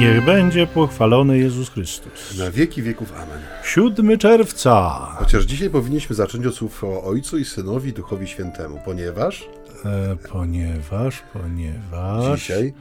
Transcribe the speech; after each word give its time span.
Niech 0.00 0.24
będzie 0.24 0.66
pochwalony 0.66 1.38
Jezus 1.38 1.70
Chrystus. 1.70 2.38
Na 2.38 2.50
wieki 2.50 2.82
wieków. 2.82 3.12
Amen. 3.16 3.40
7 3.64 4.18
czerwca. 4.18 4.90
Chociaż 5.18 5.44
dzisiaj 5.44 5.70
powinniśmy 5.70 6.16
zacząć 6.16 6.46
od 6.46 6.54
słów 6.54 6.84
o 6.84 7.02
Ojcu 7.04 7.38
i 7.38 7.44
Synowi 7.44 7.92
Duchowi 7.92 8.26
Świętemu, 8.26 8.80
ponieważ 8.84 9.48
ponieważ, 10.32 11.22
ponieważ. 11.32 12.40
dzisiaj 12.40 12.72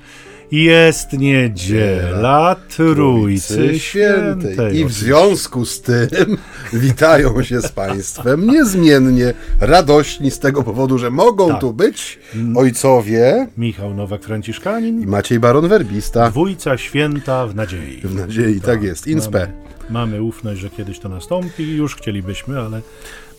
Jest 0.52 1.14
niedziela 1.14 2.56
Trójcy 2.70 3.80
Świętej. 3.80 3.80
Świętej. 3.80 4.78
I 4.78 4.86
w 4.86 4.92
związku 4.92 5.66
z 5.66 5.82
tym 5.82 6.38
witają 6.74 7.44
się 7.44 7.62
z 7.62 7.72
Państwem 7.72 8.48
niezmiennie 8.48 9.34
radośni 9.60 10.32
z 10.32 10.40
tego 10.40 10.64
powodu, 10.64 10.98
że 10.98 11.10
mogą 11.12 11.50
Tak. 11.50 11.62
tu 11.62 11.74
być 11.74 12.20
ojcowie 12.56 13.48
Michał 13.58 13.94
Nowak-Franciszkanin. 13.94 15.02
i 15.02 15.08
Maciej 15.08 15.40
Baron 15.40 15.68
Werbista. 15.68 16.30
Dwójca 16.30 16.78
święta 16.78 17.48
w 17.48 17.56
nadziei. 17.56 18.02
W 18.04 18.16
nadziei, 18.16 18.62
tak 18.62 18.84
jest. 18.84 19.08
Inspe. 19.08 19.40
Mamy, 19.40 19.54
mamy 19.90 20.24
ufność, 20.24 20.60
że 20.62 20.70
kiedyś 20.70 21.00
to 21.00 21.10
nastąpi. 21.10 21.76
Już 21.76 21.96
chcielibyśmy, 21.96 22.60
ale 22.60 22.82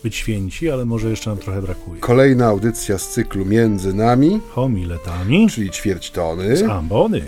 być 0.03 0.17
święci, 0.17 0.71
ale 0.71 0.85
może 0.85 1.11
jeszcze 1.11 1.31
nam 1.31 1.39
trochę 1.39 1.63
brakuje. 1.63 2.01
Kolejna 2.01 2.47
audycja 2.47 2.99
z 2.99 3.09
cyklu 3.09 3.45
Między 3.45 3.95
Nami, 3.95 4.41
Homiletami 4.51 5.49
czyli 5.51 5.71
ćwierć 5.71 6.11
tony. 6.11 6.57
z 6.57 6.63
ambony. 6.63 7.23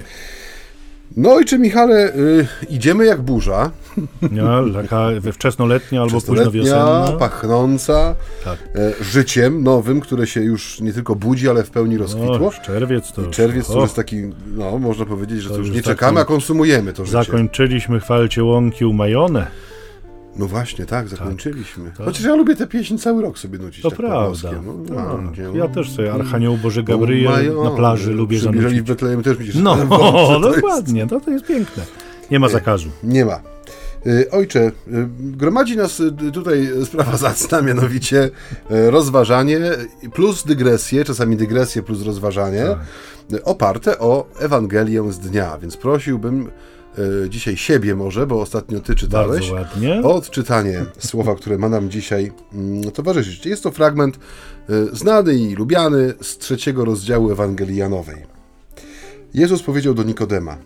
No 1.16 1.40
i 1.40 1.44
czy 1.44 1.58
Michale, 1.58 2.14
y, 2.16 2.46
idziemy 2.70 3.04
jak 3.06 3.22
burza, 3.22 3.70
No, 4.32 4.62
taka 4.82 5.08
we 5.20 5.32
wczesnoletnia 5.32 6.00
albo 6.02 6.20
późno 6.20 6.34
wczesnoletnia, 6.34 6.62
wiosenna. 6.62 7.18
pachnąca 7.18 8.14
Tak. 8.44 8.58
e, 8.74 9.04
życiem 9.04 9.62
nowym, 9.64 10.00
które 10.00 10.26
się 10.26 10.40
już 10.40 10.80
nie 10.80 10.92
tylko 10.92 11.14
budzi, 11.16 11.48
ale 11.48 11.64
w 11.64 11.70
pełni 11.70 11.98
rozkwitło. 11.98 12.46
O, 12.48 12.52
czerwiec 12.66 13.12
to 13.12 13.22
już- 13.22 13.36
Czerwiec 13.36 13.66
to 13.66 13.80
jest 13.80 13.94
taki, 13.96 14.16
no 14.56 14.78
można 14.78 15.04
powiedzieć, 15.06 15.42
że 15.42 15.48
to 15.48 15.56
już 15.56 15.66
już 15.66 15.76
nie 15.76 15.82
taki- 15.82 15.94
czekamy, 15.94 16.20
a 16.20 16.24
konsumujemy 16.24 16.92
to 16.92 17.04
życie. 17.04 17.24
Zakończyliśmy 17.24 18.00
chwalcie 18.00 18.44
łąki 18.44 18.84
umajone. 18.84 19.46
No 20.36 20.46
właśnie, 20.46 20.86
tak, 20.86 21.08
zakończyliśmy. 21.08 21.90
tak. 21.96 22.06
Chociaż 22.06 22.22
ja 22.22 22.34
lubię 22.34 22.56
tę 22.56 22.66
pieśń 22.66 22.98
cały 22.98 23.22
rok 23.22 23.38
sobie 23.38 23.58
nucić. 23.58 23.82
To 23.82 23.90
tak 23.90 23.98
prawda. 23.98 24.16
polsku. 24.26 24.48
No, 24.88 24.96
tak. 24.96 25.22
ludzie, 25.22 25.46
Ja 25.54 25.68
też 25.68 25.90
sobie 25.90 26.12
Archanioł 26.12 26.56
Boży 26.56 26.82
Gabriel 26.82 27.32
Mają- 27.32 27.64
na 27.64 27.70
plaży 27.70 28.12
lubię 28.12 28.38
Przybliżeli 28.38 28.62
w 28.62 28.70
zanucić. 28.72 28.88
Betlejem 28.88 29.22
też 29.22 29.36
widzisz. 29.36 29.54
No, 29.54 29.76
jest- 30.42 30.56
dokładnie, 30.56 31.06
to, 31.06 31.20
to 31.20 31.30
jest 31.30 31.46
piękne. 31.46 31.82
Nie 32.30 32.40
ma 32.40 32.48
zakazu. 32.48 32.88
Nie 33.02 33.24
ma. 33.24 33.40
Y, 34.06 34.30
Ojcze, 34.30 34.60
y, 34.68 34.72
gromadzi 35.18 35.76
nas 35.76 36.00
y, 36.00 36.12
tutaj 36.32 36.68
sprawa 36.84 37.16
zacna, 37.26 37.62
mianowicie 37.62 38.30
rozważanie 38.70 39.60
plus 40.14 40.44
dygresje, 40.44 41.04
czasami 41.04 41.36
dygresje 41.36 41.82
plus 41.82 42.02
rozważanie, 42.02 42.64
Tak. 43.30 43.40
oparte 43.44 43.98
o 43.98 44.26
Ewangelię 44.38 45.12
z 45.12 45.18
dnia. 45.18 45.58
Więc 45.58 45.76
prosiłbym 45.76 46.50
dzisiaj 47.28 47.56
siebie 47.56 47.94
może, 47.94 48.26
bo 48.26 48.40
ostatnio 48.40 48.80
Ty 48.80 48.94
czytałeś, 48.94 49.50
Bardzo 49.50 49.54
ładnie. 49.54 50.02
odczytanie 50.02 50.84
słowa, 51.10 51.34
które 51.34 51.58
ma 51.58 51.68
nam 51.68 51.90
dzisiaj 51.90 52.32
mm, 52.54 52.90
towarzyszyć. 52.90 53.46
Jest 53.46 53.62
to 53.62 53.70
fragment 53.70 54.16
y, 54.70 54.96
znany 54.96 55.34
i 55.34 55.54
lubiany 55.54 56.14
z 56.22 56.38
trzeciego 56.38 56.84
rozdziału 56.84 57.30
Ewangelii 57.30 57.76
Janowej. 57.76 58.16
Jezus 59.34 59.62
powiedział 59.62 59.94
do 59.94 60.02
Nikodema: 60.02 60.56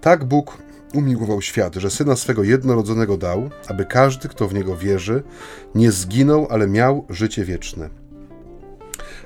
Tak 0.00 0.24
Bóg 0.24 0.58
umiłował 0.94 1.42
świat, 1.42 1.74
że 1.74 1.90
syna 1.90 2.16
swego 2.16 2.42
jednorodzonego 2.42 3.16
dał, 3.16 3.50
aby 3.68 3.84
każdy, 3.84 4.28
kto 4.28 4.48
w 4.48 4.54
niego 4.54 4.76
wierzy, 4.76 5.22
nie 5.74 5.92
zginął, 5.92 6.46
ale 6.50 6.66
miał 6.68 7.06
życie 7.10 7.44
wieczne. 7.44 7.90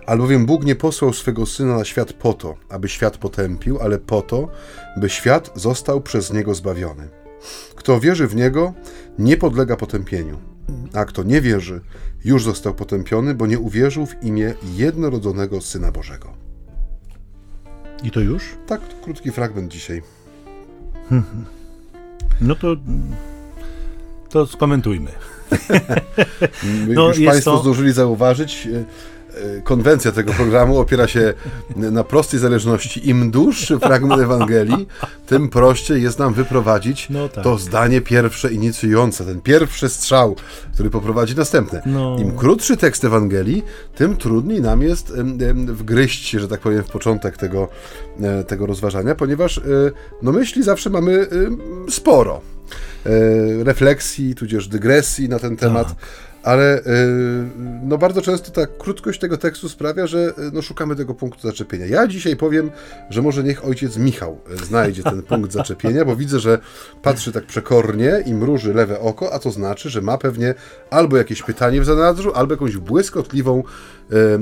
Albowiem 0.06 0.46
Bóg 0.46 0.64
nie 0.64 0.74
posłał 0.74 1.12
swego 1.12 1.46
syna 1.46 1.76
na 1.76 1.84
świat 1.84 2.12
po 2.12 2.32
to, 2.32 2.56
aby 2.68 2.88
świat 2.88 3.16
potępił, 3.18 3.78
ale 3.80 3.98
po 3.98 4.22
to, 4.22 4.48
by 4.96 5.08
świat 5.10 5.50
został 5.54 6.00
przez 6.00 6.32
niego 6.32 6.54
zbawiony. 6.54 7.08
Kto 7.76 8.00
wierzy 8.00 8.26
w 8.26 8.36
niego, 8.36 8.72
nie 9.18 9.36
podlega 9.36 9.76
potępieniu, 9.76 10.38
a 10.94 11.04
kto 11.04 11.22
nie 11.22 11.40
wierzy, 11.40 11.80
już 12.24 12.44
został 12.44 12.74
potępiony, 12.74 13.34
bo 13.34 13.46
nie 13.46 13.58
uwierzył 13.58 14.06
w 14.06 14.22
imię 14.24 14.54
jednorodzonego 14.74 15.60
syna 15.60 15.92
Bożego. 15.92 16.32
I 18.02 18.10
to 18.10 18.20
już? 18.20 18.42
Tak, 18.66 18.80
krótki 19.02 19.30
fragment 19.32 19.72
dzisiaj. 19.72 20.02
No 22.40 22.54
to, 22.54 22.76
to 24.28 24.46
skomentujmy. 24.46 25.10
Już 26.86 26.96
No, 26.96 27.08
jest 27.08 27.24
Państwo 27.24 27.50
to- 27.50 27.62
zdążyli 27.62 27.92
zauważyć, 27.92 28.66
e, 28.66 28.84
konwencja 29.64 30.12
tego 30.12 30.32
programu 30.32 30.78
opiera 30.78 31.08
się 31.08 31.34
na 31.76 32.04
prostej 32.04 32.40
zależności. 32.40 33.08
Im 33.08 33.30
dłuższy 33.30 33.78
fragment 33.78 34.22
Ewangelii, 34.22 34.88
tym 35.26 35.48
prościej 35.48 36.02
jest 36.02 36.18
nam 36.18 36.34
wyprowadzić 36.34 37.06
No 37.10 37.28
tak. 37.28 37.44
to 37.44 37.58
zdanie 37.58 38.00
pierwsze 38.00 38.52
inicjujące, 38.52 39.24
ten 39.24 39.40
pierwszy 39.40 39.88
strzał, 39.88 40.36
który 40.74 40.90
poprowadzi 40.90 41.36
następne. 41.36 41.82
No. 41.86 42.16
Im 42.18 42.36
krótszy 42.36 42.76
tekst 42.76 43.04
Ewangelii, 43.04 43.62
tym 43.94 44.16
trudniej 44.16 44.60
nam 44.60 44.82
jest 44.82 45.12
wgryźć 45.66 46.28
się, 46.28 46.40
że 46.40 46.48
tak 46.48 46.60
powiem, 46.60 46.82
w 46.82 46.90
początek 46.90 47.36
tego, 47.36 47.68
e, 48.20 48.44
tego 48.44 48.66
rozważania, 48.66 49.14
ponieważ 49.14 49.58
e, 49.58 49.62
no 50.22 50.32
myśli 50.32 50.62
zawsze 50.62 50.90
mamy 50.90 51.26
sporo. 51.90 52.40
E, 53.06 53.64
refleksji, 53.64 54.34
tudzież 54.34 54.68
dygresji 54.68 55.28
na 55.28 55.38
ten 55.38 55.56
temat. 55.56 55.88
Tak. 55.88 55.96
Ale 56.42 56.78
e, 56.78 56.82
no 57.82 57.98
bardzo 57.98 58.22
często 58.22 58.50
ta 58.50 58.66
krótkość 58.66 59.20
tego 59.20 59.38
tekstu 59.38 59.68
sprawia, 59.68 60.06
że 60.06 60.18
e, 60.18 60.32
no 60.52 60.62
szukamy 60.62 60.96
tego 60.96 61.14
punktu 61.14 61.48
zaczepienia. 61.48 61.86
Ja 61.86 62.06
dzisiaj 62.06 62.36
powiem, 62.36 62.70
że 63.10 63.22
może 63.22 63.44
niech 63.44 63.64
ojciec 63.64 63.96
Michał 63.96 64.40
e, 64.62 64.64
znajdzie 64.64 65.02
ten 65.02 65.22
punkt 65.22 65.52
zaczepienia, 65.58 66.04
bo 66.04 66.16
widzę, 66.16 66.40
że 66.40 66.58
patrzy 67.02 67.32
tak 67.32 67.46
przekornie 67.46 68.22
i 68.26 68.34
mruży 68.34 68.74
lewe 68.74 69.00
oko, 69.00 69.32
a 69.32 69.38
to 69.38 69.50
znaczy, 69.50 69.90
że 69.90 70.02
ma 70.02 70.18
pewnie 70.18 70.54
albo 70.90 71.16
jakieś 71.16 71.42
pytanie 71.42 71.80
w 71.80 71.84
zanadrzu, 71.84 72.34
albo 72.34 72.54
jakąś 72.54 72.76
błyskotliwą 72.76 73.62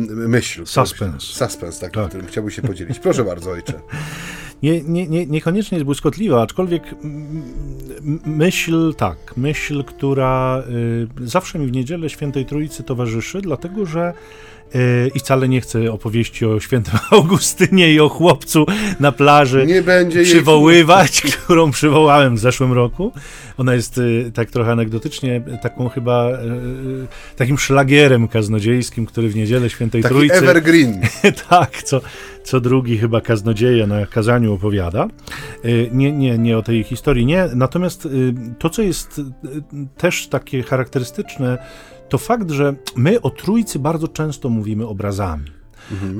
myśl. 0.09 0.67
Suspens. 0.67 1.23
Suspens, 1.23 1.79
taki, 1.79 1.95
Tak. 1.95 2.09
którym 2.09 2.27
chciałby 2.27 2.51
się 2.51 2.63
podzielić. 2.63 2.99
Proszę 2.99 3.25
bardzo, 3.25 3.51
ojcze. 3.51 3.73
Nie, 4.63 4.83
nie, 4.83 5.07
nie, 5.07 5.27
niekoniecznie 5.27 5.77
jest 5.77 5.85
błyskotliwa, 5.85 6.43
aczkolwiek 6.43 6.95
myśl, 8.27 8.95
tak, 8.95 9.37
myśl, 9.37 9.85
która 9.85 10.63
y, 11.23 11.27
zawsze 11.29 11.59
mi 11.59 11.67
w 11.67 11.73
niedzielę 11.73 12.11
Świętej 12.11 12.47
Trójcy 12.47 12.83
towarzyszy, 12.83 13.41
dlatego 13.41 13.87
że 13.87 14.13
i 15.15 15.19
wcale 15.19 15.49
nie 15.49 15.61
chcę 15.61 15.93
opowieści 15.93 16.47
o 16.47 16.61
świętym 16.61 16.95
Augustynie 17.11 17.93
i 17.93 18.01
o 18.01 18.09
chłopcu 18.09 18.67
na 19.01 19.13
plaży 19.13 19.67
Nie 19.67 19.83
będzie 19.83 20.19
jej- 20.19 20.27
przywoływać, 20.31 21.21
którą 21.33 21.71
przywołałem 21.71 22.37
w 22.37 22.39
zeszłym 22.39 22.73
roku. 22.73 23.13
Ona 23.59 23.75
jest 23.75 23.99
y, 23.99 24.31
tak 24.35 24.51
trochę 24.51 24.73
anegdotycznie 24.73 25.43
taką 25.63 25.89
chyba 25.89 26.29
takim 27.37 27.59
szlagierem 27.59 28.29
kaznodziejskim, 28.29 29.07
który 29.07 29.29
w 29.29 29.37
niedzielę 29.37 29.71
Świętej 29.71 30.03
Taki 30.03 30.15
Trójcy 30.15 30.37
evergreen. 30.37 31.01
tak, 31.49 31.83
co, 31.83 32.01
co 32.45 32.61
drugi 32.61 32.99
chyba 32.99 33.21
kaznodzieja 33.21 33.87
na 33.87 34.07
kazaniu 34.07 34.53
opowiada. 34.53 35.09
Nie, 35.93 36.13
nie, 36.13 36.39
nie 36.39 36.59
o 36.59 36.63
tej 36.63 36.83
historii, 36.85 37.27
nie. 37.27 37.49
Natomiast 37.55 38.09
to, 38.59 38.71
co 38.71 38.83
jest 38.83 39.21
też 39.97 40.27
takie 40.29 40.63
charakterystyczne, 40.63 41.59
to 42.11 42.19
fakt, 42.19 42.51
że 42.51 42.75
my 42.97 43.21
o 43.21 43.31
Trójcy 43.31 43.79
bardzo 43.79 44.09
często 44.09 44.49
mówimy 44.49 44.87
obrazami. 44.87 45.45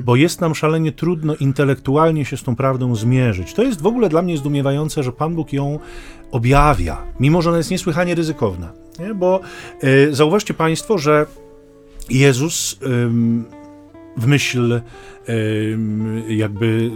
Bo 0.03 0.15
jest 0.15 0.41
nam 0.41 0.55
szalenie 0.55 0.91
trudno 0.91 1.35
intelektualnie 1.35 2.25
się 2.25 2.37
z 2.37 2.43
tą 2.43 2.55
prawdą 2.55 2.95
zmierzyć. 2.95 3.53
To 3.53 3.63
jest 3.63 3.81
w 3.81 3.85
ogóle 3.85 4.09
dla 4.09 4.21
mnie 4.21 4.37
zdumiewające, 4.37 5.03
że 5.03 5.11
Pan 5.11 5.35
Bóg 5.35 5.53
ją 5.53 5.79
objawia, 6.31 6.97
mimo 7.19 7.41
że 7.41 7.49
ona 7.49 7.57
jest 7.57 7.71
niesłychanie 7.71 8.15
ryzykowna. 8.15 8.71
Nie? 8.99 9.13
Bo 9.13 9.39
y, 9.83 10.15
zauważcie 10.15 10.53
Państwo, 10.53 10.97
że 10.97 11.25
Jezus 12.09 12.79
ym, 12.83 13.45
w 14.17 14.27
myśl 14.27 14.81
jakby 16.27 16.91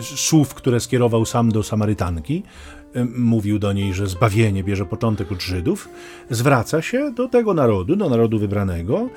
y, 0.00 0.02
słów, 0.02 0.54
które 0.54 0.80
skierował 0.80 1.24
sam 1.24 1.52
do 1.52 1.62
Samarytanki, 1.62 2.42
mówił 3.16 3.58
do 3.58 3.72
niej, 3.72 3.94
że 3.94 4.06
zbawienie 4.06 4.64
bierze 4.64 4.84
początek 4.84 5.32
od 5.32 5.42
Żydów, 5.42 5.88
zwraca 6.30 6.82
się 6.82 7.12
do 7.12 7.28
tego 7.28 7.54
narodu, 7.54 7.96
do 7.96 8.08
narodu 8.08 8.38
wybranego 8.38 9.08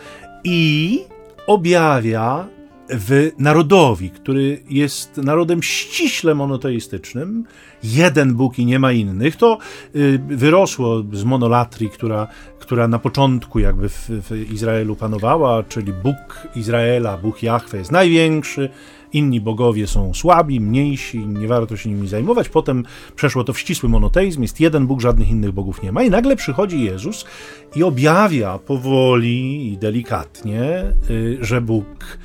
i 0.43 0.99
objawia 1.47 2.47
w 2.89 3.31
narodowi, 3.37 4.09
który 4.09 4.63
jest 4.69 5.17
narodem 5.17 5.63
ściśle 5.63 6.35
monoteistycznym, 6.35 7.43
jeden 7.83 8.35
Bóg 8.35 8.59
i 8.59 8.65
nie 8.65 8.79
ma 8.79 8.91
innych, 8.91 9.35
to 9.35 9.57
y, 9.95 10.19
wyrosło 10.27 11.03
z 11.13 11.23
monolatrii, 11.23 11.89
która, 11.89 12.27
która 12.59 12.87
na 12.87 12.99
początku 12.99 13.59
jakby 13.59 13.89
w, 13.89 14.09
w 14.09 14.51
Izraelu 14.53 14.95
panowała, 14.95 15.63
czyli 15.63 15.93
Bóg 15.93 16.47
Izraela, 16.55 17.17
Bóg 17.17 17.43
Jahwe 17.43 17.77
jest 17.77 17.91
największy, 17.91 18.69
inni 19.13 19.41
bogowie 19.41 19.87
są 19.87 20.13
słabi, 20.13 20.59
mniejsi, 20.59 21.27
nie 21.27 21.47
warto 21.47 21.77
się 21.77 21.89
nimi 21.89 22.07
zajmować. 22.07 22.49
Potem 22.49 22.85
przeszło 23.15 23.43
to 23.43 23.53
w 23.53 23.59
ścisły 23.59 23.89
monoteizm, 23.89 24.41
jest 24.41 24.59
jeden 24.59 24.87
Bóg, 24.87 25.01
żadnych 25.01 25.29
innych 25.29 25.51
bogów 25.51 25.83
nie 25.83 25.91
ma. 25.91 26.03
I 26.03 26.09
nagle 26.09 26.35
przychodzi 26.35 26.83
Jezus 26.83 27.25
i 27.75 27.83
objawia 27.83 28.57
powoli 28.57 29.73
i 29.73 29.77
delikatnie, 29.77 30.83
y, 31.09 31.37
że 31.41 31.61
Bóg 31.61 32.17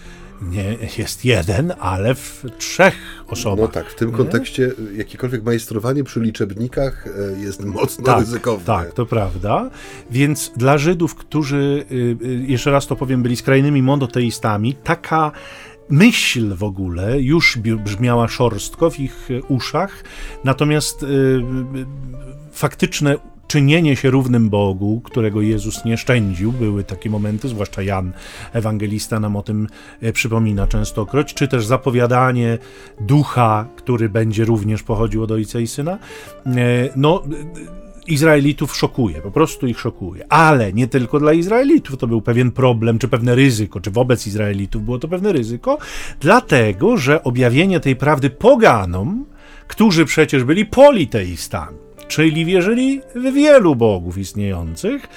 nie, 0.43 0.77
jest 0.99 1.25
jeden, 1.25 1.73
ale 1.81 2.15
w 2.15 2.45
trzech 2.59 2.95
osobach. 3.29 3.59
No 3.59 3.69
tak, 3.69 3.91
w 3.91 3.95
tym 3.95 4.13
kontekście 4.13 4.73
jakiekolwiek 4.97 5.45
majstrowanie 5.45 6.05
przy 6.05 6.21
liczebnikach 6.21 7.07
e, 7.07 7.41
jest 7.41 7.65
mocno 7.65 8.05
tak, 8.05 8.21
ryzykowne. 8.21 8.65
Tak, 8.65 8.93
to 8.93 9.07
prawda. 9.07 9.71
Więc 10.11 10.53
dla 10.57 10.79
Żydów, 10.79 11.15
którzy, 11.15 11.85
y, 11.93 12.17
y, 12.27 12.45
jeszcze 12.47 12.71
raz 12.71 12.87
to 12.87 12.97
powiem, 12.97 13.23
byli 13.23 13.37
skrajnymi 13.37 13.83
monoteistami, 13.83 14.75
taka 14.75 15.33
myśl 15.91 16.55
w 16.55 16.63
ogóle 16.63 17.21
już 17.21 17.59
brzmiała 17.59 18.29
szorstko 18.29 18.91
w 18.91 19.01
ich 19.01 19.29
uszach, 19.49 20.05
natomiast 20.45 21.03
y, 21.03 21.07
faktyczne 22.53 23.17
czynienie 23.47 23.97
się 23.97 24.11
równym 24.11 24.51
Bogu, 24.51 25.01
którego 25.05 25.41
Jezus 25.41 25.85
nie 25.85 25.97
szczędził. 25.97 26.53
Były 26.53 26.85
takie 26.85 27.11
momenty, 27.11 27.49
zwłaszcza 27.49 27.83
Jan 27.83 28.13
Ewangelista 28.53 29.21
nam 29.21 29.37
o 29.37 29.43
tym 29.43 29.69
e, 30.01 30.13
przypomina 30.13 30.67
częstokroć, 30.67 31.35
czy 31.35 31.49
też 31.49 31.67
zapowiadanie 31.67 32.59
ducha, 33.01 33.67
który 33.77 34.09
będzie 34.09 34.45
również 34.45 34.83
pochodził 34.83 35.23
od 35.23 35.31
Ojca 35.31 35.61
i 35.61 35.67
Syna. 35.67 35.99
E, 36.47 36.51
no, 36.97 37.23
Izraelitów 38.07 38.77
szokuje, 38.77 39.21
po 39.21 39.31
prostu 39.31 39.67
ich 39.67 39.81
szokuje. 39.81 40.27
Ale 40.29 40.73
nie 40.73 40.87
tylko 40.87 41.21
dla 41.21 41.33
Izraelitów 41.33 41.97
to 41.97 42.07
był 42.07 42.23
pewien 42.23 42.51
problem, 42.51 42.99
czy 42.99 43.09
pewne 43.09 43.35
ryzyko, 43.35 43.81
czy 43.81 43.91
wobec 43.91 44.27
Izraelitów 44.27 44.83
było 44.83 44.99
to 44.99 45.09
pewne 45.09 45.33
ryzyko, 45.33 45.79
dlatego 46.21 46.97
że 46.97 47.25
objawienie 47.25 47.81
tej 47.81 47.97
prawdy 47.97 48.31
poganom, 48.31 49.27
którzy 49.69 50.05
przecież 50.05 50.45
byli 50.45 50.67
politeistami, 50.67 51.79
czyli 52.09 52.45
wierzyli 52.45 53.01
w 53.15 53.33
wielu 53.33 53.77
bogów 53.77 54.19
istniejących, 54.19 55.09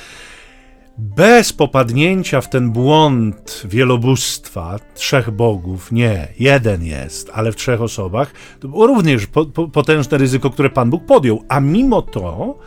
bez 0.98 1.54
popadnięcia 1.54 2.42
w 2.42 2.50
ten 2.50 2.72
błąd 2.72 3.64
wielobóstwa, 3.66 4.80
trzech 4.96 5.32
bogów, 5.32 5.92
nie, 5.92 6.28
jeden 6.40 6.84
jest, 6.84 7.32
ale 7.34 7.52
w 7.52 7.56
trzech 7.56 7.82
osobach, 7.82 8.34
to 8.60 8.68
było 8.68 8.88
również 8.88 9.28
po, 9.28 9.46
po, 9.46 9.68
potężne 9.68 10.18
ryzyko, 10.18 10.50
które 10.50 10.70
Pan 10.70 10.90
Bóg 10.90 11.06
podjął. 11.06 11.44
A 11.50 11.60
mimo 11.60 12.02
to, 12.02 12.58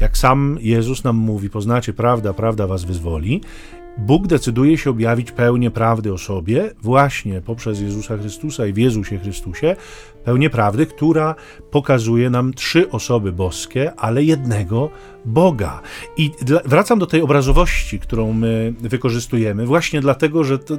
jak 0.00 0.18
sam 0.18 0.58
Jezus 0.60 1.04
nam 1.04 1.16
mówi, 1.16 1.50
poznacie 1.50 1.92
prawdę, 1.92 2.34
prawda 2.34 2.66
was 2.66 2.84
wyzwoli, 2.84 3.40
Bóg 4.00 4.26
decyduje 4.26 4.78
się 4.78 4.90
objawić 4.90 5.32
pełnię 5.32 5.70
prawdy 5.70 6.12
o 6.12 6.18
sobie 6.18 6.70
właśnie 6.82 7.40
poprzez 7.40 7.80
Jezusa 7.80 8.16
Chrystusa 8.16 8.66
i 8.66 8.72
w 8.72 8.76
Jezusie 8.76 9.18
Chrystusie, 9.18 9.76
pełnię 10.24 10.50
prawdy, 10.50 10.86
która 10.86 11.34
pokazuje 11.70 12.30
nam 12.30 12.54
trzy 12.54 12.90
osoby 12.90 13.32
boskie, 13.32 13.94
ale 13.94 14.24
jednego 14.24 14.90
Boga. 15.24 15.80
I 16.16 16.30
wracam 16.64 16.98
do 16.98 17.06
tej 17.06 17.22
obrazowości, 17.22 17.98
którą 17.98 18.32
my 18.32 18.74
wykorzystujemy, 18.80 19.66
właśnie 19.66 20.00
dlatego, 20.00 20.44
że 20.44 20.58
to, 20.58 20.76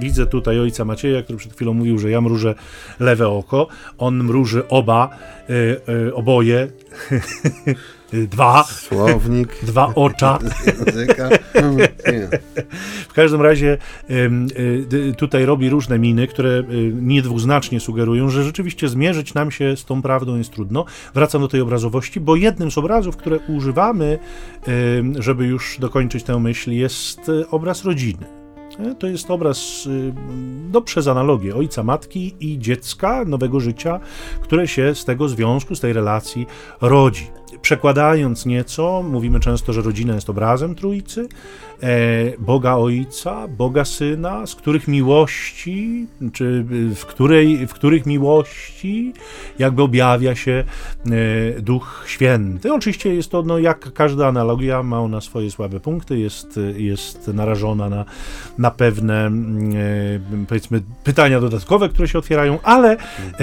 widzę 0.00 0.26
tutaj 0.26 0.60
ojca 0.60 0.84
Macieja, 0.84 1.22
który 1.22 1.38
przed 1.38 1.52
chwilą 1.54 1.74
mówił, 1.74 1.98
że 1.98 2.10
ja 2.10 2.20
mrużę 2.20 2.54
lewe 3.00 3.28
oko, 3.28 3.68
on 3.98 4.24
mruży 4.24 4.68
oba, 4.68 5.10
y, 5.50 5.80
y, 5.92 6.14
oboje. 6.14 6.68
dwa. 8.12 8.64
Słownik. 8.64 9.56
Dwa 9.62 9.92
ocza. 9.94 10.38
W 13.08 13.12
każdym 13.12 13.42
razie 13.42 13.78
y, 14.10 15.14
tutaj 15.16 15.44
robi 15.44 15.70
różne 15.70 15.98
miny, 15.98 16.26
które 16.26 16.50
y, 16.58 16.64
niedwuznacznie 16.94 17.80
sugerują, 17.80 18.30
że 18.30 18.44
rzeczywiście 18.44 18.88
zmierzyć 18.88 19.34
nam 19.34 19.50
się 19.50 19.76
z 19.76 19.84
tą 19.84 20.02
prawdą 20.02 20.36
jest 20.36 20.50
trudno. 20.50 20.84
Wracam 21.14 21.40
do 21.40 21.48
tej 21.48 21.60
obrazowości, 21.60 22.20
bo 22.20 22.36
jednym 22.36 22.70
z 22.70 22.78
obrazów, 22.78 23.16
które 23.16 23.38
używamy, 23.48 24.18
żeby 25.18 25.46
już 25.46 25.76
dokończyć 25.80 26.24
tę 26.24 26.40
myśl, 26.40 26.70
jest 26.70 27.28
y, 27.28 27.48
obraz 27.50 27.84
rodziny. 27.84 28.37
To 28.98 29.06
jest 29.06 29.30
obraz, 29.30 29.88
no 30.72 30.82
przez 30.82 31.08
analogię, 31.08 31.56
ojca, 31.56 31.82
matki 31.82 32.34
i 32.40 32.58
dziecka, 32.58 33.24
nowego 33.24 33.60
życia, 33.60 34.00
które 34.40 34.68
się 34.68 34.94
z 34.94 35.04
tego 35.04 35.28
związku, 35.28 35.74
z 35.74 35.80
tej 35.80 35.92
relacji 35.92 36.46
rodzi. 36.80 37.26
Przekładając 37.62 38.46
nieco, 38.46 39.02
mówimy 39.10 39.40
często, 39.40 39.72
że 39.72 39.82
rodzina 39.82 40.14
jest 40.14 40.30
obrazem 40.30 40.74
Trójcy, 40.74 41.28
e, 41.82 41.88
Boga 42.38 42.74
Ojca, 42.74 43.48
Boga 43.48 43.84
Syna, 43.84 44.46
z 44.46 44.54
których 44.54 44.88
miłości, 44.88 46.06
czy 46.32 46.64
w, 46.94 47.04
której, 47.06 47.66
w 47.66 47.72
których 47.72 48.06
miłości 48.06 49.12
jakby 49.58 49.82
objawia 49.82 50.34
się 50.34 50.64
e, 51.56 51.60
Duch 51.62 52.04
Święty. 52.06 52.72
Oczywiście 52.72 53.14
jest 53.14 53.30
to, 53.30 53.42
no, 53.42 53.58
jak 53.58 53.92
każda 53.92 54.26
analogia, 54.26 54.82
ma 54.82 55.00
ona 55.00 55.20
swoje 55.20 55.50
słabe 55.50 55.80
punkty, 55.80 56.18
jest, 56.18 56.60
jest 56.76 57.28
narażona 57.28 57.88
na, 57.88 58.04
na 58.58 58.67
pewne, 58.70 59.26
e, 59.26 59.30
powiedzmy, 60.48 60.82
pytania 61.04 61.40
dodatkowe, 61.40 61.88
które 61.88 62.08
się 62.08 62.18
otwierają, 62.18 62.58
ale 62.62 62.96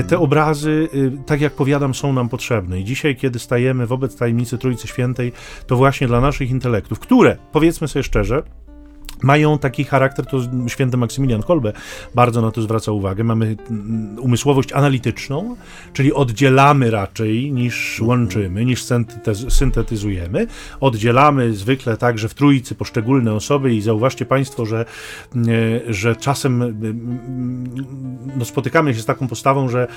te 0.08 0.20
obrazy, 0.20 0.90
tak 1.26 1.42
jak 1.42 1.54
powiadam, 1.54 1.94
są 1.94 2.14
nam 2.14 2.30
potrzebne. 2.30 2.80
I 2.80 2.84
dzisiaj, 2.84 3.16
kiedy 3.16 3.40
stajemy 3.40 3.88
wobec 3.88 4.16
tajemnicy 4.16 4.58
Trójcy 4.58 4.88
Świętej, 4.88 5.32
to 5.68 5.76
właśnie 5.76 6.08
dla 6.08 6.22
naszych 6.22 6.50
intelektów, 6.50 7.00
które, 7.00 7.38
powiedzmy 7.52 7.88
sobie 7.88 8.04
szczerze, 8.04 8.44
mają 9.24 9.58
taki 9.58 9.84
charakter, 9.84 10.26
to 10.26 10.38
święty 10.68 10.98
Maksymilian 10.98 11.44
Kolbe 11.44 11.74
bardzo 12.16 12.42
na 12.42 12.52
to 12.52 12.62
zwraca 12.62 12.92
uwagę. 12.92 13.24
Mamy 13.24 13.56
mm, 13.70 14.20
umysłowość 14.20 14.74
analityczną, 14.74 15.56
czyli 15.94 16.14
oddzielamy 16.14 16.92
raczej 16.92 17.52
niż 17.52 18.02
łączymy, 18.02 18.66
niż 18.66 18.86
syntetyzujemy. 19.50 20.48
Oddzielamy 20.80 21.54
zwykle 21.54 21.98
tak, 21.98 22.20
że 22.20 22.30
w 22.30 22.34
trójcy 22.34 22.76
poszczególne 22.76 23.34
osoby 23.34 23.74
i 23.74 23.82
zauważcie 23.82 24.26
Państwo, 24.26 24.66
że, 24.66 24.86
e, 25.36 25.94
że 25.94 26.16
czasem 26.16 26.62
e, 26.62 26.74
no, 28.38 28.46
spotykamy 28.46 28.94
się 28.94 29.02
z 29.02 29.06
taką 29.06 29.28
postawą, 29.28 29.70
że 29.70 29.88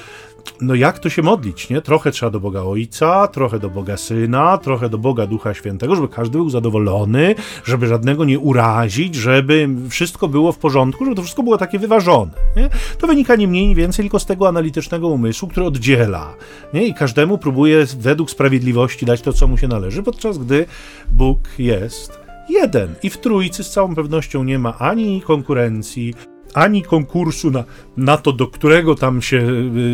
no 0.61 0.75
jak 0.75 0.99
to 0.99 1.11
się 1.11 1.23
modlić, 1.23 1.71
nie? 1.71 1.81
Trochę 1.81 2.11
trzeba 2.11 2.31
do 2.31 2.41
Boga 2.41 2.63
Ojca, 2.63 3.29
trochę 3.29 3.59
do 3.59 3.71
Boga 3.71 3.97
Syna, 3.97 4.59
trochę 4.59 4.89
do 4.89 4.99
Boga 4.99 5.27
Ducha 5.27 5.55
Świętego, 5.55 5.97
żeby 5.97 6.09
każdy 6.09 6.39
był 6.39 6.51
zadowolony, 6.51 7.35
żeby 7.65 7.87
żadnego 7.87 8.25
nie 8.25 8.39
urazić, 8.39 9.08
żeby 9.15 9.69
wszystko 9.89 10.29
było 10.29 10.53
w 10.53 10.59
porządku, 10.59 11.05
żeby 11.05 11.17
to 11.17 11.23
wszystko 11.23 11.43
było 11.43 11.59
takie 11.59 11.79
wyważone. 11.79 12.31
Nie? 12.57 12.71
To 12.99 13.07
wynika 13.07 13.37
nie 13.37 13.49
mniej, 13.49 13.69
nie 13.69 13.75
więcej 13.75 14.05
tylko 14.05 14.19
z 14.19 14.27
tego 14.27 14.49
analitycznego 14.49 15.09
umysłu, 15.09 15.49
który 15.49 15.67
oddziela 15.67 16.35
nie? 16.75 16.87
i 16.87 16.95
każdemu 16.95 17.39
próbuje 17.39 17.87
według 17.99 18.31
sprawiedliwości 18.31 19.07
dać 19.07 19.21
to, 19.21 19.33
co 19.33 19.47
mu 19.47 19.59
się 19.59 19.69
należy, 19.69 20.03
podczas 20.03 20.39
gdy 20.39 20.67
Bóg 21.13 21.39
jest 21.59 22.19
jeden 22.49 22.95
i 23.03 23.11
w 23.11 23.19
trójcy 23.19 23.65
z 23.65 23.71
całą 23.71 23.95
pewnością 23.95 24.45
nie 24.45 24.59
ma 24.59 24.79
ani 24.79 25.23
konkurencji, 25.23 26.15
ani 26.55 26.83
konkursu 26.83 27.51
na, 27.51 27.65
na 27.97 28.17
to, 28.17 28.33
do 28.33 28.47
którego 28.47 28.95
tam 28.95 29.23
się, 29.23 29.37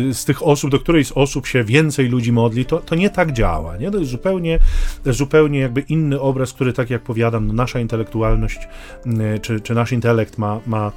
y, 0.09 0.13
z 0.13 0.25
tych 0.25 0.47
osób, 0.47 0.71
do 0.71 0.79
której 0.79 1.05
z 1.05 1.11
osób 1.11 1.47
się 1.47 1.63
więcej 1.63 2.09
ludzi 2.09 2.31
modli, 2.31 2.65
to, 2.65 2.77
to 2.77 2.95
nie 2.95 3.09
tak 3.09 3.31
działa. 3.31 3.77
Nie? 3.77 3.91
To 3.91 3.97
jest 3.97 4.11
zupełnie, 4.11 4.59
zupełnie 5.05 5.59
jakby 5.59 5.81
inny 5.81 6.19
obraz, 6.19 6.53
który, 6.53 6.73
tak 6.73 6.89
jak 6.89 7.01
powiadam, 7.01 7.47
no 7.47 7.53
nasza 7.53 7.79
intelektualność, 7.79 8.59
y, 9.05 9.39
czy, 9.39 9.61
czy 9.61 9.73
nasz 9.73 9.91
intelekt 9.91 10.37
ma, 10.37 10.59
ma 10.67 10.91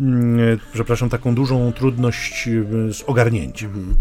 y, 0.00 0.58
przepraszam, 0.72 1.08
taką 1.08 1.34
dużą 1.34 1.72
trudność 1.72 2.48
z 2.92 3.02
ogarnięciem. 3.02 3.96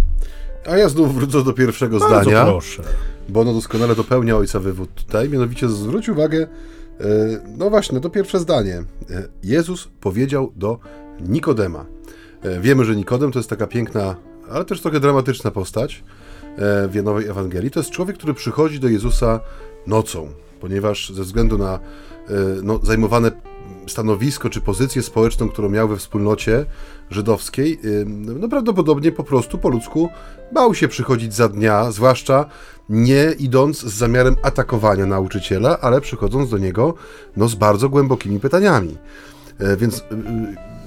A 0.70 0.78
ja 0.78 0.90
znów 0.90 1.16
wrócę 1.16 1.44
do 1.44 1.54
pierwszego 1.54 2.00
Bardzo 2.00 2.22
zdania, 2.22 2.46
proszę. 2.46 2.84
bo 3.30 3.42
ono 3.42 3.54
doskonale 3.54 3.96
dopełnia 3.96 4.38
ojca 4.38 4.60
wywód 4.60 4.94
tutaj, 4.94 5.30
mianowicie 5.30 5.70
zwróć 5.70 6.10
uwagę, 6.10 6.48
no 7.58 7.70
właśnie, 7.70 8.00
to 8.00 8.10
pierwsze 8.10 8.40
zdanie. 8.40 8.76
E, 8.76 8.84
Jezus 9.44 9.90
powiedział 10.02 10.52
do 10.56 10.80
Nikodema. 11.22 11.86
E, 12.42 12.60
wiemy, 12.60 12.86
że 12.86 12.96
Nikodem 12.96 13.32
to 13.32 13.40
jest 13.40 13.50
taka 13.50 13.68
piękna, 13.68 14.16
ale 14.52 14.66
też 14.66 14.82
trochę 14.82 15.00
dramatyczna 15.00 15.52
postać 15.52 16.04
w 16.90 17.04
Nowej 17.04 17.28
Ewangelii. 17.28 17.72
To 17.72 17.80
jest 17.80 17.90
człowiek, 17.90 18.18
który 18.18 18.34
przychodzi 18.34 18.80
do 18.80 18.88
Jezusa 18.88 19.40
nocą, 19.88 20.30
ponieważ 20.60 21.10
ze 21.10 21.24
względu 21.24 21.58
na 21.58 21.80
no, 22.64 22.80
zajmowane 22.84 23.32
stanowisko 23.90 24.50
czy 24.50 24.62
pozycję 24.62 25.04
społeczną, 25.04 25.50
którą 25.50 25.70
miał 25.70 25.88
we 25.88 25.98
wspólnocie 25.98 26.66
żydowskiej, 27.10 27.80
no 28.06 28.50
prawdopodobnie 28.50 29.12
po 29.12 29.24
prostu 29.24 29.58
po 29.58 29.70
ludzku 29.70 30.10
bał 30.52 30.76
się 30.76 30.88
przychodzić 30.88 31.34
za 31.34 31.50
dnia, 31.50 31.92
zwłaszcza 31.92 32.46
nie 32.90 33.34
idąc 33.40 33.80
z 33.80 33.94
zamiarem 33.94 34.36
atakowania 34.42 35.06
nauczyciela, 35.06 35.80
ale 35.80 36.02
przychodząc 36.02 36.50
do 36.50 36.58
niego 36.58 36.94
no, 37.38 37.48
z 37.48 37.56
bardzo 37.56 37.90
głębokimi 37.90 38.40
pytaniami. 38.40 38.98
E, 39.60 39.78
więc 39.78 39.98
y, 39.98 40.04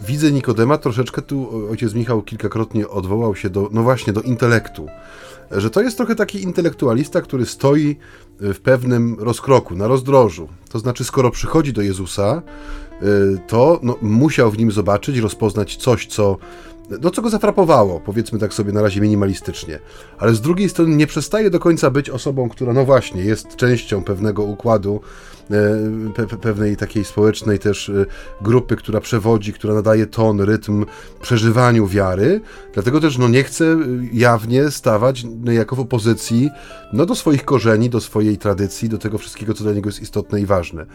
widzę 0.07 0.33
Nikodema 0.33 0.79
troszeczkę 0.79 1.23
tu 1.23 1.69
ojciec 1.71 1.95
Michał 1.95 2.23
kilkakrotnie 2.23 2.89
odwołał 2.89 3.37
się 3.37 3.51
do, 3.51 3.69
no 3.73 3.83
właśnie, 3.83 4.13
do 4.13 4.23
intelektu. 4.23 4.87
Że 5.51 5.71
to 5.71 5.83
jest 5.83 5.97
trochę 5.97 6.15
taki 6.15 6.43
intelektualista, 6.43 7.21
który 7.21 7.47
stoi 7.47 7.97
w 8.41 8.61
pewnym 8.61 9.17
rozkroku, 9.19 9.75
na 9.75 9.89
rozdrożu. 9.89 10.49
To 10.69 10.79
znaczy, 10.79 11.05
skoro 11.05 11.31
przychodzi 11.31 11.73
do 11.73 11.83
Jezusa, 11.83 12.43
y, 12.43 12.92
to 13.47 13.81
no, 13.83 13.97
musiał 14.03 14.51
w 14.51 14.59
nim 14.59 14.73
zobaczyć, 14.73 15.19
rozpoznać 15.19 15.77
coś, 15.77 16.07
co 16.07 16.39
no 17.01 17.11
co 17.11 17.23
go 17.23 17.31
zafrapowało, 17.31 18.01
powiedzmy 18.01 18.39
tak 18.39 18.55
sobie 18.55 18.73
na 18.73 18.83
razie 18.83 19.01
minimalistycznie. 19.01 19.79
Ale 20.19 20.35
z 20.35 20.41
drugiej 20.41 20.69
strony 20.69 20.97
nie 20.97 21.07
przestaje 21.07 21.51
do 21.51 21.61
końca 21.61 21.91
być 21.91 22.11
osobą, 22.11 22.49
która 22.49 22.73
no 22.73 22.85
właśnie 22.85 23.25
jest 23.25 23.57
częścią 23.57 24.05
pewnego 24.05 24.43
układu 24.43 25.01
pe 26.15 26.27
pewnej 26.27 26.77
takiej 26.77 27.05
społecznej 27.05 27.59
też 27.59 27.93
grupy, 28.41 28.77
która 28.77 29.01
przewodzi, 29.01 29.53
która 29.53 29.75
nadaje 29.75 30.07
ton, 30.07 30.41
rytm 30.41 30.85
przeżywaniu 31.21 31.87
wiary. 31.87 32.41
Dlatego 32.75 33.01
też 33.01 33.19
no, 33.19 33.29
nie 33.29 33.45
chce 33.45 33.77
jawnie 34.13 34.71
stawać 34.71 35.25
niejako 35.45 35.77
w 35.77 35.81
opozycji 35.81 36.51
no, 36.93 37.07
do 37.07 37.15
swoich 37.15 37.45
korzeni, 37.45 37.91
do 37.91 38.01
swojej 38.01 38.39
tradycji, 38.39 38.89
do 38.89 38.99
tego 38.99 39.19
wszystkiego, 39.19 39.55
co 39.55 39.65
dla 39.65 39.73
niego 39.73 39.89
jest 39.89 40.03
istotne 40.03 40.41
i 40.41 40.47
ważne. 40.47 40.87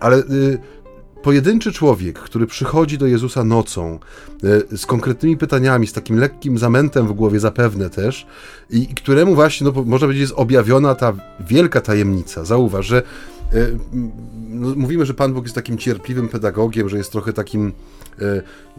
Ale 0.00 0.18
y, 0.18 0.58
pojedynczy 1.22 1.72
człowiek, 1.72 2.18
który 2.18 2.46
przychodzi 2.46 2.98
do 2.98 3.06
Jezusa 3.06 3.44
nocą 3.44 3.98
e, 4.72 4.76
z 4.76 4.86
konkretnymi 4.86 5.36
pytaniami, 5.36 5.86
z 5.86 5.92
takim 5.92 6.18
lekkim 6.18 6.58
zamętem 6.58 7.06
w 7.06 7.12
głowie 7.12 7.40
zapewne 7.40 7.90
też 7.90 8.26
i, 8.70 8.86
któremu 8.86 9.34
właśnie, 9.34 9.64
no, 9.64 9.82
można 9.84 10.06
powiedzieć, 10.06 10.20
jest 10.20 10.34
objawiona 10.36 10.94
ta 10.94 11.12
wielka 11.40 11.80
tajemnica. 11.80 12.44
Zauważ, 12.44 12.86
że 12.86 13.02
e, 13.52 13.66
no, 14.48 14.74
mówimy, 14.76 15.06
że 15.06 15.14
Pan 15.14 15.32
Bóg 15.34 15.44
jest 15.44 15.54
takim 15.54 15.78
cierpliwym 15.78 16.28
pedagogiem, 16.28 16.88
że 16.88 16.96
jest 16.96 17.12
trochę 17.12 17.32
takim 17.32 17.72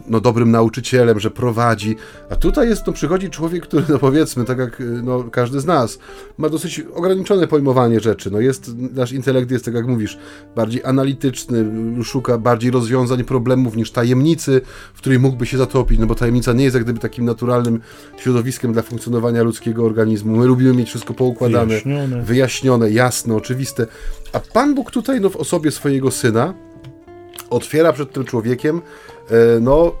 no, 0.06 0.20
dobrym 0.20 0.50
nauczycielem, 0.50 1.20
że 1.20 1.30
prowadzi. 1.30 1.96
A 2.30 2.36
tutaj 2.36 2.68
jest, 2.68 2.86
no, 2.86 2.92
przychodzi 2.92 3.30
człowiek, 3.30 3.62
który, 3.62 3.84
no 3.88 3.98
powiedzmy, 3.98 4.44
tak 4.44 4.58
jak 4.58 4.82
no, 5.02 5.24
każdy 5.24 5.60
z 5.60 5.66
nas, 5.66 5.98
ma 6.38 6.48
dosyć 6.48 6.80
ograniczone 6.94 7.46
pojmowanie 7.46 8.00
rzeczy. 8.00 8.30
No, 8.30 8.40
jest, 8.40 8.70
nasz 8.94 9.12
intelekt 9.12 9.50
jest, 9.50 9.64
tak 9.64 9.74
jak 9.74 9.86
mówisz, 9.86 10.18
bardziej 10.56 10.84
analityczny, 10.84 11.64
szuka 12.04 12.38
bardziej 12.38 12.70
rozwiązań 12.70 13.24
problemów 13.24 13.76
niż 13.76 13.90
tajemnicy, 13.90 14.60
w 14.94 14.98
której 14.98 15.18
mógłby 15.18 15.46
się 15.46 15.58
zatopić, 15.58 15.98
no 15.98 16.06
bo 16.06 16.14
tajemnica 16.14 16.52
nie 16.52 16.64
jest 16.64 16.74
jak 16.74 16.84
gdyby 16.84 17.00
takim 17.00 17.24
naturalnym 17.24 17.80
środowiskiem 18.16 18.72
dla 18.72 18.82
funkcjonowania 18.82 19.42
ludzkiego 19.42 19.84
organizmu. 19.84 20.36
My 20.36 20.46
lubimy 20.46 20.74
mieć 20.74 20.88
wszystko 20.88 21.14
poukładane, 21.14 21.66
wyjaśnione, 21.66 22.22
wyjaśnione 22.22 22.90
jasne, 22.90 23.34
oczywiste. 23.34 23.86
A 24.32 24.40
Pan 24.40 24.74
Bóg 24.74 24.90
tutaj, 24.90 25.20
no, 25.20 25.30
w 25.30 25.36
osobie 25.36 25.70
swojego 25.70 26.10
Syna, 26.10 26.54
otwiera 27.50 27.92
przed 27.92 28.12
tym 28.12 28.24
człowiekiem 28.24 28.80
no 29.60 29.92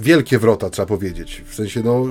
wielkie 0.00 0.38
wrota, 0.38 0.70
trzeba 0.70 0.86
powiedzieć. 0.86 1.44
W 1.46 1.54
sensie, 1.54 1.82
no, 1.84 2.04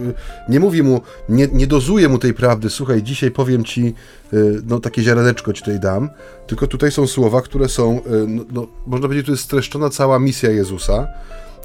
nie 0.49 0.59
mówi 0.59 0.83
mu, 0.83 1.01
nie, 1.29 1.47
nie 1.47 1.67
dozuje 1.67 2.09
mu 2.09 2.17
tej 2.17 2.33
prawdy, 2.33 2.69
słuchaj, 2.69 3.03
dzisiaj 3.03 3.31
powiem 3.31 3.63
ci, 3.63 3.93
e, 4.33 4.37
no, 4.65 4.79
takie 4.79 5.01
ziareneczko 5.01 5.53
ci 5.53 5.61
tutaj 5.61 5.79
dam, 5.79 6.09
tylko 6.47 6.67
tutaj 6.67 6.91
są 6.91 7.07
słowa, 7.07 7.41
które 7.41 7.69
są, 7.69 8.03
e, 8.03 8.09
no, 8.27 8.43
no, 8.51 8.67
można 8.87 9.07
powiedzieć, 9.07 9.25
tu 9.25 9.31
jest 9.31 9.43
streszczona 9.43 9.89
cała 9.89 10.19
misja 10.19 10.51
Jezusa, 10.51 11.07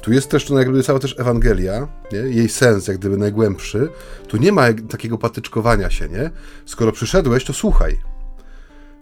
tu 0.01 0.13
jest 0.13 0.25
streszczona 0.25 0.59
jak 0.59 0.69
gdyby 0.69 0.83
cała 0.83 0.99
też 0.99 1.15
Ewangelia, 1.19 1.87
nie? 2.11 2.19
jej 2.19 2.49
sens 2.49 2.87
jak 2.87 2.97
gdyby 2.97 3.17
najgłębszy, 3.17 3.89
tu 4.27 4.37
nie 4.37 4.51
ma 4.51 4.63
takiego 4.89 5.17
patyczkowania 5.17 5.89
się, 5.89 6.09
nie? 6.09 6.29
Skoro 6.65 6.91
przyszedłeś, 6.91 7.45
to 7.45 7.53
słuchaj, 7.53 7.97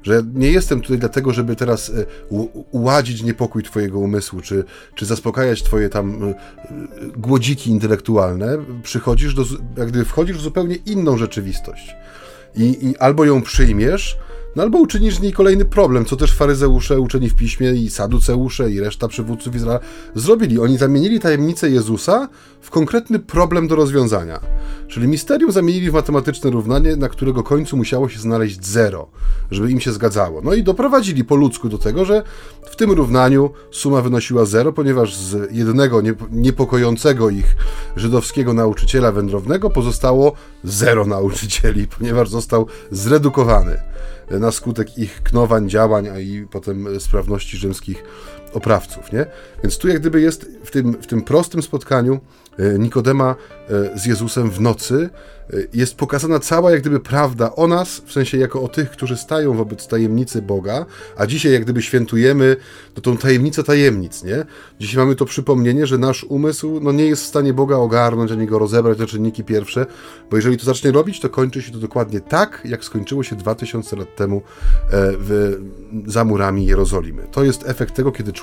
że 0.03 0.23
nie 0.33 0.51
jestem 0.51 0.81
tutaj 0.81 0.97
dlatego, 0.97 1.33
żeby 1.33 1.55
teraz 1.55 1.89
e, 1.89 2.05
uładzić 2.71 3.23
niepokój 3.23 3.63
Twojego 3.63 3.99
umysłu, 3.99 4.41
czy, 4.41 4.63
czy 4.95 5.05
zaspokajać 5.05 5.63
Twoje 5.63 5.89
tam 5.89 6.23
e, 6.23 6.35
głodziki 7.17 7.69
intelektualne. 7.69 8.57
Przychodzisz 8.83 9.33
do, 9.33 9.43
jak 9.77 9.87
gdyby 9.87 10.05
wchodzisz 10.05 10.37
w 10.37 10.41
zupełnie 10.41 10.75
inną 10.75 11.17
rzeczywistość. 11.17 11.95
I, 12.55 12.87
i 12.87 12.97
albo 12.97 13.25
ją 13.25 13.41
przyjmiesz, 13.41 14.17
no 14.55 14.63
albo 14.63 14.77
uczynisz 14.77 15.15
z 15.15 15.21
niej 15.21 15.33
kolejny 15.33 15.65
problem, 15.65 16.05
co 16.05 16.15
też 16.15 16.33
faryzeusze, 16.33 16.99
uczeni 16.99 17.29
w 17.29 17.35
piśmie 17.35 17.71
i 17.71 17.89
saduceusze 17.89 18.71
i 18.71 18.79
reszta 18.79 19.07
przywódców 19.07 19.55
Izraela 19.55 19.79
zrobili. 20.15 20.59
Oni 20.59 20.77
zamienili 20.77 21.19
tajemnicę 21.19 21.69
Jezusa 21.69 22.29
w 22.63 22.69
konkretny 22.69 23.19
problem 23.19 23.67
do 23.67 23.75
rozwiązania. 23.75 24.39
Czyli 24.87 25.07
misterium 25.07 25.51
zamienili 25.51 25.91
w 25.91 25.93
matematyczne 25.93 26.49
równanie, 26.49 26.95
na 26.95 27.09
którego 27.09 27.43
końcu 27.43 27.77
musiało 27.77 28.09
się 28.09 28.19
znaleźć 28.19 28.65
zero, 28.65 29.07
żeby 29.51 29.71
im 29.71 29.79
się 29.79 29.91
zgadzało. 29.91 30.41
No 30.41 30.53
i 30.53 30.63
doprowadzili 30.63 31.23
po 31.23 31.35
ludzku 31.35 31.69
do 31.69 31.77
tego, 31.77 32.05
że 32.05 32.23
w 32.71 32.75
tym 32.75 32.91
równaniu 32.91 33.49
suma 33.71 34.01
wynosiła 34.01 34.45
zero, 34.45 34.73
ponieważ 34.73 35.15
z 35.15 35.51
jednego 35.51 36.01
niepokojącego 36.31 37.29
ich 37.29 37.55
żydowskiego 37.95 38.53
nauczyciela 38.53 39.11
wędrownego 39.11 39.69
pozostało 39.69 40.33
zero 40.63 41.05
nauczycieli, 41.05 41.87
ponieważ 41.97 42.29
został 42.29 42.67
zredukowany 42.91 43.77
na 44.29 44.51
skutek 44.51 44.97
ich 44.97 45.23
knowań, 45.23 45.69
działań, 45.69 46.09
a 46.09 46.19
i 46.19 46.47
potem 46.51 46.99
sprawności 46.99 47.57
rzymskich 47.57 48.03
oprawców, 48.53 49.11
nie? 49.11 49.25
Więc 49.63 49.77
tu 49.77 49.87
jak 49.87 49.99
gdyby 49.99 50.21
jest 50.21 50.45
w 50.63 50.71
tym, 50.71 50.93
w 51.01 51.07
tym 51.07 51.21
prostym 51.21 51.61
spotkaniu 51.61 52.19
e, 52.59 52.79
Nikodema 52.79 53.35
e, 53.69 53.99
z 53.99 54.05
Jezusem 54.05 54.51
w 54.51 54.61
nocy 54.61 55.09
e, 55.53 55.57
jest 55.73 55.95
pokazana 55.95 56.39
cała 56.39 56.71
jak 56.71 56.81
gdyby 56.81 56.99
prawda 56.99 57.55
o 57.55 57.67
nas, 57.67 58.01
w 58.05 58.11
sensie 58.11 58.37
jako 58.37 58.61
o 58.61 58.67
tych, 58.67 58.89
którzy 58.89 59.17
stają 59.17 59.53
wobec 59.53 59.87
tajemnicy 59.87 60.41
Boga, 60.41 60.85
a 61.17 61.25
dzisiaj 61.25 61.53
jak 61.53 61.63
gdyby 61.63 61.81
świętujemy 61.81 62.55
no, 62.95 63.01
tą 63.01 63.17
tajemnicę 63.17 63.63
tajemnic, 63.63 64.23
nie? 64.23 64.45
Dzisiaj 64.79 64.97
mamy 64.97 65.15
to 65.15 65.25
przypomnienie, 65.25 65.87
że 65.87 65.97
nasz 65.97 66.23
umysł 66.23 66.79
no, 66.79 66.91
nie 66.91 67.05
jest 67.05 67.23
w 67.23 67.27
stanie 67.27 67.53
Boga 67.53 67.75
ogarnąć, 67.75 68.31
ani 68.31 68.47
go 68.47 68.59
rozebrać 68.59 68.99
na 68.99 69.05
czynniki 69.05 69.43
pierwsze, 69.43 69.85
bo 70.31 70.35
jeżeli 70.35 70.57
to 70.57 70.65
zacznie 70.65 70.91
robić, 70.91 71.19
to 71.19 71.29
kończy 71.29 71.61
się 71.61 71.71
to 71.71 71.77
dokładnie 71.77 72.19
tak, 72.21 72.61
jak 72.65 72.83
skończyło 72.83 73.23
się 73.23 73.35
2000 73.35 73.95
lat 73.95 74.15
temu 74.15 74.41
w, 74.91 75.57
za 76.05 76.25
murami 76.25 76.65
Jerozolimy. 76.65 77.27
To 77.31 77.43
jest 77.43 77.63
efekt 77.67 77.95
tego, 77.95 78.11
kiedy 78.11 78.33
człowiek 78.33 78.42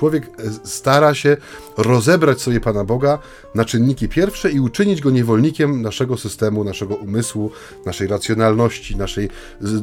stara 0.63 1.13
się 1.13 1.37
rozebrać 1.77 2.41
sobie 2.41 2.59
Pana 2.59 2.83
Boga 2.83 3.19
na 3.55 3.65
czynniki 3.65 4.09
pierwsze 4.09 4.51
i 4.51 4.59
uczynić 4.59 5.01
go 5.01 5.11
niewolnikiem 5.11 5.81
naszego 5.81 6.17
systemu, 6.17 6.63
naszego 6.63 6.95
umysłu, 6.95 7.51
naszej 7.85 8.07
racjonalności, 8.07 8.95
naszej 8.95 9.29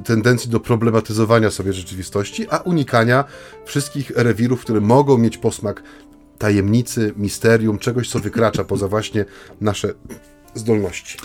tendencji 0.04 0.50
do 0.50 0.60
problematyzowania 0.60 1.50
sobie 1.50 1.72
rzeczywistości, 1.72 2.46
a 2.50 2.58
unikania 2.58 3.24
wszystkich 3.64 4.10
rewirów, 4.10 4.60
które 4.60 4.80
mogą 4.80 5.18
mieć 5.18 5.38
posmak 5.38 5.82
tajemnicy, 6.38 7.12
misterium, 7.16 7.78
czegoś, 7.78 8.10
co 8.10 8.18
wykracza 8.18 8.64
poza 8.64 8.88
właśnie 8.88 9.24
nasze 9.60 9.94
zdolności. 10.54 11.18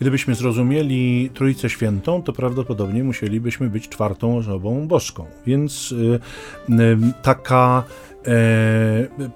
Gdybyśmy 0.00 0.34
zrozumieli 0.34 1.30
Trójcę 1.34 1.70
Świętą, 1.70 2.22
to 2.22 2.32
prawdopodobnie 2.32 3.04
musielibyśmy 3.04 3.70
być 3.70 3.88
czwartą 3.88 4.36
osobą 4.36 4.88
boską. 4.88 5.26
Więc 5.46 5.92
y, 5.92 6.20
y, 6.70 6.96
taka 7.22 7.84
E, 7.84 8.11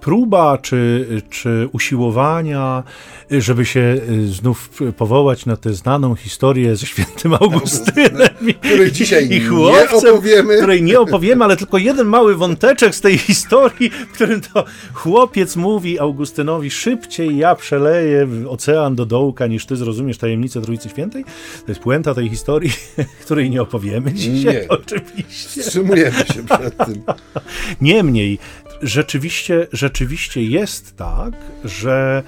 próba 0.01 0.59
czy, 0.59 1.07
czy 1.31 1.69
usiłowania, 1.73 2.83
żeby 3.31 3.65
się 3.65 3.81
e, 3.81 4.27
znów 4.27 4.71
powołać 4.97 5.47
na 5.47 5.57
tę 5.57 5.73
znaną 5.73 6.15
historię 6.15 6.77
ze 6.77 6.87
świętym 6.87 7.35
Augustynem, 7.35 8.29
której 8.61 8.93
dzisiaj 8.93 9.29
i 9.31 9.41
chłopcem, 9.41 10.01
nie 10.03 10.11
opowiemy. 10.11 10.57
której 10.57 10.83
nie 10.83 11.01
opowiemy, 11.01 11.45
ale 11.45 11.57
tylko 11.57 11.79
jeden 11.79 12.07
mały 12.07 12.35
wąteczek 12.35 12.95
z 12.95 13.01
tej 13.01 13.19
historii, 13.19 13.91
w 13.91 14.13
którym 14.13 14.41
to 14.41 14.65
chłopiec 14.93 15.57
mówi 15.57 15.99
Augustynowi, 15.99 16.71
szybciej 16.71 17.37
ja 17.37 17.55
przeleję 17.55 18.29
ocean 18.49 18.95
do 18.95 19.07
dołka, 19.07 19.47
niż 19.47 19.67
ty 19.67 19.77
zrozumiesz 19.77 20.19
tajemnicę 20.19 20.63
Trójcy 20.63 20.89
Świętej. 20.89 21.25
To 21.67 21.71
jest 21.71 21.81
puenta 21.81 22.15
tej 22.15 22.29
historii, 22.29 22.73
której 23.25 23.51
nie 23.51 23.63
opowiemy 23.63 24.13
dzisiaj, 24.13 24.55
nie. 24.55 24.69
oczywiście. 24.69 25.63
Wstrzymujemy 25.63 26.19
się 26.19 26.45
przed 26.45 26.77
tym. 26.77 27.03
Niemniej, 27.81 28.39
rzeczywiście, 28.83 29.67
rzeczywiście 29.73 30.43
jest 30.43 30.97
tak, 30.97 31.35
że 31.65 32.23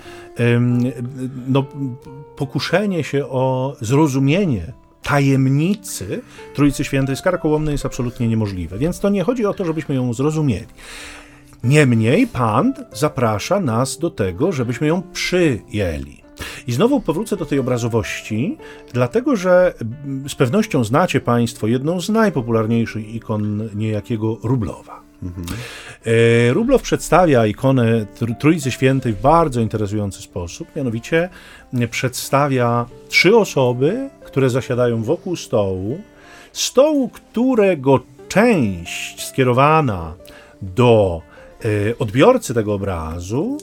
no, 1.48 1.64
pokuszenie 2.36 3.04
się 3.04 3.26
o 3.26 3.76
zrozumienie 3.80 4.72
tajemnicy 5.02 6.20
Trójcy 6.54 6.84
Świętej 6.84 7.16
z 7.16 7.22
Karkołomnej 7.22 7.72
jest 7.72 7.86
absolutnie 7.86 8.28
niemożliwe. 8.28 8.78
Więc 8.78 9.00
to 9.00 9.08
nie 9.08 9.24
chodzi 9.24 9.46
o 9.46 9.54
to, 9.54 9.64
żebyśmy 9.64 9.94
ją 9.94 10.14
zrozumieli. 10.14 10.66
Niemniej 11.64 12.26
Pan 12.26 12.74
zaprasza 12.92 13.60
nas 13.60 13.98
do 13.98 14.10
tego, 14.10 14.52
żebyśmy 14.52 14.86
ją 14.86 15.02
przyjęli. 15.12 16.22
I 16.66 16.72
znowu 16.72 17.00
powrócę 17.00 17.36
do 17.36 17.46
tej 17.46 17.58
obrazowości, 17.58 18.56
dlatego 18.92 19.36
że 19.36 19.74
z 20.28 20.34
pewnością 20.34 20.84
znacie 20.84 21.20
Państwo 21.20 21.66
jedną 21.66 22.00
z 22.00 22.08
najpopularniejszych 22.08 23.14
ikon 23.14 23.68
niejakiego 23.74 24.38
Rublowa. 24.42 25.00
Mhm. 25.22 25.46
Rublow 26.52 26.82
przedstawia 26.82 27.46
ikonę 27.46 28.06
Trójcy 28.38 28.70
Świętej 28.70 29.12
w 29.12 29.20
bardzo 29.20 29.60
interesujący 29.60 30.22
sposób, 30.22 30.68
mianowicie 30.76 31.28
przedstawia 31.90 32.86
trzy 33.08 33.36
osoby, 33.36 34.10
które 34.24 34.50
zasiadają 34.50 35.02
wokół 35.02 35.36
stołu, 35.36 36.00
stołu, 36.52 37.08
którego 37.08 38.00
część 38.28 39.26
skierowana 39.26 40.14
do 40.62 41.22
e, 41.64 41.98
odbiorcy 41.98 42.54
tego 42.54 42.74
obrazu 42.74 43.58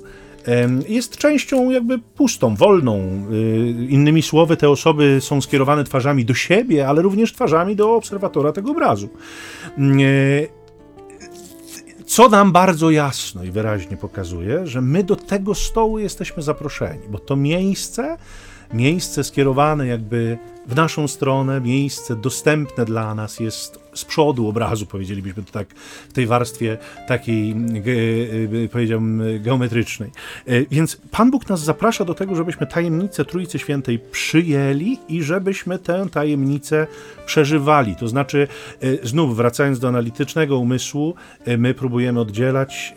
jest 0.87 1.17
częścią 1.17 1.69
jakby 1.69 1.99
pustą, 1.99 2.55
wolną. 2.55 2.97
E, 2.97 3.69
innymi 3.69 4.21
słowy, 4.21 4.57
te 4.57 4.69
osoby 4.69 5.17
są 5.21 5.41
skierowane 5.41 5.83
twarzami 5.83 6.25
do 6.25 6.33
siebie, 6.33 6.87
ale 6.87 7.01
również 7.01 7.33
twarzami 7.33 7.75
do 7.75 7.95
obserwatora 7.95 8.51
tego 8.51 8.71
obrazu 8.71 9.09
co 12.05 12.29
nam 12.29 12.51
bardzo 12.51 12.91
jasno 12.91 13.43
i 13.43 13.51
wyraźnie 13.51 13.97
pokazuje, 13.97 14.67
że 14.67 14.81
my 14.81 15.03
do 15.03 15.15
tego 15.15 15.55
stołu 15.55 15.99
jesteśmy 15.99 16.43
zaproszeni, 16.43 17.07
bo 17.09 17.19
to 17.19 17.35
miejsce, 17.35 18.17
miejsce 18.73 19.23
skierowane 19.23 19.87
jakby 19.87 20.37
w 20.67 20.75
naszą 20.75 21.07
stronę, 21.07 21.61
miejsce 21.61 22.15
dostępne 22.15 22.85
dla 22.85 23.15
nas 23.15 23.39
jest 23.39 23.85
z 23.93 24.05
przodu 24.05 24.47
obrazu, 24.47 24.85
powiedzielibyśmy 24.85 25.43
to 25.43 25.51
tak, 25.51 25.67
w 26.09 26.13
tej 26.13 26.27
warstwie 26.27 26.77
takiej, 27.07 27.55
powiedziałbym, 28.71 29.23
geometrycznej. 29.41 30.11
Więc 30.71 30.97
Pan 31.11 31.31
Bóg 31.31 31.49
nas 31.49 31.63
zaprasza 31.63 32.05
do 32.05 32.13
tego, 32.13 32.35
żebyśmy 32.35 32.67
tajemnicę 32.67 33.25
Trójcy 33.25 33.59
Świętej 33.59 33.99
przyjęli 34.11 34.97
i 35.09 35.23
żebyśmy 35.23 35.79
tę 35.79 36.05
tajemnicę 36.11 36.87
przeżywali. 37.25 37.95
To 37.95 38.07
znaczy, 38.07 38.47
znów 39.03 39.35
wracając 39.35 39.79
do 39.79 39.87
analitycznego 39.87 40.57
umysłu, 40.57 41.15
my 41.57 41.73
próbujemy 41.73 42.19
oddzielać. 42.19 42.95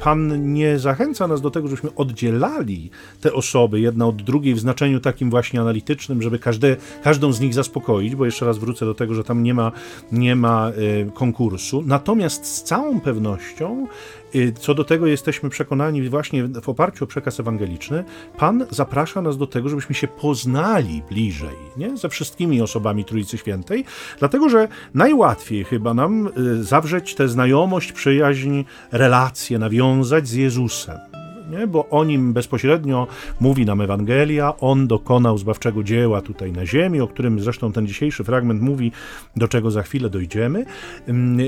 Pan 0.00 0.52
nie 0.52 0.78
zachęca 0.78 1.26
nas 1.26 1.40
do 1.40 1.50
tego, 1.50 1.68
żebyśmy 1.68 1.94
oddzielali 1.94 2.90
te 3.20 3.32
osoby 3.32 3.80
jedna 3.80 4.06
od 4.06 4.22
drugiej 4.22 4.54
w 4.54 4.60
znaczeniu 4.60 5.00
takim 5.00 5.30
właśnie 5.30 5.60
analitycznym, 5.60 6.22
żeby 6.22 6.38
każde, 6.38 6.76
każdą 7.02 7.32
z 7.32 7.40
nich 7.40 7.54
zaspokoić, 7.54 8.16
bo 8.16 8.24
jeszcze 8.24 8.46
raz 8.46 8.58
wrócę 8.58 8.86
do 8.86 8.94
tego, 8.94 9.14
że 9.14 9.24
tam 9.24 9.42
nie 9.42 9.54
ma, 9.54 9.72
nie 10.12 10.36
ma 10.36 10.70
y, 10.70 11.10
konkursu. 11.14 11.82
Natomiast 11.86 12.46
z 12.46 12.62
całą 12.62 13.00
pewnością 13.00 13.86
y, 14.34 14.52
co 14.60 14.74
do 14.74 14.84
tego 14.84 15.06
jesteśmy 15.06 15.50
przekonani 15.50 16.08
właśnie 16.08 16.44
w 16.44 16.68
oparciu 16.68 17.04
o 17.04 17.06
przekaz 17.06 17.40
ewangeliczny. 17.40 18.04
Pan 18.38 18.66
zaprasza 18.70 19.22
nas 19.22 19.38
do 19.38 19.46
tego, 19.46 19.68
żebyśmy 19.68 19.94
się 19.94 20.08
poznali 20.08 21.02
bliżej 21.08 21.56
nie? 21.76 21.96
ze 21.96 22.08
wszystkimi 22.08 22.62
osobami 22.62 23.04
Trójcy 23.04 23.38
Świętej, 23.38 23.84
dlatego 24.18 24.48
że 24.48 24.68
najłatwiej 24.94 25.64
chyba 25.64 25.94
nam 25.94 26.30
y, 26.38 26.64
zawrzeć 26.64 27.14
tę 27.14 27.28
znajomość, 27.28 27.92
przyjaźń, 27.92 28.62
relacje, 28.92 29.58
nawiązać 29.58 30.28
z 30.28 30.32
Jezusem 30.32 31.15
nie? 31.50 31.66
bo 31.66 31.88
o 31.88 32.04
nim 32.04 32.32
bezpośrednio 32.32 33.06
mówi 33.40 33.66
nam 33.66 33.80
Ewangelia, 33.80 34.56
on 34.60 34.86
dokonał 34.86 35.38
zbawczego 35.38 35.82
dzieła 35.82 36.22
tutaj 36.22 36.52
na 36.52 36.66
ziemi, 36.66 37.00
o 37.00 37.08
którym 37.08 37.40
zresztą 37.40 37.72
ten 37.72 37.86
dzisiejszy 37.86 38.24
fragment 38.24 38.62
mówi, 38.62 38.92
do 39.36 39.48
czego 39.48 39.70
za 39.70 39.82
chwilę 39.82 40.10
dojdziemy. 40.10 40.64
Mm, 41.06 41.38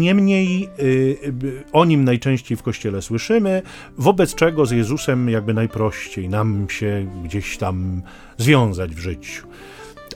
niemniej 0.00 0.68
y, 0.78 1.64
o 1.72 1.84
nim 1.84 2.04
najczęściej 2.04 2.56
w 2.56 2.62
Kościele 2.62 3.02
słyszymy, 3.02 3.62
wobec 3.98 4.34
czego 4.34 4.66
z 4.66 4.70
Jezusem 4.70 5.28
jakby 5.28 5.54
najprościej 5.54 6.28
nam 6.28 6.66
się 6.70 7.06
gdzieś 7.24 7.58
tam 7.58 8.02
związać 8.38 8.94
w 8.94 8.98
życiu. 8.98 9.46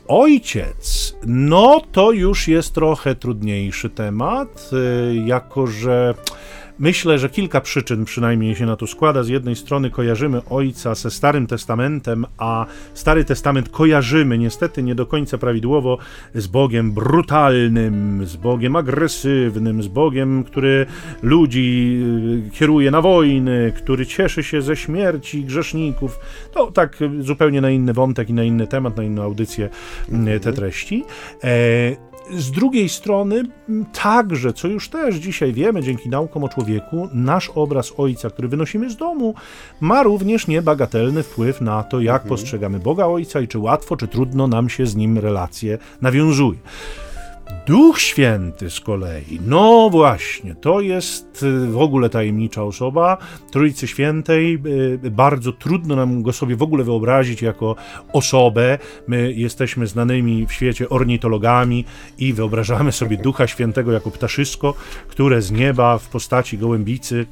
Ojciec, 0.08 1.16
no 1.26 1.80
to 1.92 2.12
już 2.12 2.48
jest 2.48 2.74
trochę 2.74 3.14
trudniejszy 3.14 3.90
temat, 3.90 4.70
y, 4.72 5.16
jako 5.26 5.66
że 5.66 6.14
Myślę, 6.78 7.18
że 7.18 7.28
kilka 7.28 7.60
przyczyn 7.60 8.04
przynajmniej 8.04 8.54
się 8.54 8.66
na 8.66 8.76
to 8.76 8.86
składa. 8.86 9.22
Z 9.22 9.28
jednej 9.28 9.56
strony 9.56 9.90
kojarzymy 9.90 10.40
Ojca 10.50 10.94
ze 10.94 11.10
Starym 11.10 11.46
Testamentem, 11.46 12.26
a 12.38 12.66
Stary 12.94 13.24
Testament 13.24 13.68
kojarzymy 13.68 14.38
niestety 14.38 14.82
nie 14.82 14.94
do 14.94 15.06
końca 15.06 15.38
prawidłowo 15.38 15.98
z 16.34 16.46
Bogiem 16.46 16.92
brutalnym, 16.92 18.26
z 18.26 18.36
Bogiem 18.36 18.76
agresywnym, 18.76 19.82
z 19.82 19.88
Bogiem, 19.88 20.44
który 20.44 20.86
ludzi 21.22 21.98
y, 22.46 22.50
kieruje 22.50 22.90
na 22.90 23.00
wojny, 23.00 23.72
który 23.76 24.06
cieszy 24.06 24.42
się 24.42 24.62
ze 24.62 24.76
śmierci 24.76 25.44
grzeszników. 25.44 26.18
To 26.52 26.70
tak 26.72 26.98
zupełnie 27.20 27.60
na 27.60 27.70
inny 27.70 27.92
wątek 27.92 28.30
i 28.30 28.32
na 28.32 28.44
inny 28.44 28.66
temat, 28.66 28.96
na 28.96 29.02
inną 29.02 29.22
audycję 29.22 29.68
y, 30.36 30.40
te 30.40 30.52
treści. 30.52 31.04
Z 32.30 32.50
drugiej 32.50 32.88
strony, 32.88 33.42
także, 33.92 34.52
co 34.52 34.68
już 34.68 34.88
też 34.88 35.14
dzisiaj 35.14 35.52
wiemy 35.52 35.82
dzięki 35.82 36.08
naukom 36.08 36.44
o 36.44 36.48
człowieku, 36.48 37.08
nasz 37.12 37.50
obraz 37.54 37.92
ojca, 37.96 38.30
który 38.30 38.48
wynosimy 38.48 38.90
z 38.90 38.96
domu, 38.96 39.34
ma 39.80 40.02
również 40.02 40.46
niebagatelny 40.46 41.22
wpływ 41.22 41.60
na 41.60 41.82
to, 41.82 42.00
jak 42.00 42.22
mhm. 42.22 42.28
postrzegamy 42.28 42.78
Boga 42.78 43.06
Ojca 43.06 43.40
i 43.40 43.48
czy 43.48 43.58
łatwo, 43.58 43.96
czy 43.96 44.08
trudno 44.08 44.46
nam 44.46 44.68
się 44.68 44.86
z 44.86 44.96
nim 44.96 45.18
relacje 45.18 45.78
nawiązuje. 46.00 46.58
Duch 47.66 48.00
Święty 48.00 48.70
z 48.70 48.80
kolei, 48.80 49.40
no 49.46 49.90
właśnie, 49.90 50.54
to 50.54 50.80
jest 50.80 51.42
y, 51.42 51.66
w 51.66 51.78
ogóle 51.78 52.10
tajemnicza 52.10 52.62
osoba 52.62 53.18
Trójcy 53.50 53.88
Świętej. 53.88 54.58
Y, 55.04 55.10
bardzo 55.10 55.52
trudno 55.52 55.96
nam 55.96 56.22
go 56.22 56.32
sobie 56.32 56.56
w 56.56 56.62
ogóle 56.62 56.84
wyobrazić 56.84 57.42
jako 57.42 57.76
osobę. 58.12 58.78
My 59.08 59.32
jesteśmy 59.32 59.86
znanymi 59.86 60.46
w 60.46 60.52
świecie 60.52 60.88
ornitologami 60.88 61.84
i 62.18 62.32
wyobrażamy 62.32 62.92
sobie 62.92 63.16
Ducha 63.16 63.46
Świętego 63.46 63.92
jako 63.92 64.10
ptaszysko, 64.10 64.74
które 65.08 65.42
z 65.42 65.50
nieba 65.50 65.98
w 65.98 66.08
postaci 66.08 66.58
gołębicy 66.58 67.26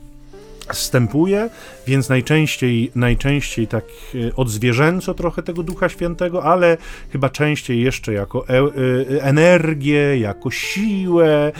wstępuje, 0.72 1.50
więc 1.86 2.08
najczęściej, 2.08 2.90
najczęściej 2.94 3.66
tak 3.66 3.84
e, 4.14 4.36
odzwierzęco 4.36 5.14
trochę 5.14 5.42
tego 5.42 5.62
Ducha 5.62 5.88
Świętego, 5.88 6.44
ale 6.44 6.76
chyba 7.10 7.28
częściej 7.28 7.82
jeszcze 7.82 8.12
jako 8.12 8.48
e, 8.48 8.52
e, 8.58 9.22
energię, 9.22 10.18
jako 10.18 10.50
siłę, 10.50 11.52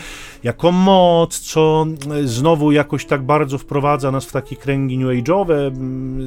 jako 0.43 0.71
moc, 0.71 1.39
co 1.39 1.85
znowu 2.23 2.71
jakoś 2.71 3.05
tak 3.05 3.21
bardzo 3.21 3.57
wprowadza 3.57 4.11
nas 4.11 4.25
w 4.25 4.31
takie 4.31 4.55
kręgi 4.55 4.97
new 4.97 5.07
age'owe, 5.07 5.71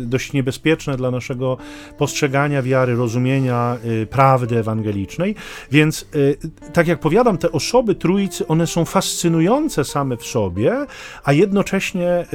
dość 0.05 0.33
niebezpieczne 0.33 0.97
dla 0.97 1.11
naszego 1.11 1.57
postrzegania 1.99 2.63
wiary, 2.63 2.97
rozumienia 2.97 3.77
prawdy 4.11 4.59
ewangelicznej. 4.59 5.35
Więc 5.71 6.07
tak 6.73 6.89
jak 6.89 7.01
powiadam, 7.01 7.39
te 7.39 7.53
osoby 7.53 7.95
trójcy, 7.95 8.47
one 8.47 8.67
są 8.67 8.85
fascynujące 8.85 9.85
same 9.85 10.17
w 10.17 10.27
sobie, 10.27 10.87
a 11.25 11.33
jednocześnie 11.33 12.27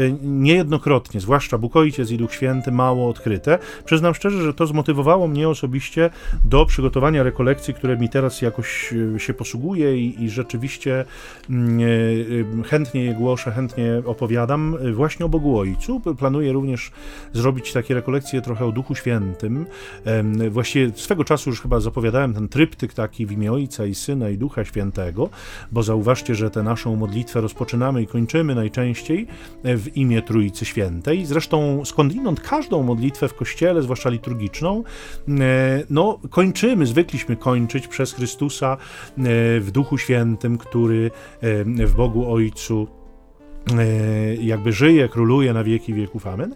niejednokrotnie, 0.42 1.20
zwłaszcza 1.20 1.58
Bóg 1.58 1.76
Ojciec 1.76 2.12
i 2.12 2.18
Duch 2.18 2.34
Święty, 2.34 2.72
mało 2.72 3.10
odkryte. 3.10 3.60
Przyznam 3.86 4.14
szczerze, 4.14 4.44
że 4.44 4.54
to 4.54 4.68
zmotywowało 4.68 5.28
mnie 5.28 5.50
osobiście 5.50 6.10
do 6.46 6.66
przygotowania 6.66 7.24
rekolekcji, 7.24 7.74
które 7.74 7.98
mi 7.98 8.10
teraz 8.10 8.42
jakoś 8.42 8.94
e, 9.16 9.20
się 9.20 9.34
posługuje 9.34 9.98
i, 9.98 10.24
i 10.24 10.30
rzeczywiście 10.30 11.06
mm, 11.50 11.80
e, 11.80 11.84
e, 12.62 12.64
chętnie 12.64 13.04
je 13.04 13.14
głoszę, 13.14 13.52
chętnie 13.52 14.02
opowiadam 14.06 14.78
właśnie 14.94 15.26
o 15.26 15.30
Bogu 15.30 15.60
Ojcu. 15.60 16.02
Planuję 16.18 16.52
również 16.52 16.92
zrobić 17.34 17.74
takie 17.74 17.94
rekolekcje 17.94 18.42
trochę 18.42 18.66
o 18.66 18.72
Duchu 18.72 18.96
Świętym. 18.96 19.66
Właściwie 20.50 20.92
swego 20.96 21.24
czasu 21.24 21.50
już 21.50 21.62
chyba 21.62 21.80
zapowiadałem 21.80 22.34
ten 22.34 22.50
tryptyk 22.50 22.94
taki 22.94 23.26
w 23.26 23.32
imię 23.32 23.52
Ojca 23.52 23.86
i 23.86 23.96
Syna 23.96 24.30
i 24.30 24.38
Ducha 24.38 24.66
Świętego, 24.66 25.30
bo 25.72 25.84
zauważcie, 25.84 26.36
że 26.36 26.50
tę 26.50 26.64
naszą 26.64 26.96
modlitwę 26.96 27.42
rozpoczynamy 27.42 28.02
i 28.02 28.08
kończymy 28.08 28.56
najczęściej 28.56 29.28
w 29.64 29.98
imię 29.98 30.22
Trójcy 30.24 30.66
Świętej. 30.66 31.26
Zresztą 31.26 31.86
skądinąd 31.86 32.40
każdą 32.40 32.84
modlitwę 32.84 33.28
w 33.28 33.34
kościele, 33.34 33.82
zwłaszcza 33.82 34.10
liturgiczną, 34.10 34.84
e, 35.30 35.84
no, 35.90 36.20
kończymy, 36.30 36.86
zwykliśmy 36.86 37.36
kończyć 37.36 37.88
przez 37.88 38.14
Chrystusa 38.14 38.74
e, 38.74 38.78
w 39.60 39.72
Duchu 39.72 39.98
Świętym, 39.98 40.58
który 40.58 41.12
e, 41.42 41.64
w 41.88 41.96
Bogu 41.96 42.34
Ojcu 42.34 42.88
jakby 44.40 44.74
żyje, 44.74 45.10
króluje 45.10 45.54
na 45.54 45.64
wieki 45.64 45.94
wieków. 45.94 46.28
Amen. 46.28 46.56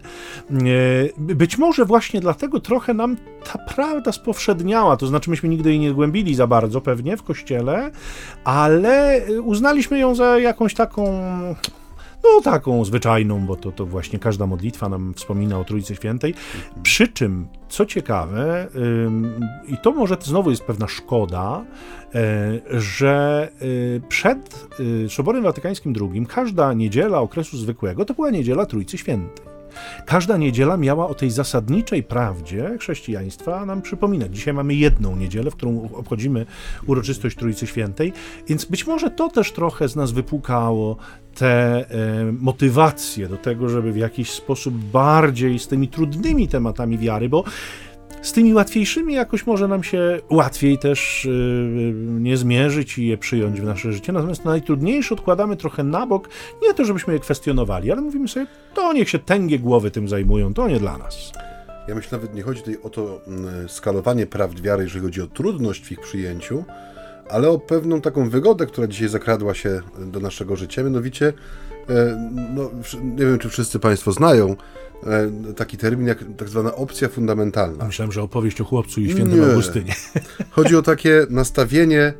Być 1.18 1.58
może 1.58 1.84
właśnie 1.84 2.20
dlatego 2.20 2.60
trochę 2.60 2.94
nam 2.94 3.16
ta 3.52 3.58
prawda 3.58 4.12
spowszedniała, 4.12 4.96
to 4.96 5.06
znaczy 5.06 5.30
myśmy 5.30 5.48
nigdy 5.48 5.70
jej 5.70 5.78
nie 5.78 5.92
głębili 5.92 6.34
za 6.34 6.46
bardzo 6.46 6.80
pewnie 6.80 7.16
w 7.16 7.22
kościele, 7.22 7.90
ale 8.44 9.22
uznaliśmy 9.42 9.98
ją 9.98 10.14
za 10.14 10.38
jakąś 10.38 10.74
taką 10.74 11.20
no 12.24 12.40
taką 12.40 12.84
zwyczajną, 12.84 13.46
bo 13.46 13.56
to, 13.56 13.72
to 13.72 13.86
właśnie 13.86 14.18
każda 14.18 14.46
modlitwa 14.46 14.88
nam 14.88 15.14
wspomina 15.14 15.58
o 15.58 15.64
Trójcy 15.64 15.94
Świętej. 15.94 16.34
Przy 16.82 17.08
czym, 17.08 17.48
co 17.68 17.86
ciekawe, 17.86 18.68
i 19.68 19.76
to 19.82 19.92
może 19.92 20.16
znowu 20.20 20.50
jest 20.50 20.62
pewna 20.62 20.88
szkoda, 20.88 21.64
e, 22.14 22.80
że 22.80 23.48
y, 23.62 24.00
przed 24.08 24.68
y, 24.80 25.08
Soborem 25.08 25.42
Watykańskim 25.42 25.94
II 26.00 26.26
każda 26.26 26.72
niedziela 26.72 27.20
okresu 27.20 27.56
zwykłego 27.56 28.04
to 28.04 28.14
była 28.14 28.30
niedziela 28.30 28.66
Trójcy 28.66 28.98
Świętej. 28.98 29.47
Każda 30.06 30.36
niedziela 30.36 30.76
miała 30.76 31.08
o 31.08 31.14
tej 31.14 31.30
zasadniczej 31.30 32.02
prawdzie 32.02 32.76
chrześcijaństwa 32.80 33.66
nam 33.66 33.82
przypominać. 33.82 34.34
Dzisiaj 34.34 34.54
mamy 34.54 34.74
jedną 34.74 35.16
niedzielę, 35.16 35.50
w 35.50 35.56
którą 35.56 35.88
obchodzimy 35.92 36.46
uroczystość 36.86 37.36
Trójcy 37.36 37.66
Świętej, 37.66 38.12
więc 38.48 38.64
być 38.64 38.86
może 38.86 39.10
to 39.10 39.28
też 39.28 39.52
trochę 39.52 39.88
z 39.88 39.96
nas 39.96 40.12
wypłukało 40.12 40.96
te 41.34 41.90
e, 41.90 42.32
motywacje 42.32 43.28
do 43.28 43.36
tego, 43.36 43.68
żeby 43.68 43.92
w 43.92 43.96
jakiś 43.96 44.30
sposób 44.30 44.74
bardziej 44.74 45.58
z 45.58 45.68
tymi 45.68 45.88
trudnymi 45.88 46.48
tematami 46.48 46.98
wiary, 46.98 47.28
bo 47.28 47.44
z 48.22 48.32
tymi 48.32 48.54
łatwiejszymi 48.54 49.14
jakoś 49.14 49.46
może 49.46 49.68
nam 49.68 49.82
się 49.82 50.20
łatwiej 50.30 50.78
też 50.78 51.24
yy, 51.24 51.92
nie 52.20 52.36
zmierzyć 52.36 52.98
i 52.98 53.06
je 53.06 53.18
przyjąć 53.18 53.60
w 53.60 53.64
nasze 53.64 53.92
życie. 53.92 54.12
Natomiast 54.12 54.44
najtrudniejsze 54.44 55.14
odkładamy 55.14 55.56
trochę 55.56 55.84
na 55.84 56.06
bok. 56.06 56.28
Nie 56.62 56.74
to, 56.74 56.84
żebyśmy 56.84 57.14
je 57.14 57.20
kwestionowali, 57.20 57.92
ale 57.92 58.00
mówimy 58.00 58.28
sobie, 58.28 58.46
to 58.74 58.92
niech 58.92 59.10
się 59.10 59.18
tęgie 59.18 59.58
głowy 59.58 59.90
tym 59.90 60.08
zajmują, 60.08 60.54
to 60.54 60.68
nie 60.68 60.78
dla 60.78 60.98
nas. 60.98 61.32
Ja 61.88 61.94
myślę, 61.94 62.18
nawet 62.18 62.34
nie 62.34 62.42
chodzi 62.42 62.60
tutaj 62.60 62.78
o 62.82 62.90
to 62.90 63.20
mm, 63.26 63.68
skalowanie 63.68 64.26
prawd 64.26 64.60
wiary, 64.60 64.82
jeżeli 64.82 65.04
chodzi 65.04 65.22
o 65.22 65.26
trudność 65.26 65.86
w 65.86 65.92
ich 65.92 66.00
przyjęciu, 66.00 66.64
ale 67.30 67.50
o 67.50 67.58
pewną 67.58 68.00
taką 68.00 68.30
wygodę, 68.30 68.66
która 68.66 68.86
dzisiaj 68.86 69.08
zakradła 69.08 69.54
się 69.54 69.80
do 69.98 70.20
naszego 70.20 70.56
życia. 70.56 70.82
Mianowicie, 70.82 71.32
e, 71.88 72.30
no, 72.54 72.70
nie 73.02 73.26
wiem, 73.26 73.38
czy 73.38 73.48
wszyscy 73.48 73.78
Państwo 73.78 74.12
znają 74.12 74.56
taki 75.56 75.76
termin 75.76 76.06
jak 76.06 76.24
tak 76.36 76.48
zwana 76.48 76.74
opcja 76.74 77.08
fundamentalna. 77.08 77.84
Myślałem, 77.84 78.12
że 78.12 78.22
opowieść 78.22 78.60
o 78.60 78.64
chłopcu 78.64 79.00
i 79.00 79.10
świętym 79.10 79.40
nie. 79.40 79.46
Augustynie. 79.46 79.94
Chodzi 80.50 80.76
o 80.76 80.82
takie 80.82 81.26
nastawienie 81.30 82.12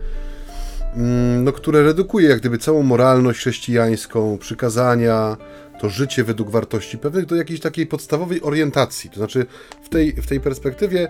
mm, 0.94 1.44
no, 1.44 1.52
które 1.52 1.82
redukuje 1.82 2.28
jak 2.28 2.38
gdyby 2.40 2.58
całą 2.58 2.82
moralność 2.82 3.38
chrześcijańską, 3.38 4.38
przykazania, 4.38 5.36
to 5.80 5.88
życie 5.88 6.24
według 6.24 6.50
wartości 6.50 6.98
pewnych 6.98 7.26
do 7.26 7.36
jakiejś 7.36 7.60
takiej 7.60 7.86
podstawowej 7.86 8.42
orientacji. 8.42 9.10
To 9.10 9.16
znaczy 9.16 9.46
w 9.82 9.88
tej, 9.88 10.12
w 10.12 10.26
tej 10.26 10.40
perspektywie 10.40 11.08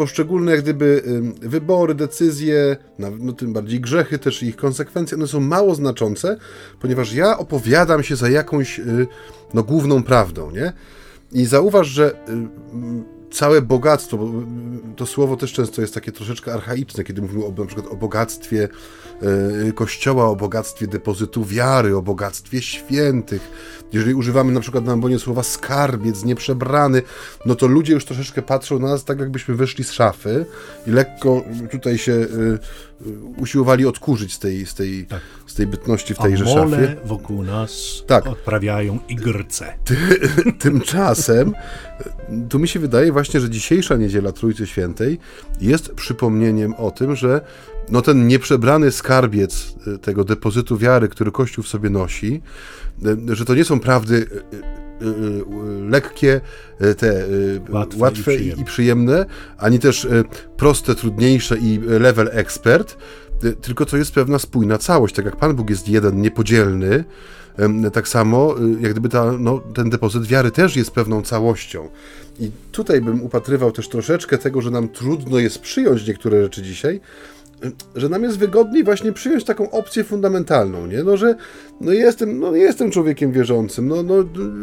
poszczególne 0.00 0.52
jak 0.52 0.62
gdyby 0.62 1.02
wybory, 1.40 1.94
decyzje, 1.94 2.76
no 2.98 3.32
tym 3.32 3.52
bardziej 3.52 3.80
grzechy 3.80 4.18
też 4.18 4.42
i 4.42 4.46
ich 4.46 4.56
konsekwencje, 4.56 5.16
one 5.16 5.26
są 5.26 5.40
mało 5.40 5.74
znaczące, 5.74 6.36
ponieważ 6.80 7.12
ja 7.12 7.38
opowiadam 7.38 8.02
się 8.02 8.16
za 8.16 8.28
jakąś 8.28 8.78
y, 8.78 9.06
no, 9.54 9.62
główną 9.62 10.02
prawdą, 10.02 10.50
nie? 10.50 10.72
I 11.32 11.46
zauważ, 11.46 11.86
że 11.86 12.10
y, 12.10 12.14
całe 13.30 13.62
bogactwo, 13.62 14.18
bo 14.18 14.26
y, 14.26 14.96
to 14.96 15.06
słowo 15.06 15.36
też 15.36 15.52
często 15.52 15.80
jest 15.80 15.94
takie 15.94 16.12
troszeczkę 16.12 16.52
archaiczne, 16.52 17.04
kiedy 17.04 17.22
mówimy 17.22 17.44
o, 17.44 17.52
na 17.58 17.66
przykład 17.66 17.92
o 17.92 17.96
bogactwie 17.96 18.68
Kościoła, 19.74 20.28
o 20.28 20.36
bogactwie 20.36 20.86
depozytu 20.86 21.44
wiary, 21.44 21.96
o 21.96 22.02
bogactwie 22.02 22.62
świętych, 22.62 23.50
jeżeli 23.92 24.14
używamy 24.14 24.52
na 24.52 24.60
przykład 24.60 24.84
na 24.84 24.92
ambonie 24.92 25.18
słowa 25.18 25.42
skarbiec, 25.42 26.24
nieprzebrany, 26.24 27.02
no 27.46 27.54
to 27.54 27.66
ludzie 27.66 27.92
już 27.92 28.04
troszeczkę 28.04 28.42
patrzą 28.42 28.78
na 28.78 28.88
nas 28.88 29.04
tak, 29.04 29.20
jakbyśmy 29.20 29.54
wyszli 29.54 29.84
z 29.84 29.92
szafy 29.92 30.46
i 30.86 30.90
lekko 30.90 31.44
tutaj 31.70 31.98
się 31.98 32.12
y, 32.12 32.58
usiłowali 33.36 33.86
odkurzyć 33.86 34.34
z 34.34 34.38
tej, 34.38 34.66
z 34.66 34.74
tej, 34.74 35.06
tak. 35.06 35.20
z 35.46 35.54
tej 35.54 35.66
bytności 35.66 36.14
w 36.14 36.18
tejże 36.18 36.44
A 36.44 36.48
mole 36.48 36.70
szafie. 36.70 36.96
wokół 37.04 37.42
nas 37.42 38.02
tak. 38.06 38.26
odprawiają 38.26 38.98
igrce. 39.08 39.74
Ty, 39.84 39.96
tymczasem 40.58 41.54
tu 42.48 42.58
mi 42.58 42.68
się 42.68 42.80
wydaje 42.80 43.12
właśnie, 43.12 43.40
że 43.40 43.50
dzisiejsza 43.50 43.96
niedziela 43.96 44.32
Trójcy 44.32 44.66
Świętej 44.66 45.18
jest 45.60 45.94
przypomnieniem 45.94 46.74
o 46.74 46.90
tym, 46.90 47.16
że 47.16 47.40
no 47.88 48.02
ten 48.02 48.28
nieprzebrany 48.28 48.92
skarbiec 48.92 49.74
y, 49.86 49.98
tego 49.98 50.24
depozytu 50.24 50.78
wiary, 50.78 51.08
który 51.08 51.32
Kościół 51.32 51.64
w 51.64 51.68
sobie 51.68 51.90
nosi, 51.90 52.42
y, 53.30 53.36
że 53.36 53.44
to 53.44 53.54
nie 53.54 53.64
są 53.64 53.80
prawdy 53.80 54.16
y, 54.16 54.79
lekkie, 55.88 56.40
te 56.96 57.26
łatwe, 57.68 57.98
łatwe 57.98 58.34
i, 58.34 58.36
przyjemne. 58.36 58.62
i, 58.62 58.64
przyjemne. 58.64 59.26
ani 59.58 59.78
też 59.78 60.08
proste, 60.56 60.94
trudniejsze 60.94 61.58
i 61.58 61.78
level 61.78 62.30
expert, 62.32 62.96
tylko 63.62 63.86
to 63.86 63.96
jest 63.96 64.12
pewna 64.12 64.38
spójna 64.38 64.78
całość. 64.78 65.14
Tak 65.14 65.24
jak 65.24 65.36
Pan 65.36 65.56
Bóg 65.56 65.70
jest 65.70 65.88
jeden, 65.88 66.20
niepodzielny, 66.20 67.04
tak 67.92 68.08
samo 68.08 68.54
jak 68.80 68.92
gdyby 68.92 69.08
ta, 69.08 69.32
no, 69.38 69.58
ten 69.74 69.90
depozyt 69.90 70.26
wiary 70.26 70.50
też 70.50 70.76
jest 70.76 70.90
pewną 70.90 71.22
całością. 71.22 71.88
I 72.40 72.50
tutaj 72.72 73.00
bym 73.00 73.22
upatrywał 73.22 73.72
też 73.72 73.88
troszeczkę 73.88 74.38
tego, 74.38 74.62
że 74.62 74.70
nam 74.70 74.88
trudno 74.88 75.38
jest 75.38 75.58
przyjąć 75.58 76.06
niektóre 76.06 76.42
rzeczy 76.42 76.62
dzisiaj, 76.62 77.00
że 77.96 78.08
nam 78.08 78.22
jest 78.22 78.38
wygodniej 78.38 78.84
właśnie 78.84 79.12
przyjąć 79.12 79.44
taką 79.44 79.70
opcję 79.70 80.04
fundamentalną, 80.04 80.86
nie? 80.86 81.02
No, 81.02 81.16
że 81.16 81.34
no 81.80 81.92
jestem, 81.92 82.40
no 82.40 82.54
jestem 82.54 82.90
człowiekiem 82.90 83.32
wierzącym, 83.32 83.88
no, 83.88 84.02
no 84.02 84.14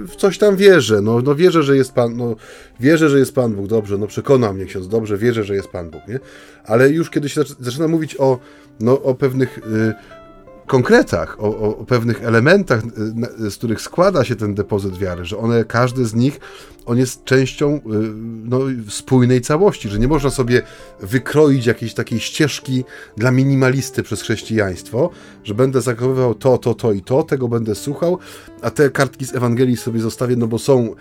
w 0.07 0.15
coś 0.15 0.37
tam 0.37 0.55
wierzę, 0.55 1.01
no, 1.01 1.21
no 1.21 1.35
wierzę, 1.35 1.63
że 1.63 1.77
jest 1.77 1.93
Pan, 1.93 2.17
no 2.17 2.35
wierzę, 2.79 3.09
że 3.09 3.19
jest 3.19 3.35
Pan 3.35 3.53
Bóg, 3.53 3.67
dobrze, 3.67 3.97
no 3.97 4.07
przekona 4.07 4.53
mnie 4.53 4.65
ksiądz, 4.65 4.87
dobrze, 4.87 5.17
wierzę, 5.17 5.43
że 5.43 5.55
jest 5.55 5.67
Pan 5.67 5.89
Bóg, 5.89 6.01
nie? 6.07 6.19
Ale 6.65 6.89
już 6.89 7.09
kiedy 7.09 7.29
się 7.29 7.41
zaczyna 7.59 7.87
mówić 7.87 8.15
o, 8.19 8.39
no, 8.79 9.01
o 9.01 9.15
pewnych 9.15 9.57
y, 9.57 9.61
konkretach, 10.67 11.37
o, 11.39 11.57
o, 11.57 11.85
pewnych 11.85 12.23
elementach, 12.23 12.83
y, 13.45 13.51
z 13.51 13.57
których 13.57 13.81
składa 13.81 14.23
się 14.23 14.35
ten 14.35 14.55
depozyt 14.55 14.97
wiary, 14.97 15.25
że 15.25 15.37
one, 15.37 15.65
każdy 15.65 16.05
z 16.05 16.13
nich 16.13 16.39
on 16.87 16.97
jest 16.97 17.23
częścią 17.23 17.75
y, 17.75 17.79
no, 18.43 18.59
spójnej 18.89 19.41
całości, 19.41 19.89
że 19.89 19.99
nie 19.99 20.07
można 20.07 20.29
sobie 20.29 20.61
wykroić 20.99 21.65
jakiejś 21.65 21.93
takiej 21.93 22.19
ścieżki 22.19 22.83
dla 23.17 23.31
minimalisty 23.31 24.03
przez 24.03 24.21
chrześcijaństwo, 24.21 25.09
że 25.43 25.53
będę 25.53 25.81
zachowywał 25.81 26.35
to, 26.35 26.57
to, 26.57 26.73
to 26.73 26.91
i 26.91 27.01
to, 27.01 27.23
tego 27.23 27.47
będę 27.47 27.75
słuchał, 27.75 28.17
a 28.61 28.69
te 28.69 28.89
kartki 28.89 29.25
z 29.25 29.35
Ewangelii 29.35 29.77
sobie 29.77 29.99
zostawię, 29.99 30.35
no 30.35 30.47
bo 30.47 30.59
są 30.59 30.87
y, 30.87 30.93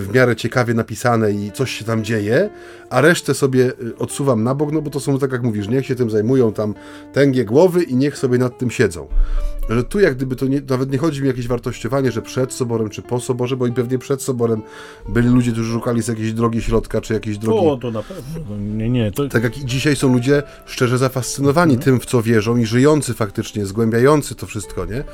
w 0.00 0.10
miarę 0.14 0.36
ciekawie 0.36 0.74
napisane 0.74 1.32
i 1.32 1.52
coś 1.52 1.70
się 1.70 1.84
tam 1.84 2.04
dzieje, 2.04 2.50
a 2.90 3.00
resztę 3.00 3.34
sobie 3.34 3.72
odsuwam 3.98 4.44
na 4.44 4.54
bok, 4.54 4.72
no 4.72 4.82
bo 4.82 4.90
to 4.90 5.00
są, 5.00 5.18
tak 5.18 5.32
jak 5.32 5.42
mówisz, 5.42 5.68
niech 5.68 5.86
się 5.86 5.94
tym 5.94 6.10
zajmują 6.10 6.52
tam 6.52 6.74
tęgie 7.12 7.44
głowy 7.44 7.82
i 7.82 7.96
niech 7.96 8.18
sobie 8.18 8.38
nad 8.38 8.58
tym 8.58 8.70
siedzą 8.84 9.08
że 9.68 9.84
tu 9.84 10.00
jak 10.00 10.14
gdyby 10.14 10.36
to 10.36 10.46
nie, 10.46 10.62
nawet 10.68 10.92
nie 10.92 10.98
chodzi 10.98 11.20
mi 11.20 11.26
o 11.26 11.30
jakieś 11.30 11.48
wartościowanie, 11.48 12.12
że 12.12 12.22
przed 12.22 12.52
soborem 12.52 12.88
czy 12.88 13.02
po 13.02 13.20
soborze, 13.20 13.56
bo 13.56 13.66
i 13.66 13.72
pewnie 13.72 13.98
przed 13.98 14.22
soborem 14.22 14.62
byli 15.08 15.28
ludzie, 15.28 15.52
którzy 15.52 15.72
szukali 15.72 16.02
z 16.02 16.08
jakiejś 16.08 16.32
drogi 16.32 16.62
środka, 16.62 17.00
czy 17.00 17.14
jakiejś 17.14 17.38
drogi... 17.38 17.68
O, 17.68 17.76
to 17.76 17.90
na 17.90 18.02
pewno. 18.02 18.40
No, 18.50 18.56
nie, 18.56 18.90
nie. 18.90 19.12
To... 19.12 19.28
Tak 19.28 19.42
jak 19.42 19.52
dzisiaj 19.52 19.96
są 19.96 20.12
ludzie 20.12 20.42
szczerze 20.66 20.98
zafascynowani 20.98 21.74
mhm. 21.74 21.84
tym, 21.84 22.00
w 22.00 22.06
co 22.06 22.22
wierzą 22.22 22.56
i 22.56 22.66
żyjący 22.66 23.14
faktycznie, 23.14 23.66
zgłębiający 23.66 24.34
to 24.34 24.46
wszystko, 24.46 24.84
nie? 24.84 25.04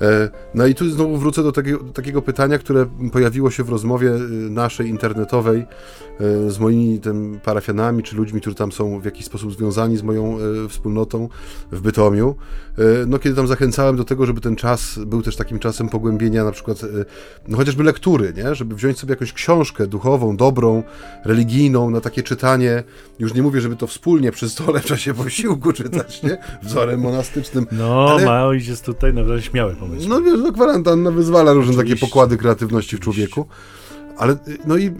E, 0.00 0.30
no 0.54 0.66
i 0.66 0.74
tu 0.74 0.90
znowu 0.90 1.16
wrócę 1.16 1.42
do 1.42 1.52
takiego, 1.52 1.78
do 1.78 1.92
takiego 1.92 2.22
pytania, 2.22 2.58
które 2.58 2.86
pojawiło 3.12 3.50
się 3.50 3.64
w 3.64 3.68
rozmowie 3.68 4.08
y, 4.10 4.20
naszej 4.50 4.88
internetowej 4.88 5.60
e, 6.20 6.50
z 6.50 6.58
moimi 6.58 7.00
tym 7.00 7.40
parafianami, 7.44 8.02
czy 8.02 8.16
ludźmi, 8.16 8.40
którzy 8.40 8.56
tam 8.56 8.72
są 8.72 9.00
w 9.00 9.04
jakiś 9.04 9.26
sposób 9.26 9.52
związani 9.52 9.96
z 9.96 10.02
moją 10.02 10.38
e, 10.38 10.68
wspólnotą 10.68 11.28
w 11.72 11.80
Bytomiu. 11.80 12.34
No 13.06 13.18
kiedy 13.18 13.36
tam 13.36 13.46
zachęcałem 13.46 13.95
do 13.96 14.04
tego, 14.04 14.26
żeby 14.26 14.40
ten 14.40 14.56
czas 14.56 14.98
był 15.06 15.22
też 15.22 15.36
takim 15.36 15.58
czasem 15.58 15.88
pogłębienia 15.88 16.44
na 16.44 16.52
przykład, 16.52 16.78
no 17.48 17.56
chociażby 17.56 17.84
lektury, 17.84 18.32
nie? 18.36 18.54
Żeby 18.54 18.74
wziąć 18.74 18.98
sobie 18.98 19.12
jakąś 19.12 19.32
książkę 19.32 19.86
duchową, 19.86 20.36
dobrą, 20.36 20.82
religijną, 21.24 21.90
na 21.90 22.00
takie 22.00 22.22
czytanie. 22.22 22.84
Już 23.18 23.34
nie 23.34 23.42
mówię, 23.42 23.60
żeby 23.60 23.76
to 23.76 23.86
wspólnie 23.86 24.32
przy 24.32 24.48
stole 24.48 24.80
w 24.80 24.84
czasie 24.84 25.14
posiłku 25.14 25.72
czytać, 25.72 26.22
nie? 26.22 26.38
Wzorem 26.62 27.00
monastycznym. 27.00 27.66
No, 27.72 28.06
ale... 28.10 28.24
Maoś 28.24 28.66
jest 28.66 28.84
tutaj 28.84 29.14
naprawdę 29.14 29.42
śmiały 29.42 29.74
pomysł. 29.74 30.08
No 30.08 30.22
wiesz, 30.22 30.40
no 30.42 30.52
kwarantanna 30.52 31.10
wyzwala 31.10 31.52
różne 31.52 31.72
Oczywiście. 31.72 31.94
takie 31.94 32.06
pokłady 32.06 32.36
kreatywności 32.36 32.96
w 32.96 33.00
człowieku. 33.00 33.46
Ale 34.18 34.36
no 34.66 34.76
i 34.76 34.86
y, 34.86 34.92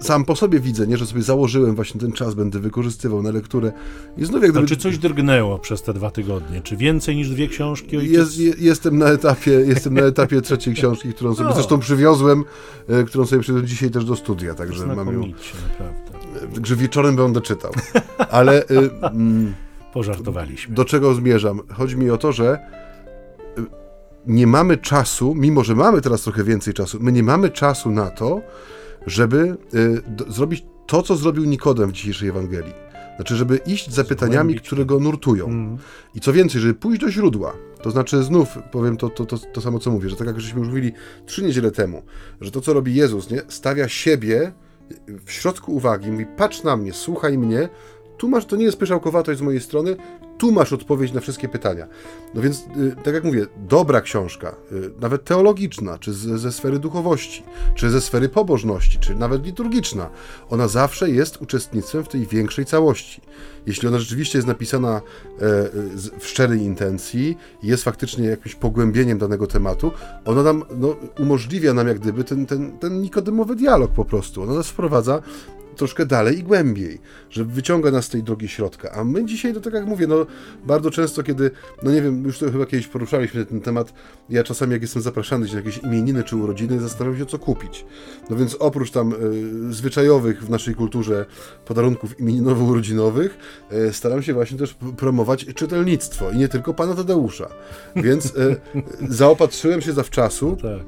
sam 0.00 0.24
po 0.24 0.36
sobie 0.36 0.60
widzę, 0.60 0.86
nie, 0.86 0.96
że 0.96 1.06
sobie 1.06 1.22
założyłem 1.22 1.74
właśnie 1.74 2.00
ten 2.00 2.12
czas, 2.12 2.34
będę 2.34 2.58
wykorzystywał 2.58 3.22
na 3.22 3.30
lekturę. 3.30 3.72
I 4.16 4.24
znów 4.24 4.42
jak 4.42 4.52
gdyby... 4.52 4.66
czy 4.66 4.76
coś 4.76 4.98
drgnęło 4.98 5.58
przez 5.58 5.82
te 5.82 5.94
dwa 5.94 6.10
tygodnie? 6.10 6.60
Czy 6.60 6.76
więcej 6.76 7.16
niż 7.16 7.30
dwie 7.30 7.48
książki? 7.48 7.96
Jest, 8.12 8.38
jestem 8.58 8.98
na 8.98 9.06
etapie, 9.06 9.50
jestem 9.74 9.94
na 9.94 10.02
etapie 10.02 10.40
trzeciej 10.40 10.74
książki, 10.74 11.14
którą 11.14 11.34
sobie 11.34 11.48
no. 11.48 11.54
zresztą 11.54 11.78
przywiozłem, 11.78 12.44
y, 12.90 13.04
którą 13.04 13.26
sobie 13.26 13.42
przywiozłem 13.42 13.66
dzisiaj 13.66 13.90
też 13.90 14.04
do 14.04 14.16
studia, 14.16 14.54
także 14.54 14.86
mam 14.86 15.12
ją. 15.12 15.20
naprawdę. 15.68 16.54
Także 16.54 16.76
wieczorem 16.76 17.16
będę 17.16 17.40
czytał. 17.40 17.72
Ale. 18.30 18.62
Y, 18.62 18.90
mm, 19.02 19.54
Pożartowaliśmy. 19.92 20.74
Do 20.74 20.84
czego 20.84 21.14
zmierzam? 21.14 21.60
Chodzi 21.72 21.96
mi 21.96 22.10
o 22.10 22.18
to, 22.18 22.32
że 22.32 22.58
nie 24.26 24.46
mamy 24.46 24.76
czasu, 24.76 25.34
mimo 25.34 25.64
że 25.64 25.74
mamy 25.74 26.00
teraz 26.00 26.22
trochę 26.22 26.44
więcej 26.44 26.74
czasu, 26.74 26.98
my 27.00 27.12
nie 27.12 27.22
mamy 27.22 27.50
czasu 27.50 27.90
na 27.90 28.10
to, 28.10 28.40
żeby 29.06 29.56
y, 29.74 30.02
do, 30.08 30.32
zrobić 30.32 30.64
to, 30.86 31.02
co 31.02 31.16
zrobił 31.16 31.44
Nikodem 31.44 31.90
w 31.90 31.92
dzisiejszej 31.92 32.28
Ewangelii. 32.28 32.90
Znaczy, 33.16 33.36
żeby 33.36 33.56
iść 33.56 33.90
za 33.90 34.04
pytaniami, 34.04 34.54
które 34.54 34.84
go 34.84 35.00
nurtują. 35.00 35.46
Mm. 35.46 35.78
I 36.14 36.20
co 36.20 36.32
więcej, 36.32 36.60
żeby 36.60 36.74
pójść 36.74 37.00
do 37.00 37.10
źródła. 37.10 37.52
To 37.82 37.90
znaczy, 37.90 38.22
znów 38.22 38.48
powiem 38.70 38.96
to, 38.96 39.08
to, 39.08 39.26
to, 39.26 39.38
to 39.38 39.60
samo, 39.60 39.78
co 39.78 39.90
mówię, 39.90 40.08
że 40.08 40.16
tak 40.16 40.26
jak 40.26 40.40
żeśmy 40.40 40.58
już 40.58 40.68
mówili 40.68 40.92
trzy 41.26 41.42
niedziele 41.42 41.70
temu, 41.70 42.02
że 42.40 42.50
to, 42.50 42.60
co 42.60 42.72
robi 42.72 42.94
Jezus, 42.94 43.30
nie, 43.30 43.42
stawia 43.48 43.88
siebie 43.88 44.52
w 45.26 45.32
środku 45.32 45.74
uwagi, 45.74 46.10
mówi: 46.10 46.26
patrz 46.36 46.62
na 46.62 46.76
mnie, 46.76 46.92
słuchaj 46.92 47.38
mnie, 47.38 47.68
tu 48.18 48.28
masz, 48.28 48.46
to 48.46 48.56
nie 48.56 48.64
jest 48.64 48.78
pyszałkowatość 48.78 49.38
z 49.38 49.42
mojej 49.42 49.60
strony, 49.60 49.96
tu 50.40 50.52
masz 50.52 50.72
odpowiedź 50.72 51.12
na 51.12 51.20
wszystkie 51.20 51.48
pytania. 51.48 51.86
No 52.34 52.42
więc, 52.42 52.58
y, 52.60 52.96
tak 53.04 53.14
jak 53.14 53.24
mówię, 53.24 53.46
dobra 53.56 54.00
książka, 54.00 54.56
y, 54.72 54.90
nawet 55.00 55.24
teologiczna, 55.24 55.98
czy 55.98 56.12
ze, 56.12 56.38
ze 56.38 56.52
sfery 56.52 56.78
duchowości, 56.78 57.42
czy 57.74 57.90
ze 57.90 58.00
sfery 58.00 58.28
pobożności, 58.28 58.98
czy 58.98 59.14
nawet 59.14 59.44
liturgiczna, 59.44 60.10
ona 60.50 60.68
zawsze 60.68 61.10
jest 61.10 61.42
uczestnictwem 61.42 62.04
w 62.04 62.08
tej 62.08 62.26
większej 62.26 62.64
całości. 62.64 63.20
Jeśli 63.66 63.88
ona 63.88 63.98
rzeczywiście 63.98 64.38
jest 64.38 64.48
napisana 64.48 64.96
e, 64.96 65.00
w 66.18 66.26
szczerej 66.26 66.60
intencji, 66.60 67.36
jest 67.62 67.84
faktycznie 67.84 68.28
jakimś 68.28 68.54
pogłębieniem 68.54 69.18
danego 69.18 69.46
tematu, 69.46 69.92
ona 70.24 70.42
nam 70.42 70.64
no, 70.76 70.96
umożliwia 71.18 71.74
nam 71.74 71.88
jak 71.88 71.98
gdyby 71.98 72.24
ten, 72.24 72.46
ten, 72.46 72.78
ten 72.78 73.00
nikodemowy 73.00 73.56
dialog 73.56 73.90
po 73.90 74.04
prostu. 74.04 74.42
Ona 74.42 74.54
nas 74.54 74.68
wprowadza 74.68 75.22
troszkę 75.76 76.06
dalej 76.06 76.38
i 76.38 76.42
głębiej, 76.42 77.00
że 77.30 77.44
wyciąga 77.44 77.90
nas 77.90 78.04
z 78.04 78.08
tej 78.08 78.22
drogi 78.22 78.48
środka. 78.48 78.90
A 78.90 79.04
my 79.04 79.24
dzisiaj, 79.24 79.54
to 79.54 79.60
tak 79.60 79.74
jak 79.74 79.86
mówię, 79.86 80.06
no 80.06 80.26
bardzo 80.66 80.90
często, 80.90 81.22
kiedy, 81.22 81.50
no 81.82 81.90
nie 81.90 82.02
wiem, 82.02 82.24
już 82.24 82.38
to 82.38 82.52
chyba 82.52 82.66
kiedyś 82.66 82.86
poruszaliśmy 82.86 83.46
ten 83.46 83.60
temat, 83.60 83.92
ja 84.30 84.44
czasami 84.44 84.72
jak 84.72 84.82
jestem 84.82 85.02
zapraszany 85.02 85.46
na 85.46 85.56
jakieś 85.56 85.78
imieniny 85.78 86.24
czy 86.24 86.36
urodziny, 86.36 86.80
zastanawiam 86.80 87.18
się, 87.18 87.26
co 87.26 87.38
kupić. 87.38 87.84
No 88.30 88.36
więc 88.36 88.54
oprócz 88.54 88.90
tam 88.90 89.12
y, 89.12 89.72
zwyczajowych 89.72 90.44
w 90.44 90.50
naszej 90.50 90.74
kulturze 90.74 91.26
podarunków 91.64 92.20
imieninowo-urodzinowych, 92.20 93.30
y, 93.72 93.92
staram 93.92 94.22
się 94.22 94.34
właśnie 94.34 94.58
też 94.58 94.76
promować 94.96 95.46
czytelnictwo 95.54 96.30
i 96.30 96.36
nie 96.36 96.48
tylko 96.48 96.74
pana 96.74 96.94
Tadeusza. 96.94 97.48
Więc 97.96 98.26
y, 98.26 98.56
zaopatrzyłem 99.08 99.80
się 99.80 99.92
zawczasu 99.92 100.56
no 100.62 100.70
tak. 100.70 100.86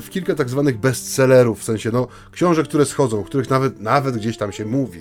w 0.00 0.06
kilka 0.10 0.34
tak 0.34 0.50
zwanych 0.50 0.78
bestsellerów, 0.78 1.60
w 1.60 1.64
sensie, 1.64 1.90
no, 1.92 2.08
książek, 2.32 2.68
które 2.68 2.84
schodzą, 2.84 3.24
których 3.24 3.50
nawet, 3.50 3.80
nawet 3.80 4.16
gdzieś 4.24 4.36
tam 4.36 4.52
się 4.52 4.64
mówi, 4.64 5.00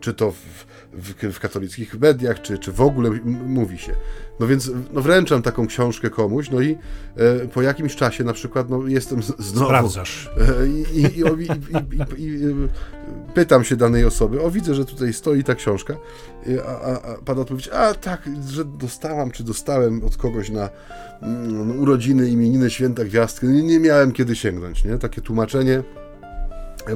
czy 0.00 0.14
to 0.14 0.32
w, 0.32 0.66
w, 0.92 1.32
w 1.32 1.40
katolickich 1.40 2.00
mediach, 2.00 2.42
czy, 2.42 2.58
czy 2.58 2.72
w 2.72 2.80
ogóle 2.80 3.10
mówi 3.46 3.78
się. 3.78 3.94
No 4.40 4.46
więc 4.46 4.70
no 4.92 5.00
wręczam 5.00 5.42
taką 5.42 5.66
książkę 5.66 6.10
komuś, 6.10 6.50
no 6.50 6.60
i 6.60 6.78
e, 7.16 7.48
po 7.48 7.62
jakimś 7.62 7.96
czasie 7.96 8.24
na 8.24 8.32
przykład 8.32 8.70
no, 8.70 8.86
jestem 8.86 9.22
z, 9.22 9.26
znowu... 9.26 9.66
Sprawdzasz. 9.66 10.30
E, 10.60 10.66
i, 10.66 11.02
i, 11.02 11.04
i, 11.04 11.22
i, 12.18 12.38
pytam 13.34 13.64
się 13.64 13.76
danej 13.76 14.04
osoby, 14.04 14.42
o 14.42 14.50
widzę, 14.50 14.74
że 14.74 14.84
tutaj 14.84 15.12
stoi 15.12 15.44
ta 15.44 15.54
książka, 15.54 15.96
a, 16.66 16.80
a, 16.80 17.12
a 17.12 17.14
pan 17.24 17.38
odpowiedź, 17.38 17.68
a 17.68 17.94
tak, 17.94 18.28
że 18.48 18.64
dostałam, 18.64 19.30
czy 19.30 19.44
dostałem 19.44 20.04
od 20.04 20.16
kogoś 20.16 20.50
na 20.50 20.68
mm, 21.22 21.80
urodziny, 21.80 22.28
imieniny, 22.28 22.70
święta, 22.70 23.04
gwiazdkę, 23.04 23.46
nie, 23.46 23.62
nie 23.62 23.80
miałem 23.80 24.12
kiedy 24.12 24.36
sięgnąć, 24.36 24.84
nie? 24.84 24.98
Takie 24.98 25.20
tłumaczenie 25.20 25.82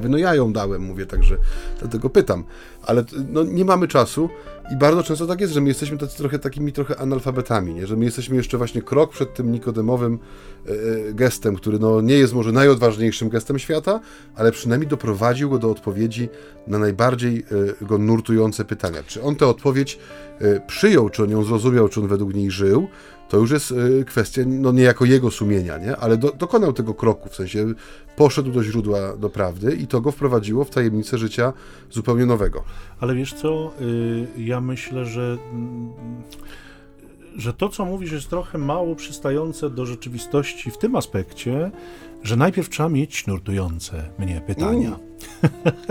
no 0.09 0.19
ja 0.19 0.35
ją 0.35 0.53
dałem, 0.53 0.83
mówię, 0.83 1.07
także 1.07 1.37
dlatego 1.79 2.11
pytam. 2.11 2.45
Ale 2.83 3.05
no, 3.29 3.43
nie 3.43 3.65
mamy 3.65 3.89
czasu 3.89 4.29
i 4.73 4.77
bardzo 4.77 5.03
często 5.03 5.27
tak 5.27 5.41
jest, 5.41 5.53
że 5.53 5.61
my 5.61 5.69
jesteśmy 5.69 5.99
tacy 5.99 6.17
trochę 6.17 6.39
takimi 6.39 6.73
trochę 6.73 6.97
analfabetami, 6.97 7.75
nie? 7.75 7.87
że 7.87 7.97
my 7.97 8.05
jesteśmy 8.05 8.37
jeszcze 8.37 8.59
właśnie 8.59 8.83
krok 8.83 9.11
przed 9.11 9.35
tym 9.35 9.53
nikodemowym 9.53 10.19
e, 10.67 10.71
e, 10.71 11.13
gestem, 11.13 11.57
który 11.57 11.79
no, 11.79 12.01
nie 12.01 12.15
jest 12.15 12.35
może 12.35 12.53
najodważniejszym 12.53 13.29
gestem 13.29 13.59
świata, 13.59 14.01
ale 14.37 14.53
przynajmniej 14.53 14.89
doprowadził 14.89 15.51
go 15.51 15.59
do 15.59 15.71
odpowiedzi 15.71 16.29
na 16.67 16.79
najbardziej 16.79 17.45
e, 17.83 17.85
go 17.85 17.99
nurtujące 17.99 18.65
pytania. 18.65 19.03
Czy 19.07 19.23
on 19.23 19.37
tę 19.37 19.47
odpowiedź 19.47 19.99
przyjął, 20.67 21.11
czy 21.11 21.23
on 21.23 21.31
ją 21.31 21.43
zrozumiał, 21.43 21.89
czy 21.89 22.01
on 22.01 22.09
według 22.09 22.35
niej 22.35 22.51
żył, 22.51 22.89
to 23.29 23.37
już 23.37 23.51
jest 23.51 23.71
y, 23.71 24.05
kwestia 24.05 24.43
no 24.47 24.73
niejako 24.73 25.05
jego 25.05 25.31
sumienia, 25.31 25.79
nie? 25.79 25.97
ale 25.97 26.17
do, 26.17 26.33
dokonał 26.33 26.73
tego 26.73 26.95
kroku, 26.95 27.29
w 27.29 27.35
sensie 27.35 27.67
poszedł 28.17 28.53
do 28.53 28.65
źródła, 28.65 29.17
do 29.17 29.31
prawdy 29.31 29.77
i 29.77 29.87
to 29.87 30.01
go 30.01 30.13
wprowadziło 30.13 30.65
w 30.65 30.71
tajemnicę 30.71 31.19
życia 31.19 31.53
zupełnie 31.91 32.27
nowego. 32.27 32.65
Ale 33.01 33.15
wiesz 33.15 33.35
co, 33.35 33.73
y, 33.81 34.27
ja 34.39 34.61
myślę, 34.61 35.05
że 35.05 35.39
mm, 35.53 35.93
że 37.37 37.53
to, 37.53 37.69
co 37.69 37.85
mówisz, 37.85 38.13
jest 38.13 38.31
trochę 38.31 38.59
mało 38.59 38.97
przystające 38.97 39.71
do 39.71 39.87
rzeczywistości 39.87 40.71
w 40.71 40.79
tym 40.79 40.97
aspekcie, 40.97 41.71
że 42.23 42.37
najpierw 42.37 42.69
trzeba 42.69 42.89
mieć 42.89 43.27
nurtujące 43.27 44.11
mnie 44.19 44.43
pytania. 44.47 44.89
Mm. 44.89 45.01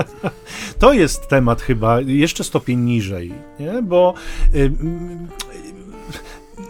to 0.80 0.94
jest 0.94 1.28
temat 1.28 1.62
chyba 1.62 2.02
jeszcze 2.02 2.44
stopień 2.44 2.80
niżej, 2.80 3.34
nie? 3.60 3.82
bo 3.82 4.14
y, 4.56 4.72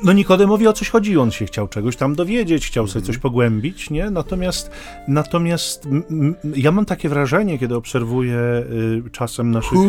no 0.03 0.13
Nikodemowi 0.13 0.67
o 0.67 0.73
coś 0.73 0.89
chodziło, 0.89 1.23
on 1.23 1.31
się 1.31 1.45
chciał 1.45 1.67
czegoś 1.67 1.95
tam 1.95 2.15
dowiedzieć, 2.15 2.67
chciał 2.67 2.87
sobie 2.87 3.05
coś 3.05 3.17
pogłębić, 3.17 3.89
nie? 3.89 4.09
Natomiast, 4.09 4.71
natomiast 5.07 5.87
ja 6.55 6.71
mam 6.71 6.85
takie 6.85 7.09
wrażenie, 7.09 7.59
kiedy 7.59 7.75
obserwuję 7.75 8.37
y, 8.37 9.09
czasem 9.11 9.51
naszych 9.51 9.79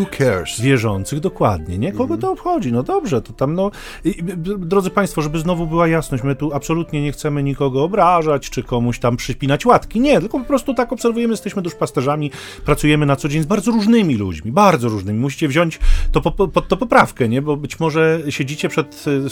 wierzących, 0.61 1.20
dokładnie, 1.20 1.78
nie? 1.78 1.92
Kogo 1.92 2.14
mhm. 2.14 2.20
to 2.20 2.32
obchodzi? 2.32 2.72
No 2.72 2.82
dobrze, 2.82 3.22
to 3.22 3.32
tam, 3.32 3.54
no... 3.54 3.70
I, 4.04 4.14
drodzy 4.59 4.90
Państwo, 4.90 5.22
żeby 5.22 5.38
znowu 5.38 5.66
była 5.66 5.88
jasność, 5.88 6.24
my 6.24 6.37
tu 6.37 6.54
absolutnie 6.54 7.02
nie 7.02 7.12
chcemy 7.12 7.42
nikogo 7.42 7.85
obrażać, 7.85 8.50
czy 8.50 8.62
komuś 8.62 8.98
tam 8.98 9.16
przypinać 9.16 9.66
łatki, 9.66 10.00
nie, 10.00 10.20
tylko 10.20 10.38
po 10.38 10.44
prostu 10.44 10.74
tak 10.74 10.92
obserwujemy, 10.92 11.32
jesteśmy 11.32 11.62
duszpasterzami, 11.62 12.30
pracujemy 12.64 13.06
na 13.06 13.16
co 13.16 13.28
dzień 13.28 13.42
z 13.42 13.46
bardzo 13.46 13.70
różnymi 13.70 14.14
ludźmi, 14.14 14.52
bardzo 14.52 14.88
różnymi. 14.88 15.18
Musicie 15.18 15.48
wziąć 15.48 15.78
to 16.12 16.20
po, 16.20 16.48
pod 16.48 16.68
to 16.68 16.76
poprawkę, 16.76 17.28
nie? 17.28 17.42
Bo 17.42 17.56
być 17.56 17.80
może 17.80 18.22
siedzicie 18.28 18.68
przed 18.68 19.04
y, 19.06 19.30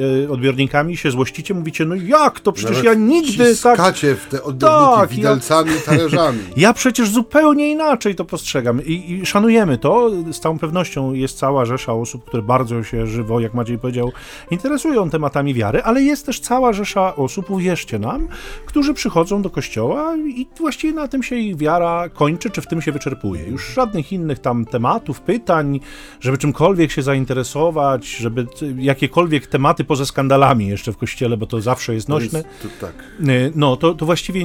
Y, 0.00 0.32
odbiornikami 0.32 0.96
się 0.96 1.10
złościcie, 1.10 1.54
mówicie, 1.54 1.84
no 1.84 1.94
jak 1.94 2.40
to, 2.40 2.52
przecież 2.52 2.76
Nawet 2.76 2.84
ja 2.84 2.94
nigdy 2.94 3.56
tak... 3.56 3.96
w 3.96 4.26
te 4.30 4.42
odbiorniki 4.42 4.96
tak, 4.96 5.10
widelcami 5.10 5.70
ja... 5.74 5.80
talerzami. 5.80 6.38
Ja 6.56 6.72
przecież 6.72 7.10
zupełnie 7.10 7.70
inaczej 7.70 8.14
to 8.14 8.24
postrzegam 8.24 8.84
I, 8.84 9.12
i 9.12 9.26
szanujemy 9.26 9.78
to. 9.78 10.10
Z 10.32 10.40
całą 10.40 10.58
pewnością 10.58 11.12
jest 11.12 11.38
cała 11.38 11.64
rzesza 11.64 11.92
osób, 11.92 12.24
które 12.24 12.42
bardzo 12.42 12.82
się 12.82 13.06
żywo, 13.06 13.40
jak 13.40 13.54
Maciej 13.54 13.78
powiedział, 13.78 14.12
interesują 14.50 15.10
tematami 15.10 15.54
wiary, 15.54 15.82
ale 15.82 16.02
jest 16.02 16.26
też 16.26 16.40
cała 16.40 16.72
rzesza 16.72 17.16
osób, 17.16 17.50
uwierzcie 17.50 17.98
nam, 17.98 18.28
którzy 18.66 18.94
przychodzą 18.94 19.42
do 19.42 19.50
kościoła 19.50 20.16
i 20.16 20.46
właściwie 20.58 20.92
na 20.92 21.08
tym 21.08 21.22
się 21.22 21.36
ich 21.36 21.56
wiara 21.56 22.08
kończy, 22.08 22.50
czy 22.50 22.60
w 22.60 22.66
tym 22.66 22.82
się 22.82 22.92
wyczerpuje. 22.92 23.44
Już 23.44 23.74
żadnych 23.74 24.12
innych 24.12 24.38
tam 24.38 24.64
tematów, 24.64 25.20
pytań, 25.20 25.80
żeby 26.20 26.38
czymkolwiek 26.38 26.90
się 26.90 27.02
zainteresować, 27.02 28.06
żeby 28.06 28.46
jakiekolwiek 28.78 29.46
tematy 29.46 29.83
poza 29.84 30.06
skandalami 30.06 30.66
jeszcze 30.66 30.92
w 30.92 30.96
kościele, 30.96 31.36
bo 31.36 31.46
to 31.46 31.60
zawsze 31.60 31.94
jest 31.94 32.08
nośne. 32.08 32.38
Jest, 32.38 32.62
to 32.62 32.86
tak. 32.86 33.04
Y, 33.28 33.52
no, 33.54 33.76
to, 33.76 33.94
to 33.94 34.06
właściwie 34.06 34.44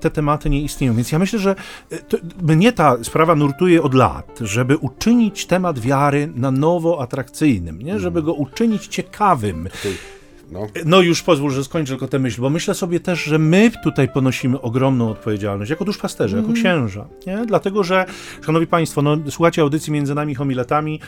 te 0.00 0.10
tematy 0.10 0.50
nie 0.50 0.62
istnieją. 0.62 0.94
Więc 0.94 1.12
ja 1.12 1.18
myślę, 1.18 1.38
że 1.38 1.54
y, 1.92 1.98
to, 2.08 2.16
mnie 2.42 2.72
ta 2.72 3.04
sprawa 3.04 3.34
nurtuje 3.34 3.82
od 3.82 3.94
lat, 3.94 4.38
żeby 4.40 4.76
uczynić 4.76 5.46
temat 5.46 5.78
wiary 5.78 6.32
na 6.34 6.50
nowo 6.50 7.02
atrakcyjnym, 7.02 7.82
nie? 7.82 7.98
żeby 7.98 8.22
go 8.22 8.32
uczynić 8.32 8.86
ciekawym. 8.86 9.68
Tutaj 9.72 10.15
no. 10.50 10.66
no. 10.84 11.00
już 11.00 11.22
pozwól, 11.22 11.50
że 11.50 11.64
skończę 11.64 11.92
tylko 11.92 12.08
tę 12.08 12.18
myśl, 12.18 12.40
bo 12.40 12.50
myślę 12.50 12.74
sobie 12.74 13.00
też, 13.00 13.24
że 13.24 13.38
my 13.38 13.70
tutaj 13.84 14.08
ponosimy 14.08 14.60
ogromną 14.60 15.10
odpowiedzialność 15.10 15.70
jako 15.70 15.84
duszpasterze, 15.84 16.38
mm. 16.38 16.50
jako 16.50 16.60
księża, 16.60 17.08
nie? 17.26 17.46
Dlatego, 17.46 17.84
że, 17.84 18.04
szanowni 18.46 18.66
państwo, 18.66 19.02
no, 19.02 19.16
słuchacie 19.30 19.62
audycji 19.62 19.92
między 19.92 20.14
nami 20.14 20.34
homiletami. 20.34 21.00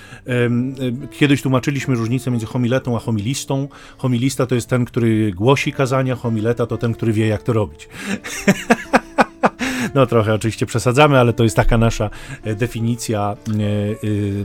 Kiedyś 1.10 1.42
tłumaczyliśmy 1.42 1.94
różnicę 1.94 2.30
między 2.30 2.46
homiletą 2.46 2.96
a 2.96 3.00
homilistą. 3.00 3.68
Homilista 3.98 4.46
to 4.46 4.54
jest 4.54 4.68
ten, 4.68 4.84
który 4.84 5.32
głosi 5.32 5.72
kazania, 5.72 6.16
homileta 6.16 6.66
to 6.66 6.76
ten, 6.76 6.94
który 6.94 7.12
wie, 7.12 7.26
jak 7.26 7.42
to 7.42 7.52
robić. 7.52 7.88
No 9.94 10.06
trochę 10.06 10.34
oczywiście 10.34 10.66
przesadzamy, 10.66 11.18
ale 11.18 11.32
to 11.32 11.44
jest 11.44 11.56
taka 11.56 11.78
nasza 11.78 12.10
e, 12.44 12.54
definicja. 12.54 13.36
E, 13.48 13.52
e, 13.52 13.96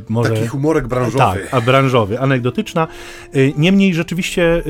może, 0.10 0.30
Taki 0.30 0.48
humorek 0.48 0.88
branżowy. 0.88 1.18
Tak, 1.18 1.54
a 1.54 1.62
branżowy, 1.62 2.20
anegdotyczna. 2.20 2.88
Niemniej 3.58 3.94
rzeczywiście 3.94 4.64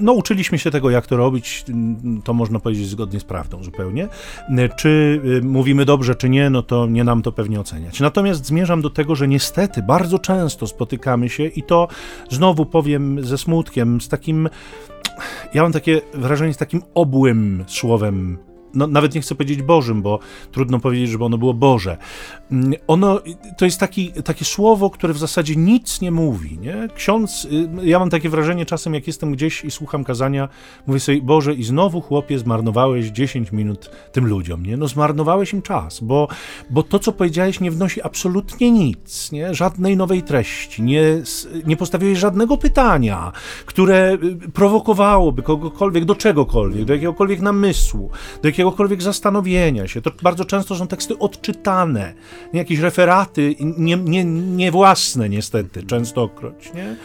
no, 0.00 0.12
uczyliśmy 0.12 0.58
się 0.58 0.70
tego, 0.70 0.90
jak 0.90 1.06
to 1.06 1.16
robić. 1.16 1.64
To 2.24 2.34
można 2.34 2.60
powiedzieć 2.60 2.88
zgodnie 2.88 3.20
z 3.20 3.24
prawdą 3.24 3.64
zupełnie. 3.64 4.08
Czy 4.76 5.20
mówimy 5.42 5.84
dobrze, 5.84 6.14
czy 6.14 6.28
nie, 6.28 6.50
no 6.50 6.62
to 6.62 6.86
nie 6.86 7.04
nam 7.04 7.22
to 7.22 7.32
pewnie 7.32 7.60
oceniać. 7.60 8.00
Natomiast 8.00 8.46
zmierzam 8.46 8.82
do 8.82 8.90
tego, 8.90 9.14
że 9.14 9.28
niestety 9.28 9.82
bardzo 9.82 10.18
często 10.18 10.66
spotykamy 10.66 11.28
się 11.28 11.44
i 11.44 11.62
to 11.62 11.88
znowu 12.30 12.66
powiem 12.66 13.24
ze 13.24 13.38
smutkiem, 13.38 14.00
z 14.00 14.08
takim 14.08 14.48
ja 15.54 15.62
mam 15.62 15.72
takie 15.72 16.00
wrażenie 16.14 16.54
z 16.54 16.56
takim 16.56 16.82
obłym 16.94 17.64
słowem 17.66 18.38
no, 18.74 18.86
nawet 18.86 19.14
nie 19.14 19.20
chcę 19.20 19.34
powiedzieć 19.34 19.62
Bożym, 19.62 20.02
bo 20.02 20.18
trudno 20.52 20.78
powiedzieć, 20.78 21.10
żeby 21.10 21.24
ono 21.24 21.38
było 21.38 21.54
Boże. 21.54 21.96
Mm, 22.52 22.74
ono 22.86 23.20
to 23.58 23.64
jest 23.64 23.80
taki, 23.80 24.12
takie 24.12 24.44
słowo, 24.44 24.90
które 24.90 25.14
w 25.14 25.18
zasadzie 25.18 25.56
nic 25.56 26.00
nie 26.00 26.10
mówi. 26.10 26.58
Nie? 26.58 26.88
Ksiądz, 26.94 27.44
y, 27.44 27.68
ja 27.82 27.98
mam 27.98 28.10
takie 28.10 28.28
wrażenie 28.28 28.66
czasem, 28.66 28.94
jak 28.94 29.06
jestem 29.06 29.32
gdzieś 29.32 29.64
i 29.64 29.70
słucham 29.70 30.04
kazania, 30.04 30.48
mówię 30.86 31.00
sobie, 31.00 31.22
Boże, 31.22 31.54
i 31.54 31.64
znowu 31.64 32.00
chłopie, 32.00 32.38
zmarnowałeś 32.38 33.06
10 33.06 33.52
minut 33.52 33.90
tym 34.12 34.26
ludziom. 34.26 34.66
Nie? 34.66 34.76
No, 34.76 34.88
zmarnowałeś 34.88 35.52
im 35.52 35.62
czas, 35.62 36.00
bo, 36.00 36.28
bo 36.70 36.82
to, 36.82 36.98
co 36.98 37.12
powiedziałeś, 37.12 37.60
nie 37.60 37.70
wnosi 37.70 38.02
absolutnie 38.02 38.70
nic, 38.70 39.32
nie? 39.32 39.54
żadnej 39.54 39.96
nowej 39.96 40.22
treści, 40.22 40.82
nie, 40.82 41.02
nie 41.66 41.76
postawiłeś 41.76 42.18
żadnego 42.18 42.56
pytania, 42.56 43.32
które 43.66 44.18
y, 44.44 44.52
prowokowałoby 44.52 45.42
kogokolwiek 45.42 46.04
do 46.04 46.14
czegokolwiek, 46.14 46.84
do 46.84 46.92
jakiegokolwiek 46.92 47.40
namysłu, 47.40 48.10
do 48.42 48.48
jakiegokolwiek 48.48 48.88
jakiegokolwiek 48.88 49.02
zastanowienia 49.02 49.88
się. 49.88 50.02
To 50.02 50.10
bardzo 50.22 50.44
często 50.44 50.76
są 50.76 50.86
teksty 50.86 51.18
odczytane, 51.18 52.14
jakieś 52.52 52.78
referaty, 52.78 53.54
nie, 53.60 53.96
nie, 53.96 54.24
nie 54.24 54.72
własne 54.72 55.28
niestety, 55.28 55.82
częstokroć, 55.82 56.72
nie? 56.74 56.96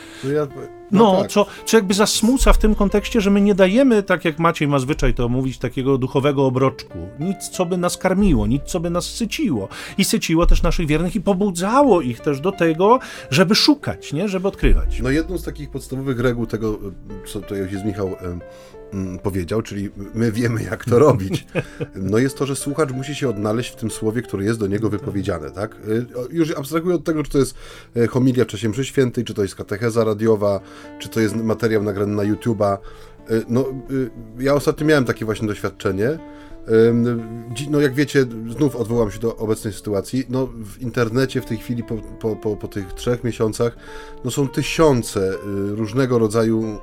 No, 0.94 1.14
no, 1.14 1.22
tak. 1.22 1.32
co, 1.32 1.46
co 1.66 1.78
jakby 1.78 1.94
zasmuca 1.94 2.54
w 2.54 2.58
tym 2.58 2.76
kontekście, 2.76 3.22
że 3.22 3.32
my 3.32 3.42
nie 3.42 3.56
dajemy, 3.56 4.04
tak 4.04 4.26
jak 4.26 4.40
Maciej 4.40 4.68
ma 4.68 4.80
zwyczaj 4.80 5.14
to 5.14 5.30
mówić, 5.30 5.58
takiego 5.58 5.98
duchowego 5.98 6.46
obroczku. 6.46 6.98
Nic, 7.20 7.50
co 7.50 7.66
by 7.66 7.78
nas 7.78 7.98
karmiło, 7.98 8.48
nic, 8.48 8.64
co 8.64 8.80
by 8.80 8.90
nas 8.90 9.06
syciło. 9.06 9.68
I 9.98 10.06
syciło 10.06 10.46
też 10.46 10.64
naszych 10.64 10.88
wiernych 10.88 11.16
i 11.16 11.22
pobudzało 11.22 12.02
ich 12.02 12.20
też 12.20 12.40
do 12.40 12.52
tego, 12.52 13.00
żeby 13.30 13.56
szukać, 13.56 14.14
nie? 14.14 14.28
żeby 14.28 14.48
odkrywać. 14.48 15.00
No 15.00 15.10
jedną 15.10 15.38
z 15.38 15.44
takich 15.44 15.70
podstawowych 15.70 16.20
reguł 16.20 16.46
tego, 16.46 16.80
co 17.26 17.42
tutaj 17.42 17.60
jest 17.72 17.86
Michał 17.86 18.16
powiedział, 19.24 19.62
czyli 19.62 19.90
my 20.14 20.32
wiemy, 20.32 20.64
jak 20.64 20.86
to 20.86 21.00
robić, 21.00 21.48
no 21.96 22.18
jest 22.18 22.38
to, 22.38 22.46
że 22.46 22.56
słuchacz 22.56 22.92
musi 22.92 23.16
się 23.16 23.30
odnaleźć 23.30 23.74
w 23.74 23.76
tym 23.76 23.92
słowie, 23.92 24.22
które 24.22 24.44
jest 24.44 24.60
do 24.60 24.68
niego 24.68 24.90
wypowiedziane, 24.90 25.52
tak? 25.52 25.76
Y, 25.88 26.06
już 26.32 26.52
abstrahuję 26.52 26.96
od 26.96 27.04
tego, 27.04 27.24
czy 27.24 27.32
to 27.32 27.38
jest 27.38 27.56
e, 27.96 28.08
homilia 28.08 28.46
w 28.46 28.48
czasie 28.48 28.70
mszy 28.70 28.86
świętej, 28.86 29.24
czy 29.24 29.34
to 29.34 29.42
jest 29.42 29.56
katecheza 29.56 30.04
radiowa, 30.04 30.60
czy 31.00 31.10
to 31.10 31.20
jest 31.20 31.36
materiał 31.36 31.84
nagrany 31.84 32.16
na 32.16 32.24
YouTube'a. 32.24 32.78
Y, 33.32 33.44
no, 33.50 33.66
y, 33.92 34.10
ja 34.40 34.54
ostatnio 34.54 34.88
miałem 34.88 35.06
takie 35.06 35.26
właśnie 35.26 35.48
doświadczenie, 35.48 36.20
No 37.70 37.82
jak 37.82 37.94
wiecie, 37.94 38.26
znów 38.58 38.76
odwołam 38.76 39.12
się 39.12 39.20
do 39.20 39.38
obecnej 39.38 39.74
sytuacji. 39.74 40.26
No 40.30 40.48
w 40.48 40.82
internecie 40.82 41.42
w 41.42 41.46
tej 41.46 41.58
chwili 41.58 41.84
po, 41.84 41.96
po, 41.96 42.36
po, 42.36 42.58
po 42.58 42.68
tych 42.68 42.94
trzech 42.94 43.24
miesiącach 43.24 43.76
no 44.26 44.32
są 44.32 44.48
tysiące 44.48 45.34
y, 45.34 45.36
różnego 45.76 46.20
rodzaju 46.20 46.80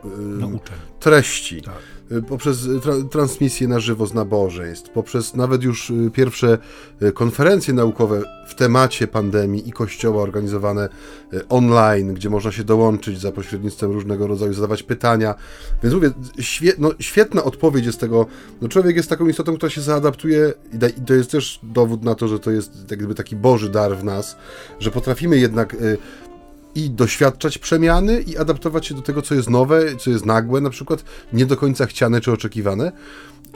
treści. 1.01 1.63
Tak 1.63 1.75
Y, 1.75 2.00
poprzez 2.29 2.69
tra 2.83 2.95
transmisje 3.11 3.69
na 3.69 3.81
żywo 3.81 4.07
z 4.07 4.15
nabożeństw, 4.15 4.91
poprzez 4.91 5.35
nawet 5.35 5.63
już 5.63 5.91
y, 5.91 6.11
pierwsze 6.13 6.59
y, 7.03 7.13
konferencje 7.13 7.75
naukowe 7.75 8.23
w 8.49 8.55
temacie 8.55 9.07
pandemii 9.07 9.69
i 9.69 9.73
kościoła 9.73 10.23
organizowane 10.23 10.89
online, 11.49 12.15
gdzie 12.15 12.31
można 12.31 12.53
się 12.53 12.65
dołączyć 12.65 13.21
za 13.21 13.33
pośrednictwem 13.33 13.93
różnego 13.93 14.27
rodzaju, 14.27 14.53
zadawać 14.53 14.83
pytania. 14.83 15.35
Więc 15.83 15.95
mówię, 15.95 16.11
świe 16.41 16.73
no, 16.79 16.91
świetna 17.01 17.45
odpowiedź 17.45 17.87
jest 17.87 18.01
tego, 18.01 18.27
no 18.61 18.69
człowiek 18.69 18.97
jest 18.97 19.09
taką 19.09 19.29
istotą, 19.29 19.57
która 19.57 19.71
się 19.71 19.81
zaadaptuje 19.81 20.53
i 20.99 21.03
to 21.07 21.15
jest 21.15 21.31
też 21.31 21.61
dowód 21.63 22.03
na 22.03 22.15
to, 22.15 22.29
że 22.29 22.39
to 22.39 22.51
jest 22.51 22.91
jakby 22.91 23.15
taki 23.15 23.37
Boży 23.37 23.69
dar 23.69 23.97
w 23.97 24.05
nas, 24.05 24.37
że 24.81 24.91
potrafimy 24.91 25.39
jednak 25.39 25.77
i 26.75 26.91
doświadczać 26.91 27.59
przemiany 27.59 28.23
i 28.23 28.37
adaptować 28.37 28.87
się 28.87 28.95
do 28.95 29.03
tego, 29.03 29.23
co 29.23 29.35
jest 29.35 29.51
nowe, 29.51 29.97
co 29.97 30.11
jest 30.11 30.27
nagłe, 30.27 30.61
na 30.61 30.71
przykład 30.71 31.05
nie 31.33 31.47
do 31.47 31.57
końca 31.57 31.87
chciane 31.87 32.21
czy 32.21 32.33
oczekiwane. 32.33 32.93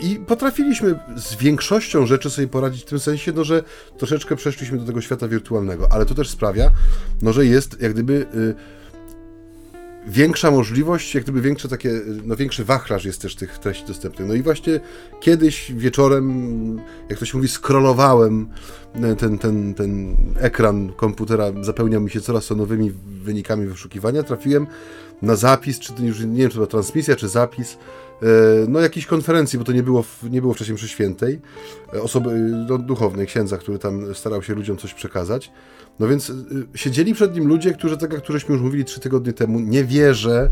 I 0.03 0.17
potrafiliśmy 0.27 0.99
z 1.17 1.35
większością 1.35 2.07
rzeczy 2.07 2.31
sobie 2.31 2.49
poradzić 2.49 2.83
w 2.83 2.87
tym 2.87 2.99
sensie, 2.99 3.33
no, 3.33 3.45
że 3.45 3.63
troszeczkę 3.99 4.37
przeszliśmy 4.37 4.79
do 4.79 4.85
tego 4.85 5.01
świata 5.01 5.29
wirtualnego, 5.29 5.93
ale 5.93 6.07
to 6.07 6.15
też 6.15 6.31
sprawia, 6.31 6.71
no, 7.23 7.33
że 7.33 7.47
jest 7.47 7.83
jak 7.83 7.93
gdyby. 7.93 8.27
Y, 8.35 8.55
większa 10.07 10.51
możliwość, 10.51 11.15
jak 11.15 11.25
gdyby 11.25 11.41
większe 11.41 11.69
takie, 11.69 12.01
no 12.25 12.37
większy 12.37 12.65
wachlarz 12.65 13.05
jest 13.05 13.23
też 13.23 13.37
tych 13.37 13.59
treści 13.59 13.87
dostępnych. 13.87 14.29
No 14.29 14.35
i 14.35 14.43
właśnie 14.43 14.81
kiedyś 15.21 15.73
wieczorem, 15.73 16.81
jak 17.09 17.19
to 17.19 17.25
się 17.25 17.39
mówi, 17.39 17.49
skrolowałem 17.49 18.49
ten, 19.19 19.39
ten, 19.39 19.75
ten 19.75 20.17
ekran 20.41 20.93
komputera, 20.93 21.53
zapełniał 21.61 22.01
mi 22.01 22.11
się 22.11 22.21
coraz 22.21 22.47
to 22.47 22.55
nowymi 22.55 22.93
wynikami 23.07 23.67
wyszukiwania, 23.67 24.23
trafiłem 24.23 24.67
na 25.23 25.37
zapis, 25.37 25.79
czy 25.79 25.93
to 25.93 26.03
już 26.03 26.21
nie 26.21 26.43
wiem, 26.43 26.51
czy 26.51 26.59
to 26.59 26.67
transmisja, 26.67 27.17
czy 27.17 27.29
zapis, 27.29 27.79
e, 28.23 28.27
no 28.69 28.81
jakiejś 28.81 29.07
konferencji, 29.07 29.59
bo 29.59 29.65
to 29.65 29.73
nie 29.73 29.83
było, 29.83 30.05
nie 30.31 30.41
było 30.41 30.55
wcześniej 30.55 30.77
przy 30.77 30.89
świętej, 30.89 31.41
e, 31.95 32.03
osoby 32.03 32.31
no, 32.69 32.79
duchownej, 32.79 33.27
księdza, 33.27 33.59
który 33.59 33.79
tam 33.79 34.15
starał 34.15 34.43
się 34.43 34.55
ludziom 34.55 34.77
coś 34.77 34.95
przekazać. 34.95 35.53
No 35.99 36.09
więc 36.09 36.31
y, 36.31 36.35
siedzieli 36.75 37.15
przed 37.15 37.35
nim 37.35 37.49
ludzie, 37.49 37.73
którzy, 37.73 37.97
tak 37.97 38.13
jak 38.13 38.23
któreśmy 38.23 38.55
już 38.55 38.63
mówili 38.63 38.85
trzy 38.85 39.01
tygodnie 39.01 39.33
temu, 39.33 39.61
nie 39.61 39.85
wierzę, 39.85 40.51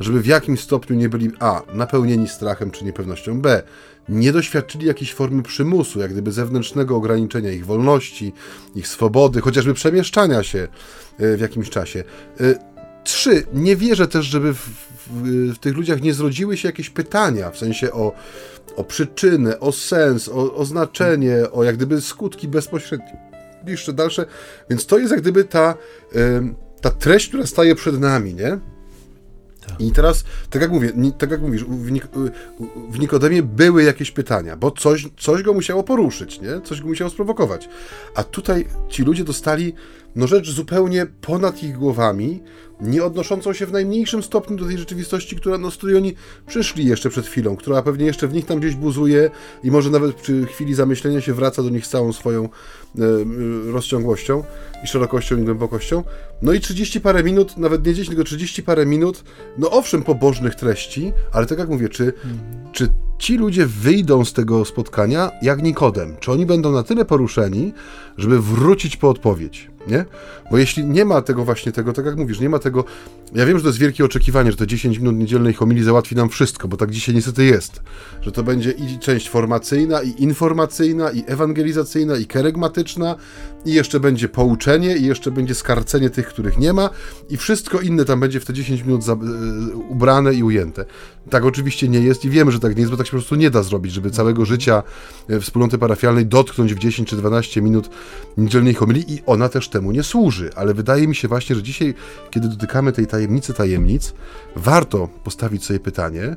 żeby 0.00 0.20
w 0.20 0.26
jakimś 0.26 0.60
stopniu 0.60 0.96
nie 0.96 1.08
byli 1.08 1.30
a. 1.40 1.62
napełnieni 1.74 2.28
strachem 2.28 2.70
czy 2.70 2.84
niepewnością, 2.84 3.40
b. 3.40 3.62
nie 4.08 4.32
doświadczyli 4.32 4.86
jakiejś 4.86 5.14
formy 5.14 5.42
przymusu, 5.42 6.00
jak 6.00 6.12
gdyby 6.12 6.32
zewnętrznego 6.32 6.96
ograniczenia 6.96 7.52
ich 7.52 7.66
wolności, 7.66 8.32
ich 8.74 8.88
swobody, 8.88 9.40
chociażby 9.40 9.74
przemieszczania 9.74 10.42
się 10.42 10.68
y, 11.20 11.36
w 11.36 11.40
jakimś 11.40 11.70
czasie. 11.70 12.04
Y, 12.40 12.58
trzy, 13.04 13.42
nie 13.54 13.76
wierzę 13.76 14.08
też, 14.08 14.26
żeby 14.26 14.54
w, 14.54 14.68
w, 15.06 15.54
w 15.54 15.58
tych 15.58 15.76
ludziach 15.76 16.02
nie 16.02 16.14
zrodziły 16.14 16.56
się 16.56 16.68
jakieś 16.68 16.90
pytania, 16.90 17.50
w 17.50 17.58
sensie 17.58 17.92
o, 17.92 18.12
o 18.76 18.84
przyczynę, 18.84 19.60
o 19.60 19.72
sens, 19.72 20.28
o, 20.28 20.54
o 20.54 20.64
znaczenie, 20.64 21.50
o 21.52 21.64
jak 21.64 21.76
gdyby 21.76 22.00
skutki 22.00 22.48
bezpośrednie 22.48 23.29
jeszcze 23.66 23.92
dalsze. 23.92 24.26
Więc 24.70 24.86
to 24.86 24.98
jest 24.98 25.10
jak 25.10 25.20
gdyby 25.20 25.44
ta, 25.44 25.74
ta 26.80 26.90
treść, 26.90 27.28
która 27.28 27.46
staje 27.46 27.74
przed 27.74 28.00
nami, 28.00 28.34
nie? 28.34 28.58
Tak. 29.66 29.80
I 29.80 29.92
teraz, 29.92 30.24
tak 30.50 30.62
jak 30.62 30.70
mówię, 30.70 30.92
tak 31.18 31.30
jak 31.30 31.40
mówisz, 31.40 31.64
w, 31.64 31.90
Nik 31.90 32.08
w 32.90 32.98
Nikodemie 32.98 33.42
były 33.42 33.82
jakieś 33.82 34.10
pytania, 34.10 34.56
bo 34.56 34.70
coś, 34.70 35.08
coś 35.18 35.42
go 35.42 35.54
musiało 35.54 35.82
poruszyć, 35.82 36.40
nie? 36.40 36.60
Coś 36.60 36.80
go 36.80 36.88
musiało 36.88 37.10
sprowokować. 37.10 37.68
A 38.14 38.24
tutaj 38.24 38.66
ci 38.88 39.02
ludzie 39.02 39.24
dostali 39.24 39.74
no 40.16 40.26
rzecz 40.26 40.50
zupełnie 40.50 41.06
ponad 41.20 41.62
ich 41.62 41.78
głowami, 41.78 42.40
nie 42.80 43.04
odnoszącą 43.04 43.52
się 43.52 43.66
w 43.66 43.72
najmniejszym 43.72 44.22
stopniu 44.22 44.56
do 44.56 44.66
tej 44.66 44.78
rzeczywistości, 44.78 45.36
która, 45.36 45.58
no, 45.58 45.70
z 45.70 45.76
której 45.76 45.96
oni 45.96 46.14
przyszli 46.46 46.86
jeszcze 46.86 47.10
przed 47.10 47.26
chwilą, 47.26 47.56
która 47.56 47.82
pewnie 47.82 48.06
jeszcze 48.06 48.28
w 48.28 48.34
nich 48.34 48.46
tam 48.46 48.60
gdzieś 48.60 48.74
buzuje 48.74 49.30
i 49.64 49.70
może 49.70 49.90
nawet 49.90 50.14
przy 50.14 50.46
chwili 50.46 50.74
zamyślenia 50.74 51.20
się 51.20 51.34
wraca 51.34 51.62
do 51.62 51.70
nich 51.70 51.86
z 51.86 51.90
całą 51.90 52.12
swoją 52.12 52.44
e, 52.44 52.48
rozciągłością 53.72 54.44
i 54.84 54.86
szerokością 54.86 55.38
i 55.38 55.42
głębokością. 55.42 56.04
No 56.42 56.52
i 56.52 56.60
30 56.60 57.00
parę 57.00 57.24
minut, 57.24 57.56
nawet 57.56 57.86
nie 57.86 57.94
10, 57.94 58.08
tylko 58.08 58.24
30 58.24 58.62
parę 58.62 58.86
minut, 58.86 59.24
no 59.58 59.70
owszem, 59.70 60.02
pobożnych 60.02 60.54
treści, 60.54 61.12
ale 61.32 61.46
tak 61.46 61.58
jak 61.58 61.68
mówię, 61.68 61.88
czy, 61.88 62.12
czy 62.72 62.88
ci 63.18 63.36
ludzie 63.36 63.66
wyjdą 63.66 64.24
z 64.24 64.32
tego 64.32 64.64
spotkania 64.64 65.30
jak 65.42 65.62
Nikodem? 65.62 66.16
Czy 66.20 66.32
oni 66.32 66.46
będą 66.46 66.72
na 66.72 66.82
tyle 66.82 67.04
poruszeni, 67.04 67.72
żeby 68.16 68.40
wrócić 68.40 68.96
po 68.96 69.08
odpowiedź? 69.08 69.69
Nie? 69.86 70.04
Bo 70.50 70.58
jeśli 70.58 70.84
nie 70.84 71.04
ma 71.04 71.22
tego 71.22 71.44
właśnie 71.44 71.72
tego, 71.72 71.92
tak 71.92 72.06
jak 72.06 72.16
mówisz, 72.16 72.40
nie 72.40 72.48
ma 72.48 72.58
tego. 72.58 72.84
Ja 73.34 73.46
wiem, 73.46 73.58
że 73.58 73.62
to 73.62 73.68
jest 73.68 73.78
wielkie 73.78 74.04
oczekiwanie, 74.04 74.50
że 74.50 74.56
te 74.56 74.66
10 74.66 74.98
minut 74.98 75.16
niedzielnej 75.16 75.54
homilii 75.54 75.84
załatwi 75.84 76.16
nam 76.16 76.28
wszystko, 76.28 76.68
bo 76.68 76.76
tak 76.76 76.90
dzisiaj 76.90 77.14
niestety 77.14 77.44
jest. 77.44 77.82
Że 78.20 78.32
to 78.32 78.42
będzie 78.42 78.70
i 78.70 78.98
część 78.98 79.30
formacyjna, 79.30 80.02
i 80.02 80.22
informacyjna, 80.22 81.10
i 81.10 81.24
ewangelizacyjna, 81.26 82.16
i 82.16 82.26
kerygmatyczna, 82.26 83.16
i 83.64 83.72
jeszcze 83.72 84.00
będzie 84.00 84.28
pouczenie, 84.28 84.96
i 84.96 85.06
jeszcze 85.06 85.30
będzie 85.30 85.54
skarcenie 85.54 86.10
tych, 86.10 86.26
których 86.26 86.58
nie 86.58 86.72
ma, 86.72 86.90
i 87.30 87.36
wszystko 87.36 87.80
inne 87.80 88.04
tam 88.04 88.20
będzie 88.20 88.40
w 88.40 88.44
te 88.44 88.52
10 88.52 88.82
minut 88.82 89.04
za, 89.04 89.12
y, 89.12 89.16
ubrane 89.76 90.34
i 90.34 90.42
ujęte. 90.42 90.84
Tak 91.30 91.44
oczywiście 91.44 91.88
nie 91.88 92.00
jest 92.00 92.24
i 92.24 92.30
wiemy, 92.30 92.52
że 92.52 92.60
tak 92.60 92.76
nie 92.76 92.80
jest, 92.80 92.90
bo 92.90 92.96
tak 92.96 93.06
się 93.06 93.10
po 93.10 93.16
prostu 93.16 93.34
nie 93.34 93.50
da 93.50 93.62
zrobić, 93.62 93.92
żeby 93.92 94.10
całego 94.10 94.44
życia 94.44 94.82
e, 95.28 95.40
wspólnoty 95.40 95.78
parafialnej 95.78 96.26
dotknąć 96.26 96.74
w 96.74 96.78
10 96.78 97.08
czy 97.08 97.16
12 97.16 97.62
minut 97.62 97.90
niedzielnej 98.36 98.74
homilii 98.74 99.14
i 99.14 99.22
ona 99.26 99.48
też 99.48 99.68
temu 99.68 99.92
nie 99.92 100.02
służy. 100.02 100.50
Ale 100.56 100.74
wydaje 100.74 101.08
mi 101.08 101.14
się 101.14 101.28
właśnie, 101.28 101.56
że 101.56 101.62
dzisiaj, 101.62 101.94
kiedy 102.30 102.48
dotykamy 102.48 102.92
tej 102.92 103.06
tajemnicy 103.06 103.54
tajemnic, 103.54 104.14
warto 104.56 105.08
postawić 105.24 105.64
sobie 105.64 105.80
pytanie, 105.80 106.24
e, 106.24 106.36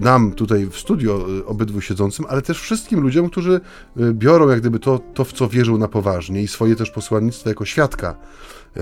nam 0.00 0.32
tutaj 0.32 0.66
w 0.66 0.76
studio 0.76 1.26
e, 1.40 1.46
obydwu 1.46 1.80
siedzącym, 1.80 2.24
ale 2.28 2.42
też 2.42 2.60
wszystkim 2.60 3.00
ludziom, 3.00 3.30
którzy 3.30 3.60
biorą 3.96 4.48
jak 4.48 4.60
gdyby 4.60 4.78
to, 4.78 5.00
to 5.14 5.24
w 5.24 5.32
co 5.32 5.48
wierzą 5.48 5.78
na 5.78 5.88
poważnie 5.88 6.42
i 6.42 6.48
swoje 6.48 6.76
też 6.76 6.90
posłannictwo 6.90 7.48
jako 7.48 7.64
świadka 7.64 8.16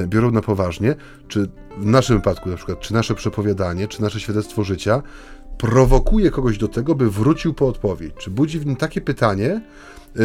biorą 0.06 0.30
na 0.30 0.40
poważnie, 0.40 0.94
czy 1.28 1.48
w 1.78 1.86
naszym 1.86 2.16
wypadku 2.16 2.48
na 2.48 2.56
przykład, 2.56 2.80
czy 2.80 2.94
nasze 2.94 3.14
przepowiadanie, 3.14 3.88
czy 3.88 4.02
nasze 4.02 4.20
świadectwo 4.20 4.64
życia 4.64 5.02
prowokuje 5.58 6.30
kogoś 6.30 6.58
do 6.58 6.68
tego, 6.68 6.94
by 6.94 7.10
wrócił 7.10 7.54
po 7.54 7.68
odpowiedź? 7.68 8.14
Czy 8.18 8.30
budzi 8.30 8.58
w 8.58 8.66
nim 8.66 8.76
takie 8.76 9.00
pytanie, 9.00 9.60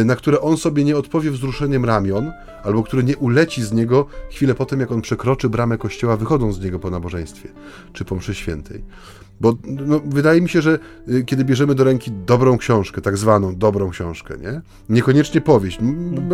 na 0.04 0.16
które 0.16 0.40
on 0.40 0.56
sobie 0.56 0.84
nie 0.84 0.96
odpowie 0.96 1.30
wzruszeniem 1.30 1.84
ramion, 1.84 2.32
albo 2.62 2.82
które 2.82 3.02
nie 3.02 3.16
uleci 3.16 3.62
z 3.62 3.72
niego 3.72 4.06
chwilę 4.30 4.54
po 4.54 4.66
tym, 4.66 4.80
jak 4.80 4.92
on 4.92 5.00
przekroczy 5.00 5.48
bramę 5.48 5.78
kościoła, 5.78 6.16
wychodząc 6.16 6.56
z 6.56 6.60
niego 6.60 6.78
po 6.78 6.90
nabożeństwie, 6.90 7.48
czy 7.92 8.04
po 8.04 8.14
mszy 8.14 8.34
świętej. 8.34 8.84
Bo 9.40 9.54
no, 9.64 10.00
wydaje 10.04 10.40
mi 10.40 10.48
się, 10.48 10.62
że 10.62 10.78
y, 11.08 11.24
kiedy 11.24 11.44
bierzemy 11.44 11.74
do 11.74 11.84
ręki 11.84 12.10
dobrą 12.26 12.58
książkę, 12.58 13.00
tak 13.00 13.16
zwaną 13.16 13.56
dobrą 13.56 13.90
książkę, 13.90 14.34
nie? 14.38 14.60
Niekoniecznie 14.88 15.40
powieść, 15.40 15.78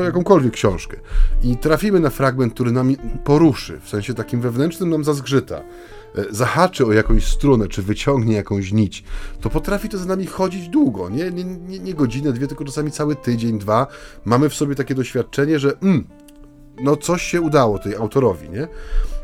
jakąkolwiek 0.04 0.52
książkę, 0.52 0.96
i 1.42 1.56
trafimy 1.56 2.00
na 2.00 2.10
fragment, 2.10 2.54
który 2.54 2.72
nam 2.72 2.94
poruszy, 3.24 3.80
w 3.82 3.88
sensie 3.88 4.14
takim 4.14 4.40
wewnętrznym 4.40 4.90
nam 4.90 5.04
zazgrzyta, 5.04 5.62
zahaczy 6.30 6.86
o 6.86 6.92
jakąś 6.92 7.26
strunę, 7.26 7.68
czy 7.68 7.82
wyciągnie 7.82 8.36
jakąś 8.36 8.72
nić, 8.72 9.04
to 9.40 9.50
potrafi 9.50 9.88
to 9.88 9.98
za 9.98 10.04
nami 10.04 10.26
chodzić 10.26 10.68
długo, 10.68 11.08
nie, 11.08 11.30
nie, 11.30 11.44
nie, 11.44 11.78
nie 11.78 11.94
godzinę, 11.94 12.32
dwie, 12.32 12.46
tylko 12.46 12.64
czasami 12.64 12.90
cały 12.90 13.16
tydzień, 13.16 13.58
dwa. 13.58 13.86
Mamy 14.24 14.48
w 14.48 14.54
sobie 14.54 14.74
takie 14.74 14.94
doświadczenie, 14.94 15.58
że 15.58 15.78
mm, 15.82 16.04
no 16.82 16.96
coś 16.96 17.22
się 17.22 17.40
udało 17.40 17.78
tej 17.78 17.96
autorowi, 17.96 18.50
nie? 18.50 18.68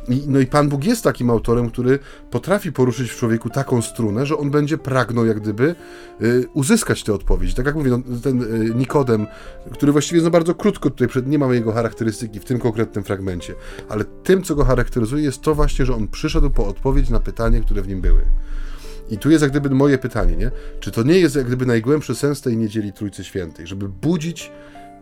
I, 0.09 0.23
no 0.29 0.41
i 0.41 0.47
Pan 0.47 0.69
Bóg 0.69 0.85
jest 0.85 1.05
takim 1.05 1.31
autorem, 1.31 1.71
który 1.71 1.99
potrafi 2.31 2.73
poruszyć 2.73 3.11
w 3.11 3.17
człowieku 3.17 3.51
taką 3.51 3.83
strunę, 3.83 4.27
że 4.27 4.37
on 4.37 4.51
będzie 4.51 4.79
pragnął 4.79 5.27
jak 5.27 5.41
gdyby 5.41 5.75
y, 6.23 6.45
uzyskać 6.55 7.03
tę 7.03 7.15
odpowiedź. 7.15 7.55
Tak 7.55 7.67
jak 7.67 7.75
mówię, 7.75 7.91
no, 7.91 7.99
ten 8.23 8.43
y, 8.43 8.75
Nikodem, 8.75 9.27
który 9.73 9.93
właściwie 9.93 10.23
no 10.23 10.31
bardzo 10.31 10.55
krótko 10.55 10.91
tutaj, 10.91 11.09
przed, 11.09 11.27
nie 11.27 11.39
mamy 11.39 11.55
jego 11.55 11.73
charakterystyki 11.73 12.41
w 12.41 12.45
tym 12.45 12.59
konkretnym 12.59 13.05
fragmencie, 13.05 13.55
ale 13.89 14.05
tym, 14.05 14.43
co 14.43 14.55
go 14.55 14.65
charakteryzuje 14.65 15.25
jest 15.25 15.43
to 15.43 15.55
właśnie, 15.55 15.87
że 15.87 15.95
on 15.95 16.09
przyszedł 16.09 16.51
po 16.51 16.67
odpowiedź 16.67 17.11
na 17.11 17.21
pytanie, 17.21 17.61
które 17.61 17.83
w 17.83 17.89
nim 17.89 18.01
były. 18.01 18.23
I 19.11 19.19
tu 19.19 19.31
jest 19.31 19.43
jak 19.43 19.51
gdyby 19.51 19.71
moje 19.71 19.99
pytanie, 19.99 20.37
nie? 20.37 20.51
Czy 20.81 20.91
to 20.91 21.03
nie 21.03 21.19
jest 21.19 21.37
jak 21.37 21.47
gdyby 21.47 21.67
najgłębszy 21.67 22.15
sens 22.15 22.41
tej 22.41 22.57
niedzieli 22.57 22.93
Trójcy 22.93 23.25
Świętej, 23.25 23.67
żeby 23.67 23.89
budzić 23.89 24.53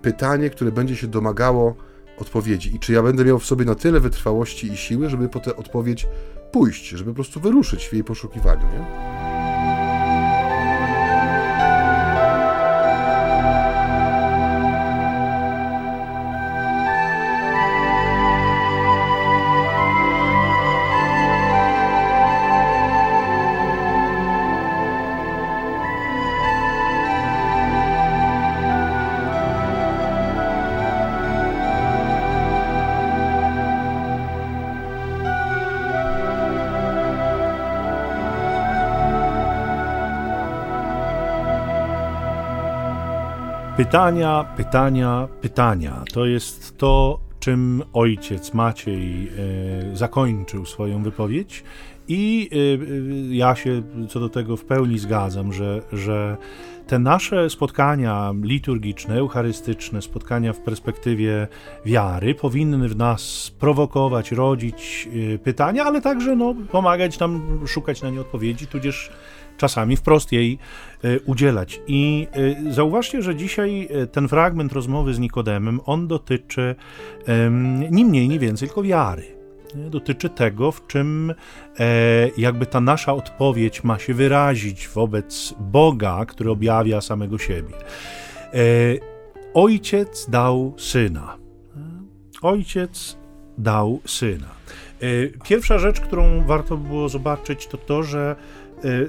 pytanie, 0.03 0.51
które 0.51 0.73
będzie 0.73 0.97
się 0.97 1.07
domagało 1.07 1.77
odpowiedzi 2.19 2.77
i 2.77 2.79
czy 2.79 2.93
ja 2.93 3.03
będę 3.03 3.25
miał 3.25 3.39
w 3.39 3.47
sobie 3.47 3.65
na 3.65 3.75
tyle 3.75 4.01
wytrwałości 4.01 4.73
i 4.73 4.77
siły, 4.77 5.11
żeby 5.11 5.29
po 5.29 5.41
tę 5.41 5.57
odpowiedź 5.57 6.07
pójść, 6.53 6.89
żeby 6.89 7.11
po 7.11 7.15
prostu 7.15 7.41
wyruszyć 7.41 7.89
w 7.89 7.93
jej 7.93 8.05
poszukiwaniu, 8.05 8.63
nie? 8.63 9.34
Pytania, 43.95 44.45
pytania, 44.57 45.29
pytania. 45.41 46.05
To 46.13 46.27
jest 46.27 46.79
to, 46.79 47.21
czym 47.41 47.83
ojciec 47.93 48.55
Maciej 48.55 49.29
e, 49.93 49.97
zakończył 49.97 50.67
swoją 50.67 51.03
wypowiedź. 51.03 51.65
I 52.09 52.51
e, 52.53 52.57
e, 52.57 53.35
ja 53.35 53.55
się 53.55 53.83
co 54.09 54.21
do 54.21 54.29
tego 54.29 54.57
w 54.57 54.65
pełni 54.65 54.99
zgadzam, 54.99 55.53
że, 55.53 55.83
że 55.93 56.37
te 56.87 56.99
nasze 56.99 57.51
spotkania 57.51 58.33
liturgiczne, 58.43 59.19
eucharystyczne, 59.19 60.03
spotkania 60.03 60.53
w 60.53 60.61
perspektywie 60.61 61.49
wiary 61.85 62.35
powinny 62.35 62.89
w 62.89 62.97
nas 62.97 63.53
prowokować, 63.59 64.33
rodzić 64.33 65.09
pytania, 65.45 65.85
ale 65.85 66.01
także 66.01 66.37
no, 66.37 66.55
pomagać 66.71 67.19
nam 67.19 67.61
szukać 67.67 68.03
na 68.03 68.11
nie 68.11 68.21
odpowiedzi, 68.21 68.67
tudzież 68.67 69.11
czasami 69.57 69.97
wprost 69.97 70.33
jej 70.33 70.59
e, 71.05 71.21
udzielać. 71.21 71.81
I 71.87 72.27
e, 72.69 72.73
zauważcie, 72.73 73.23
że 73.23 73.37
dzisiaj 73.37 73.89
e, 73.91 74.07
ten 74.07 74.29
fragment 74.29 74.73
rozmowy 74.73 75.15
z 75.15 75.19
Nikodemem, 75.19 75.81
on 75.85 76.09
dotyczy 76.09 76.75
ni 77.91 78.05
mniej, 78.05 78.29
ni 78.29 78.39
więcej, 78.39 78.69
tylko 78.69 78.83
wiary. 78.83 79.25
Dotyczy 79.75 80.29
tego, 80.29 80.73
w 80.73 80.87
czym 80.87 81.35
jakby 82.37 82.67
ta 82.67 82.81
nasza 82.81 83.15
odpowiedź 83.15 83.85
ma 83.85 83.99
się 83.99 84.15
wyrazić 84.15 84.89
wobec 84.89 85.55
Boga, 85.61 86.25
który 86.27 86.51
objawia 86.51 87.01
samego 87.01 87.39
siebie. 87.39 87.75
Ojciec 89.55 90.31
dał 90.31 90.75
syna. 90.79 91.37
Ojciec 92.43 93.17
dał 93.59 94.01
syna. 94.07 94.49
Pierwsza 95.45 95.79
rzecz, 95.79 96.01
którą 96.01 96.45
warto 96.47 96.77
było 96.77 97.09
zobaczyć, 97.09 97.67
to 97.67 97.79
to, 97.79 98.03
że 98.03 98.37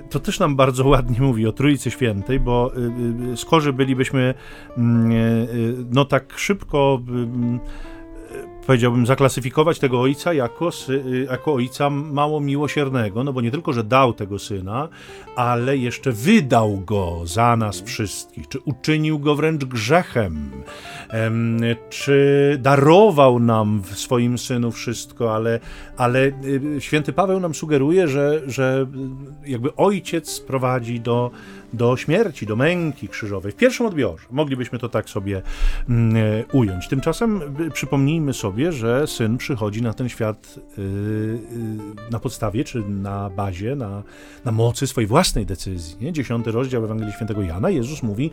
to 0.09 0.19
też 0.19 0.39
nam 0.39 0.55
bardzo 0.55 0.87
ładnie 0.95 1.21
mówi 1.21 1.47
o 1.47 1.51
Trójcy 1.51 1.91
Świętej, 1.91 2.39
bo 2.39 2.71
y, 2.77 3.31
y, 3.33 3.37
skorzy 3.37 3.73
bylibyśmy 3.73 4.33
mm, 4.77 5.11
no 5.91 6.05
tak 6.05 6.33
szybko 6.37 7.01
powiedziałbym, 8.65 9.05
zaklasyfikować 9.05 9.79
tego 9.79 10.01
ojca 10.01 10.33
jako, 10.33 10.69
jako 11.29 11.53
ojca 11.53 11.89
mało 11.89 12.39
miłosiernego, 12.39 13.23
no 13.23 13.33
bo 13.33 13.41
nie 13.41 13.51
tylko, 13.51 13.73
że 13.73 13.83
dał 13.83 14.13
tego 14.13 14.39
syna, 14.39 14.89
ale 15.35 15.77
jeszcze 15.77 16.11
wydał 16.11 16.77
go 16.77 17.21
za 17.25 17.55
nas 17.55 17.81
wszystkich, 17.81 18.47
czy 18.47 18.59
uczynił 18.59 19.19
go 19.19 19.35
wręcz 19.35 19.65
grzechem, 19.65 20.51
czy 21.89 22.57
darował 22.61 23.39
nam 23.39 23.81
w 23.81 23.99
swoim 23.99 24.37
synu 24.37 24.71
wszystko, 24.71 25.35
ale, 25.35 25.59
ale 25.97 26.31
święty 26.79 27.13
Paweł 27.13 27.39
nam 27.39 27.53
sugeruje, 27.53 28.07
że, 28.07 28.41
że 28.47 28.87
jakby 29.45 29.75
ojciec 29.75 30.39
prowadzi 30.39 30.99
do 30.99 31.31
do 31.73 31.97
śmierci, 31.97 32.45
do 32.45 32.55
męki 32.55 33.07
krzyżowej. 33.07 33.51
W 33.51 33.55
pierwszym 33.55 33.85
odbiorze 33.85 34.25
moglibyśmy 34.31 34.79
to 34.79 34.89
tak 34.89 35.09
sobie 35.09 35.41
mm, 35.89 36.15
e, 36.15 36.43
ująć. 36.51 36.87
Tymczasem 36.87 37.41
przypomnijmy 37.73 38.33
sobie, 38.33 38.71
że 38.71 39.07
syn 39.07 39.37
przychodzi 39.37 39.81
na 39.81 39.93
ten 39.93 40.09
świat 40.09 40.59
y, 40.77 40.81
y, 40.81 42.11
na 42.11 42.19
podstawie 42.19 42.63
czy 42.63 42.83
na 42.89 43.29
bazie, 43.29 43.75
na, 43.75 44.03
na 44.45 44.51
mocy 44.51 44.87
swojej 44.87 45.07
własnej 45.07 45.45
decyzji. 45.45 45.97
Nie? 46.01 46.13
Dziesiąty 46.13 46.51
rozdział 46.51 46.85
Ewangelii 46.85 47.13
Świętego 47.13 47.41
Jana. 47.41 47.69
Jezus 47.69 48.03
mówi: 48.03 48.31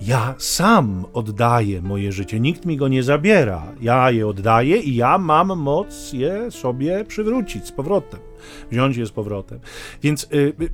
Ja 0.00 0.34
sam 0.38 1.04
oddaję 1.12 1.82
moje 1.82 2.12
życie, 2.12 2.40
nikt 2.40 2.66
mi 2.66 2.76
go 2.76 2.88
nie 2.88 3.02
zabiera. 3.02 3.62
Ja 3.80 4.10
je 4.10 4.26
oddaję 4.26 4.76
i 4.76 4.94
ja 4.94 5.18
mam 5.18 5.58
moc 5.58 6.12
je 6.12 6.50
sobie 6.50 7.04
przywrócić 7.04 7.66
z 7.66 7.72
powrotem 7.72 8.33
wziąć 8.70 8.96
je 8.96 9.06
z 9.06 9.10
powrotem. 9.10 9.60
Więc 10.02 10.24
y, 10.24 10.36
y, 10.36 10.64
y, 10.64 10.72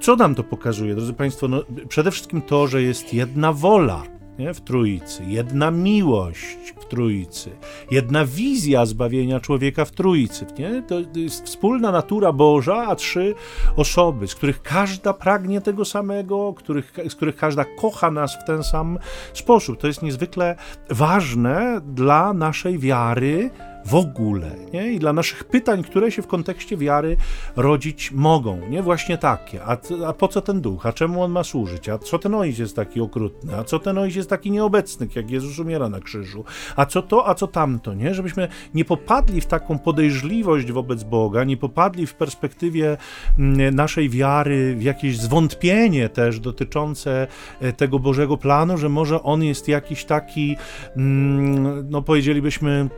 co 0.00 0.16
nam 0.16 0.34
to 0.34 0.44
pokazuje, 0.44 0.94
drodzy 0.94 1.12
Państwo? 1.12 1.48
No, 1.48 1.62
przede 1.88 2.10
wszystkim 2.10 2.42
to, 2.42 2.66
że 2.66 2.82
jest 2.82 3.14
jedna 3.14 3.52
wola 3.52 4.02
nie? 4.40 4.54
w 4.54 4.60
Trójcy, 4.60 5.24
jedna 5.26 5.70
miłość 5.70 6.74
w 6.80 6.84
Trójcy, 6.84 7.50
jedna 7.90 8.24
wizja 8.24 8.86
zbawienia 8.86 9.40
człowieka 9.40 9.84
w 9.84 9.90
Trójcy. 9.90 10.46
Nie? 10.58 10.82
To 10.82 10.94
jest 11.14 11.44
wspólna 11.44 11.92
natura 11.92 12.32
Boża, 12.32 12.86
a 12.86 12.94
trzy 12.94 13.34
osoby, 13.76 14.28
z 14.28 14.34
których 14.34 14.62
każda 14.62 15.12
pragnie 15.12 15.60
tego 15.60 15.84
samego, 15.84 16.54
których, 16.54 16.92
z 17.08 17.14
których 17.14 17.36
każda 17.36 17.64
kocha 17.64 18.10
nas 18.10 18.36
w 18.36 18.44
ten 18.44 18.62
sam 18.62 18.98
sposób. 19.32 19.78
To 19.80 19.86
jest 19.86 20.02
niezwykle 20.02 20.56
ważne 20.90 21.80
dla 21.84 22.32
naszej 22.32 22.78
wiary 22.78 23.50
w 23.86 23.94
ogóle, 23.94 24.50
nie? 24.72 24.92
I 24.92 24.98
dla 24.98 25.12
naszych 25.12 25.44
pytań, 25.44 25.82
które 25.82 26.10
się 26.10 26.22
w 26.22 26.26
kontekście 26.26 26.76
wiary 26.76 27.16
rodzić 27.56 28.12
mogą, 28.12 28.68
nie? 28.68 28.82
Właśnie 28.82 29.18
takie. 29.18 29.64
A, 29.64 29.76
a 30.06 30.12
po 30.12 30.28
co 30.28 30.40
ten 30.40 30.60
duch? 30.60 30.86
A 30.86 30.92
czemu 30.92 31.22
on 31.22 31.30
ma 31.30 31.44
służyć? 31.44 31.88
A 31.88 31.98
co 31.98 32.18
ten 32.18 32.34
ojciec 32.34 32.58
jest 32.58 32.76
taki 32.76 33.00
okrutny? 33.00 33.56
A 33.56 33.64
co 33.64 33.78
ten 33.78 33.98
ojciec 33.98 34.16
jest 34.16 34.30
taki 34.30 34.50
nieobecny, 34.50 35.08
jak 35.14 35.30
Jezus 35.30 35.58
umiera 35.58 35.88
na 35.88 36.00
krzyżu? 36.00 36.44
A 36.76 36.86
co 36.86 37.02
to, 37.02 37.28
a 37.28 37.34
co 37.34 37.46
tamto, 37.46 37.94
nie? 37.94 38.14
Żebyśmy 38.14 38.48
nie 38.74 38.84
popadli 38.84 39.40
w 39.40 39.46
taką 39.46 39.78
podejrzliwość 39.78 40.72
wobec 40.72 41.04
Boga, 41.04 41.44
nie 41.44 41.56
popadli 41.56 42.06
w 42.06 42.14
perspektywie 42.14 42.96
mm, 43.38 43.74
naszej 43.74 44.08
wiary 44.08 44.74
w 44.76 44.82
jakieś 44.82 45.18
zwątpienie 45.18 46.08
też 46.08 46.40
dotyczące 46.40 47.26
e, 47.60 47.72
tego 47.72 47.98
Bożego 47.98 48.36
planu, 48.36 48.78
że 48.78 48.88
może 48.88 49.22
on 49.22 49.42
jest 49.42 49.68
jakiś 49.68 50.04
taki, 50.04 50.56
mm, 50.96 51.90
no 51.90 52.02
powiedzielibyśmy, 52.02 52.88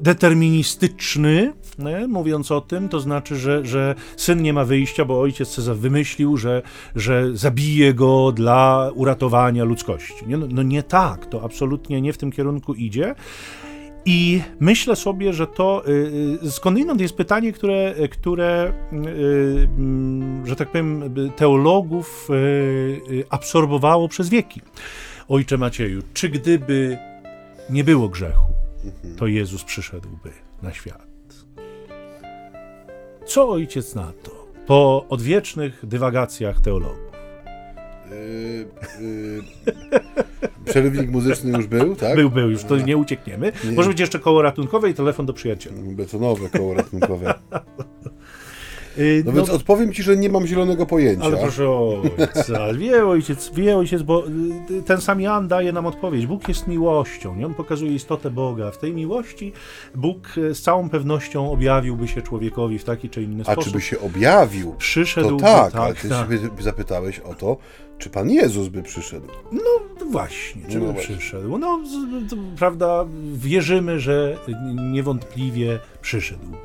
deterministyczny, 0.00 1.52
nie? 1.78 2.06
mówiąc 2.06 2.50
o 2.50 2.60
tym, 2.60 2.88
to 2.88 3.00
znaczy, 3.00 3.36
że, 3.36 3.64
że 3.64 3.94
syn 4.16 4.42
nie 4.42 4.52
ma 4.52 4.64
wyjścia, 4.64 5.04
bo 5.04 5.20
ojciec 5.20 5.48
Cezar 5.48 5.76
wymyślił, 5.76 6.36
że, 6.36 6.62
że 6.96 7.36
zabije 7.36 7.94
go 7.94 8.32
dla 8.32 8.90
uratowania 8.94 9.64
ludzkości. 9.64 10.26
Nie? 10.26 10.36
No, 10.36 10.46
no 10.50 10.62
nie 10.62 10.82
tak, 10.82 11.26
to 11.26 11.42
absolutnie 11.42 12.00
nie 12.00 12.12
w 12.12 12.18
tym 12.18 12.32
kierunku 12.32 12.74
idzie. 12.74 13.14
I 14.04 14.42
myślę 14.60 14.96
sobie, 14.96 15.32
że 15.32 15.46
to 15.46 15.88
y, 15.88 15.90
y, 16.44 16.50
skądinąd 16.50 17.00
jest 17.00 17.16
pytanie, 17.16 17.52
które, 17.52 17.94
które 18.10 18.72
y, 18.92 18.96
mm, 19.78 20.46
że 20.46 20.56
tak 20.56 20.68
powiem, 20.68 21.14
teologów 21.36 22.28
absorbowało 23.30 24.08
przez 24.08 24.28
wieki. 24.28 24.60
Ojcze 25.28 25.58
Macieju, 25.58 26.02
czy 26.14 26.28
gdyby 26.28 26.98
nie 27.70 27.84
było 27.84 28.08
grzechu, 28.08 28.52
to 29.16 29.26
Jezus 29.26 29.64
przyszedłby 29.64 30.30
na 30.62 30.72
świat. 30.72 31.06
Co 33.26 33.48
ojciec 33.48 33.94
na 33.94 34.12
to 34.22 34.46
po 34.66 35.06
odwiecznych 35.08 35.86
dywagacjach 35.86 36.60
teologów? 36.60 37.12
Yy, 38.10 38.66
yy, 39.00 39.42
przerywnik 40.64 41.10
muzyczny 41.10 41.50
już 41.50 41.66
był, 41.66 41.96
tak? 41.96 42.16
Był, 42.16 42.30
był, 42.30 42.50
już 42.50 42.64
to 42.64 42.76
nie 42.76 42.96
uciekniemy. 42.96 43.52
Nie. 43.64 43.72
Może 43.72 43.88
być 43.88 44.00
jeszcze 44.00 44.18
koło 44.18 44.42
ratunkowe 44.42 44.90
i 44.90 44.94
telefon 44.94 45.26
do 45.26 45.32
przyjaciela. 45.32 45.76
Betonowe 45.82 46.48
koło 46.48 46.74
ratunkowe. 46.74 47.34
No, 48.96 49.04
no, 49.24 49.32
więc 49.32 49.50
odpowiem 49.50 49.92
ci, 49.92 50.02
że 50.02 50.16
nie 50.16 50.28
mam 50.28 50.46
zielonego 50.46 50.86
pojęcia. 50.86 51.24
Ale 51.24 51.36
proszę 51.36 51.68
ojca, 51.68 52.72
wie 52.74 53.06
ojciec, 53.06 53.50
wie 53.54 53.76
ojciec, 53.76 54.02
bo 54.02 54.24
y, 54.70 54.82
ten 54.82 55.00
sam 55.00 55.20
Jan 55.20 55.48
daje 55.48 55.72
nam 55.72 55.86
odpowiedź. 55.86 56.26
Bóg 56.26 56.48
jest 56.48 56.66
miłością, 56.66 57.34
nie? 57.34 57.46
on 57.46 57.54
pokazuje 57.54 57.94
istotę 57.94 58.30
Boga. 58.30 58.70
W 58.70 58.78
tej 58.78 58.94
miłości 58.94 59.52
Bóg 59.94 60.38
y, 60.38 60.54
z 60.54 60.62
całą 60.62 60.88
pewnością 60.88 61.52
objawiłby 61.52 62.08
się 62.08 62.22
człowiekowi 62.22 62.78
w 62.78 62.84
taki 62.84 63.10
czy 63.10 63.22
inny 63.22 63.44
sposób. 63.44 63.62
A 63.62 63.64
czy 63.64 63.70
by 63.70 63.80
się 63.80 64.00
objawił? 64.00 64.74
Przyszedł. 64.78 65.36
To 65.36 65.44
tak, 65.44 65.72
tak, 65.72 65.82
ale 65.82 65.94
ty 65.94 66.08
tak. 66.08 66.30
się 66.30 66.62
zapytałeś 66.62 67.18
o 67.18 67.34
to, 67.34 67.56
czy 67.98 68.10
Pan 68.10 68.30
Jezus 68.30 68.68
by 68.68 68.82
przyszedł? 68.82 69.26
No 69.52 70.04
właśnie, 70.10 70.62
czy 70.68 70.78
no 70.78 70.86
by 70.86 70.92
właśnie. 70.92 71.16
przyszedł. 71.16 71.58
No, 71.58 71.78
prawda, 72.58 73.06
wierzymy, 73.34 74.00
że 74.00 74.36
niewątpliwie 74.92 75.78
przyszedłby. 76.00 76.56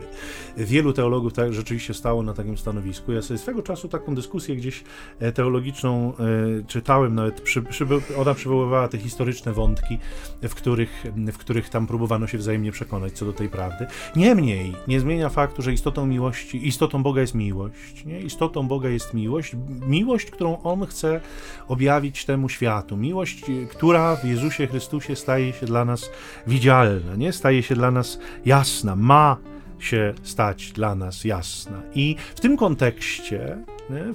Wielu 0.58 0.94
teologów 0.94 1.34
tak 1.34 1.54
rzeczywiście 1.54 1.94
stało 1.94 2.24
na 2.24 2.34
takim 2.34 2.58
stanowisku. 2.58 3.12
Ja 3.12 3.22
sobie 3.22 3.38
swego 3.38 3.64
czasu 3.64 3.88
taką 3.88 4.16
dyskusję 4.16 4.56
gdzieś 4.56 4.84
e, 5.20 5.32
teologiczną 5.32 6.14
e, 6.14 6.64
czytałem, 6.68 7.16
nawet 7.16 7.42
przy, 7.42 7.62
przy, 7.62 7.86
ona 8.18 8.34
przywoływała 8.34 8.88
te 8.88 8.98
historyczne 8.98 9.54
wątki, 9.54 10.00
w 10.42 10.56
których, 10.56 11.04
w 11.16 11.38
których 11.38 11.70
tam 11.70 11.88
próbowano 11.88 12.28
się 12.28 12.38
wzajemnie 12.38 12.72
przekonać 12.72 13.14
co 13.14 13.26
do 13.26 13.34
tej 13.34 13.50
prawdy. 13.50 13.88
Niemniej 14.16 14.74
nie 14.88 15.00
zmienia 15.00 15.30
faktu, 15.30 15.62
że 15.62 15.74
istotą 15.74 16.06
miłości, 16.06 16.68
istotą 16.68 17.04
Boga 17.04 17.22
jest 17.22 17.36
miłość. 17.36 18.06
Nie? 18.06 18.20
Istotą 18.22 18.68
Boga 18.68 18.90
jest 18.90 19.14
miłość. 19.14 19.56
Miłość, 19.88 20.32
którą 20.32 20.62
On 20.64 20.86
chce 20.86 21.22
objawić 21.68 22.26
temu 22.26 22.50
światu. 22.50 22.98
Miłość, 22.98 23.42
która 23.70 24.16
w 24.16 24.26
Jezusie 24.26 24.68
Chrystusie 24.68 25.16
staje 25.16 25.54
się 25.54 25.66
dla 25.66 25.86
nas 25.86 26.10
widzialna, 26.48 27.16
nie? 27.16 27.34
staje 27.34 27.64
się 27.64 27.76
dla 27.76 27.92
nas 27.92 28.20
jasna, 28.46 28.96
ma 28.96 29.38
się 29.80 30.14
stać 30.24 30.72
dla 30.72 30.96
nas 30.96 31.24
jasna. 31.24 31.82
I 31.96 32.16
w 32.36 32.40
tym 32.40 32.58
kontekście, 32.58 33.58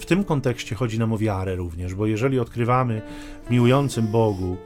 w 0.00 0.04
tym 0.04 0.24
kontekście 0.24 0.74
chodzi 0.74 0.98
nam 0.98 1.12
o 1.12 1.18
wiarę 1.18 1.56
również, 1.56 1.94
bo 1.94 2.06
jeżeli 2.06 2.38
odkrywamy 2.38 3.02
w 3.46 3.50
miłującym 3.50 4.06
Bogu 4.06 4.56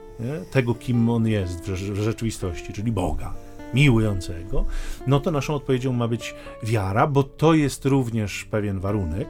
tego, 0.51 0.75
kim 0.75 1.09
On 1.09 1.27
jest 1.27 1.69
w, 1.71 1.75
rzeczywistości, 2.03 2.73
czyli 2.73 2.91
Boga, 2.91 3.33
miłującego, 3.73 4.65
no 5.07 5.19
to 5.19 5.31
naszą 5.31 5.55
odpowiedzią 5.55 5.93
ma 5.93 6.07
być 6.07 6.35
wiara, 6.63 7.07
bo 7.07 7.23
to 7.23 7.53
jest 7.53 7.85
również 7.85 8.45
pewien 8.45 8.79
warunek, 8.79 9.27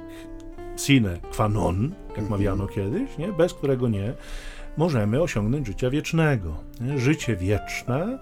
sine 0.78 1.18
qua 1.32 1.50
non, 1.50 1.84
jak 2.10 2.20
Mhm. 2.20 2.30
mawiano 2.30 2.68
kiedyś, 2.68 3.18
nie? 3.18 3.28
bez 3.28 3.54
którego 3.54 3.90
nie 3.90 4.14
możemy 4.78 5.22
osiągnąć 5.22 5.68
życia 5.68 5.90
wiecznego. 5.90 6.56
Życie 6.98 7.36
wieczne, 7.36 8.20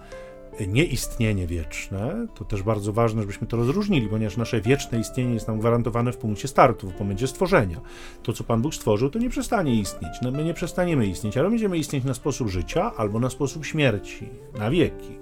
nie 0.68 0.84
istnienie 0.84 1.48
wieczne, 1.48 2.28
to 2.36 2.46
też 2.46 2.64
bardzo 2.64 2.94
ważne, 2.94 3.22
żebyśmy 3.22 3.48
to 3.48 3.58
rozróżnili, 3.58 4.08
ponieważ 4.08 4.38
nasze 4.38 4.62
wieczne 4.62 5.00
istnienie 5.00 5.34
jest 5.34 5.48
nam 5.48 5.60
gwarantowane 5.60 6.12
w 6.12 6.18
punkcie 6.18 6.48
startu, 6.48 6.92
w 6.92 7.00
momencie 7.00 7.28
stworzenia. 7.28 7.82
To, 8.24 8.34
co 8.34 8.44
Pan 8.44 8.62
Bóg 8.62 8.76
stworzył, 8.76 9.10
to 9.10 9.20
nie 9.20 9.30
przestanie 9.30 9.80
istnieć. 9.80 10.14
No, 10.22 10.32
my 10.32 10.44
nie 10.44 10.54
przestaniemy 10.54 11.08
istnieć, 11.08 11.38
ale 11.38 11.50
będziemy 11.50 11.78
istnieć 11.78 12.04
na 12.04 12.14
sposób 12.14 12.48
życia 12.50 12.92
albo 12.98 13.20
na 13.20 13.30
sposób 13.30 13.66
śmierci, 13.66 14.30
na 14.58 14.72
wieki 14.72 15.16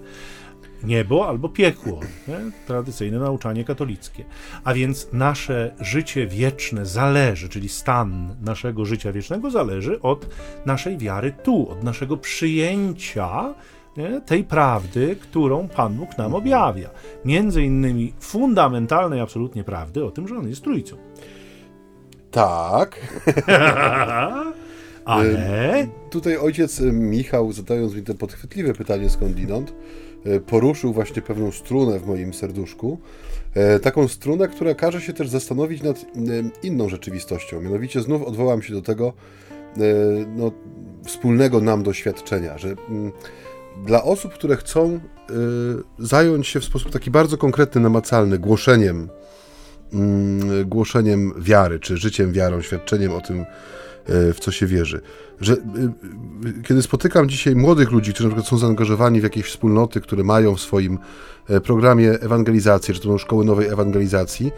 niebo 0.84 1.28
albo 1.28 1.50
piekło. 1.50 2.00
Nie? 2.28 2.52
Tradycyjne 2.68 3.20
nauczanie 3.20 3.64
katolickie. 3.64 4.26
A 4.64 4.74
więc 4.74 5.08
nasze 5.14 5.76
życie 5.80 6.28
wieczne 6.28 6.86
zależy, 6.86 7.50
czyli 7.50 7.70
stan 7.70 8.36
naszego 8.42 8.86
życia 8.86 9.12
wiecznego 9.12 9.52
zależy 9.52 10.02
od 10.02 10.30
naszej 10.66 10.98
wiary 10.98 11.34
tu, 11.44 11.70
od 11.70 11.84
naszego 11.84 12.18
przyjęcia? 12.18 13.54
Tej 14.26 14.44
prawdy, 14.44 15.16
którą 15.16 15.68
Pan 15.68 15.94
Bóg 15.94 16.18
nam 16.18 16.36
objawia. 16.36 16.90
Między 17.26 17.64
innymi 17.64 18.14
fundamentalnej 18.20 19.20
absolutnie 19.20 19.64
prawdy 19.64 20.06
o 20.06 20.12
tym, 20.12 20.28
że 20.28 20.38
On 20.38 20.50
jest 20.50 20.64
Trójcą. 20.64 20.96
Tak. 22.32 23.00
Ale... 25.06 25.88
Tutaj 26.10 26.38
ojciec 26.38 26.80
y, 26.80 26.92
Michał, 26.92 27.52
zadając 27.52 27.96
mi 27.96 28.02
to 28.02 28.14
podchwytliwe 28.14 28.74
pytanie 28.74 29.10
skądinąd, 29.10 29.74
y, 30.26 30.40
poruszył 30.40 30.94
właśnie 30.94 31.22
pewną 31.22 31.52
strunę 31.52 32.00
w 32.00 32.08
moim 32.08 32.34
serduszku. 32.34 32.98
E, 33.54 33.80
Taką 33.80 34.08
strunę, 34.08 34.48
która 34.48 34.74
każe 34.76 35.02
się 35.02 35.14
też 35.14 35.30
zastanowić 35.30 35.84
nad 35.84 35.98
y, 35.98 36.06
inną 36.64 36.90
rzeczywistością. 36.90 37.62
Mianowicie 37.62 38.02
znów 38.02 38.24
odwołam 38.24 38.62
się 38.62 38.74
do 38.74 38.82
tego 38.82 39.14
y, 39.78 39.82
no, 40.36 40.52
wspólnego 41.06 41.62
nam 41.62 41.84
doświadczenia, 41.84 42.58
że 42.58 42.76
mm, 42.90 43.12
dla 43.86 44.04
osób, 44.04 44.34
które 44.34 44.56
chcą 44.56 45.00
y, 45.30 45.34
zająć 46.00 46.48
się 46.48 46.60
w 46.60 46.66
sposób 46.66 46.92
taki 46.92 47.12
bardzo 47.12 47.38
konkretny, 47.38 47.82
namacalny 47.82 48.40
głoszeniem, 48.40 49.10
mm, 49.94 50.70
głoszeniem 50.70 51.34
wiary, 51.38 51.80
czy 51.80 51.98
życiem 51.98 52.32
wiarą, 52.32 52.62
świadczeniem 52.62 53.12
o 53.14 53.22
tym, 53.22 53.40
e, 53.40 53.46
w 54.34 54.40
co 54.40 54.52
się 54.52 54.66
wierzy. 54.66 55.02
Że 55.42 55.54
y, 55.54 55.58
y, 56.48 56.64
kiedy 56.64 56.82
spotykam 56.82 57.30
dzisiaj 57.30 57.56
młodych 57.56 57.92
ludzi, 57.92 58.14
którzy 58.14 58.30
na 58.30 58.36
przykład 58.36 58.50
są 58.50 58.58
zaangażowani 58.58 59.20
w 59.20 59.24
jakieś 59.24 59.46
wspólnoty, 59.46 60.02
które 60.02 60.24
mają 60.24 60.56
w 60.56 60.62
swoim 60.62 61.00
e, 61.50 61.62
programie 61.62 62.12
ewangelizacji, 62.12 62.94
czy 62.94 63.00
to 63.00 63.10
są 63.10 63.18
szkoły 63.18 63.46
nowej 63.46 63.68
ewangelizacji, 63.68 64.52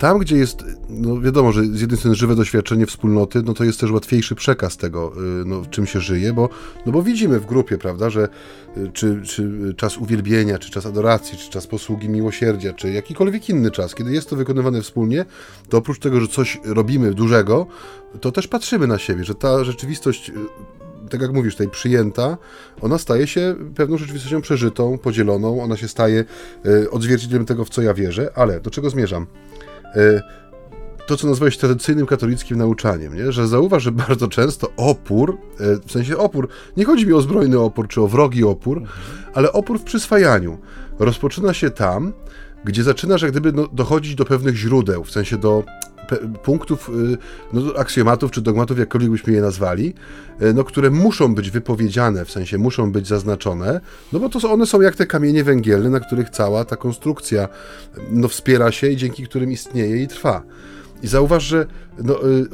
tam, 0.00 0.18
gdzie 0.18 0.36
jest, 0.36 0.64
no 0.88 1.20
wiadomo, 1.20 1.52
że 1.52 1.64
z 1.64 1.80
jednej 1.80 1.98
strony 1.98 2.16
żywe 2.16 2.36
doświadczenie 2.36 2.86
wspólnoty, 2.86 3.42
no 3.42 3.54
to 3.54 3.64
jest 3.64 3.80
też 3.80 3.90
łatwiejszy 3.90 4.34
przekaz 4.34 4.76
tego, 4.76 5.12
e, 5.16 5.20
no, 5.44 5.62
czym 5.70 5.86
się 5.86 6.00
żyje, 6.00 6.32
bo, 6.32 6.48
no 6.86 6.92
bo 6.92 7.02
widzimy 7.02 7.40
w 7.40 7.46
grupie, 7.46 7.78
prawda, 7.78 8.10
że 8.10 8.28
e, 8.76 8.92
czy, 8.92 9.22
czy 9.22 9.74
czas 9.76 9.98
uwielbienia, 9.98 10.58
czy 10.58 10.70
czas 10.70 10.86
adoracji, 10.86 11.38
czy 11.38 11.50
czas 11.50 11.66
posługi 11.66 12.08
miłosierdzia, 12.08 12.72
czy 12.72 12.92
jakikolwiek 12.92 13.48
inny 13.48 13.70
czas, 13.70 13.94
kiedy 13.94 14.12
jest 14.12 14.30
to 14.30 14.36
wykonywane 14.36 14.82
wspólnie, 14.82 15.24
to 15.68 15.78
oprócz 15.78 15.98
tego, 15.98 16.20
że 16.20 16.28
coś 16.28 16.60
robimy 16.64 17.14
dużego, 17.14 17.66
to 18.20 18.32
też 18.32 18.48
patrzymy 18.48 18.86
na 18.86 18.98
siebie, 18.98 19.24
że 19.24 19.34
ta 19.34 19.64
rzeczywistość, 19.64 20.30
y, 20.30 20.32
tak 21.10 21.20
jak 21.20 21.32
mówisz, 21.32 21.54
tutaj 21.54 21.68
przyjęta, 21.68 22.38
ona 22.80 22.98
staje 22.98 23.26
się 23.26 23.54
pewną 23.76 23.98
rzeczywistością 23.98 24.40
przeżytą, 24.40 24.98
podzieloną, 24.98 25.62
ona 25.62 25.76
się 25.76 25.88
staje 25.88 26.24
y, 26.66 26.90
odzwierciedleniem 26.90 27.46
tego, 27.46 27.64
w 27.64 27.70
co 27.70 27.82
ja 27.82 27.94
wierzę, 27.94 28.30
ale 28.34 28.60
do 28.60 28.70
czego 28.70 28.90
zmierzam? 28.90 29.26
Y, 29.96 30.20
to, 31.06 31.16
co 31.16 31.26
nazwałeś 31.26 31.56
tradycyjnym 31.56 32.06
katolickim 32.06 32.58
nauczaniem, 32.58 33.14
nie? 33.14 33.32
że 33.32 33.48
zauważ, 33.48 33.82
że 33.82 33.92
bardzo 34.08 34.28
często 34.28 34.68
opór, 34.76 35.38
y, 35.60 35.86
w 35.86 35.92
sensie 35.92 36.16
opór, 36.16 36.48
nie 36.76 36.84
chodzi 36.84 37.06
mi 37.06 37.12
o 37.12 37.20
zbrojny 37.20 37.58
opór 37.58 37.88
czy 37.88 38.00
o 38.00 38.06
wrogi 38.06 38.44
opór, 38.44 38.82
ale 39.34 39.52
opór 39.52 39.78
w 39.78 39.82
przyswajaniu 39.82 40.58
rozpoczyna 40.98 41.54
się 41.54 41.70
tam, 41.70 42.12
gdzie 42.64 42.82
zaczynasz 42.82 43.22
jak 43.22 43.30
gdyby 43.30 43.52
no, 43.52 43.68
dochodzić 43.72 44.14
do 44.14 44.24
pewnych 44.24 44.56
źródeł, 44.56 45.04
w 45.04 45.10
sensie 45.10 45.36
do 45.36 45.64
punktów, 46.42 46.88
y, 46.88 47.18
no, 47.52 47.62
aksjomatów 47.78 48.30
czy 48.30 48.40
dogmatów, 48.40 48.78
jakkolwiek 48.78 49.10
byśmy 49.10 49.32
je 49.32 49.40
nazwali, 49.40 49.94
y, 50.42 50.54
no, 50.54 50.64
które 50.64 50.90
muszą 50.90 51.34
być 51.34 51.50
wypowiedziane, 51.50 52.24
w 52.24 52.30
sensie 52.30 52.58
muszą 52.58 52.92
być 52.92 53.06
zaznaczone, 53.06 53.80
no 54.12 54.20
bo 54.20 54.28
to 54.28 54.52
one 54.52 54.66
są 54.66 54.80
jak 54.80 54.96
te 54.96 55.06
kamienie 55.06 55.44
węgielne, 55.44 55.90
na 55.90 56.00
których 56.00 56.30
cała 56.30 56.64
ta 56.64 56.76
konstrukcja 56.76 57.48
no, 58.10 58.28
wspiera 58.28 58.72
się 58.72 58.88
i 58.88 58.96
dzięki 58.96 59.24
którym 59.24 59.52
istnieje 59.52 60.02
i 60.02 60.08
trwa. 60.08 60.42
I 61.02 61.06
zauważ, 61.06 61.44
że 61.44 61.66
no, 61.98 62.28
y, 62.28 62.46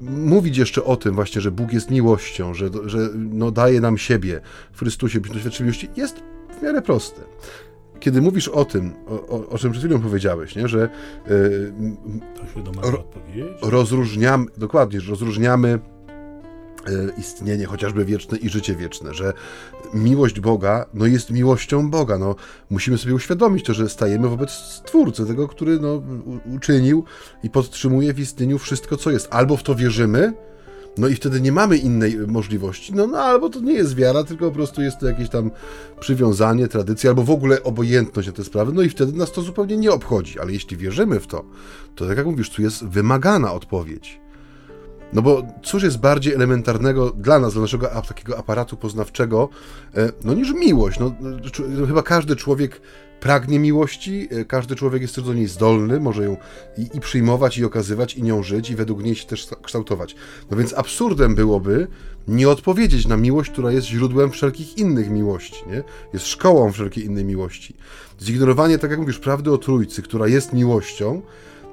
mówić 0.00 0.56
jeszcze 0.56 0.84
o 0.84 0.96
tym 0.96 1.14
właśnie, 1.14 1.40
że 1.40 1.50
Bóg 1.50 1.72
jest 1.72 1.90
miłością, 1.90 2.54
że, 2.54 2.70
że 2.84 2.98
no, 3.14 3.50
daje 3.50 3.80
nam 3.80 3.98
siebie 3.98 4.40
w 4.72 4.78
Chrystusie, 4.78 5.20
być 5.20 5.32
doświadczeń 5.32 5.66
miłości, 5.66 5.88
jest 5.96 6.22
w 6.58 6.62
miarę 6.62 6.82
proste. 6.82 7.20
Kiedy 8.00 8.22
mówisz 8.22 8.48
o 8.48 8.64
tym, 8.64 8.94
o, 9.06 9.48
o, 9.48 9.58
czym 9.58 9.72
przed 9.72 9.84
chwilą 9.84 10.00
powiedziałeś, 10.00 10.56
nie? 10.56 10.68
że 10.68 10.88
y, 12.56 12.62
domaga 12.64 12.90
Ro- 12.90 13.04
rozróżniamy, 13.62 14.46
dokładnie, 14.56 15.00
że 15.00 15.10
rozróżniamy 15.10 15.78
e, 16.86 17.20
istnienie 17.20 17.66
chociażby 17.66 18.04
wieczne 18.04 18.38
i 18.38 18.48
życie 18.48 18.76
wieczne, 18.76 19.14
że 19.14 19.32
miłość 19.94 20.40
Boga 20.40 20.86
no 20.94 21.06
jest 21.06 21.30
miłością 21.30 21.90
Boga. 21.90 22.18
No, 22.18 22.34
musimy 22.70 22.98
sobie 22.98 23.14
uświadomić 23.14 23.64
to, 23.64 23.74
że 23.74 23.88
stajemy 23.88 24.28
wobec 24.28 24.50
Stwórcy, 24.50 25.26
tego, 25.26 25.48
który 25.48 25.80
no, 25.80 26.02
uczynił 26.56 27.04
i 27.42 27.50
podtrzymuje 27.50 28.14
w 28.14 28.20
istnieniu 28.20 28.58
wszystko, 28.58 28.96
co 28.96 29.10
jest. 29.10 29.28
Albo 29.30 29.56
w 29.56 29.62
to 29.62 29.74
wierzymy, 29.74 30.32
no 30.98 31.08
i 31.08 31.14
wtedy 31.14 31.40
nie 31.40 31.52
mamy 31.52 31.76
innej 31.76 32.18
możliwości, 32.26 32.94
no, 32.94 33.06
no 33.06 33.18
albo 33.18 33.50
to 33.50 33.60
nie 33.60 33.72
jest 33.72 33.94
wiara, 33.94 34.24
tylko 34.24 34.48
po 34.48 34.54
prostu 34.54 34.82
jest 34.82 34.98
to 34.98 35.06
jakieś 35.06 35.28
tam 35.28 35.50
przywiązanie, 36.00 36.68
tradycja, 36.68 37.10
albo 37.10 37.22
w 37.22 37.30
ogóle 37.30 37.62
obojętność 37.62 38.28
na 38.28 38.34
te 38.34 38.44
sprawy, 38.44 38.72
no 38.72 38.82
i 38.82 38.88
wtedy 38.88 39.12
nas 39.12 39.32
to 39.32 39.42
zupełnie 39.42 39.76
nie 39.76 39.92
obchodzi. 39.92 40.40
Ale 40.40 40.52
jeśli 40.52 40.76
wierzymy 40.76 41.20
w 41.20 41.26
to, 41.26 41.44
to 41.94 42.06
tak 42.06 42.16
jak 42.16 42.26
mówisz, 42.26 42.50
tu 42.50 42.62
jest 42.62 42.84
wymagana 42.84 43.52
odpowiedź. 43.52 44.20
No 45.12 45.22
bo 45.22 45.42
cóż 45.62 45.82
jest 45.82 45.98
bardziej 45.98 46.34
elementarnego 46.34 47.10
dla 47.10 47.38
nas, 47.38 47.52
dla 47.52 47.62
naszego 47.62 47.86
takiego 48.08 48.38
aparatu 48.38 48.76
poznawczego, 48.76 49.48
e, 49.96 50.12
no 50.24 50.34
niż 50.34 50.52
miłość. 50.52 50.98
No, 50.98 51.14
czu- 51.50 51.68
no, 51.68 51.86
chyba 51.86 52.02
każdy 52.02 52.36
człowiek 52.36 52.80
pragnie 53.24 53.58
miłości, 53.58 54.28
e, 54.30 54.44
każdy 54.44 54.74
człowiek 54.76 55.02
jest 55.02 55.20
do 55.20 55.34
niej 55.34 55.46
zdolny, 55.46 56.00
może 56.00 56.24
ją 56.24 56.36
i, 56.78 56.96
i 56.96 57.00
przyjmować, 57.00 57.58
i 57.58 57.64
okazywać, 57.64 58.14
i 58.14 58.22
nią 58.22 58.42
żyć, 58.42 58.70
i 58.70 58.76
według 58.76 59.02
niej 59.02 59.14
się 59.14 59.26
też 59.26 59.48
kształtować. 59.62 60.14
No 60.50 60.56
więc 60.56 60.74
absurdem 60.74 61.34
byłoby 61.34 61.86
nie 62.28 62.48
odpowiedzieć 62.48 63.06
na 63.06 63.16
miłość, 63.16 63.50
która 63.50 63.72
jest 63.72 63.86
źródłem 63.86 64.30
wszelkich 64.30 64.78
innych 64.78 65.10
miłości, 65.10 65.64
nie? 65.70 65.82
Jest 66.12 66.26
szkołą 66.26 66.72
wszelkiej 66.72 67.04
innej 67.04 67.24
miłości. 67.24 67.74
Zignorowanie, 68.22 68.78
tak 68.78 68.90
jak 68.90 69.00
mówisz, 69.00 69.18
prawdy 69.18 69.52
o 69.52 69.58
Trójcy, 69.58 70.02
która 70.02 70.28
jest 70.28 70.52
miłością, 70.52 71.22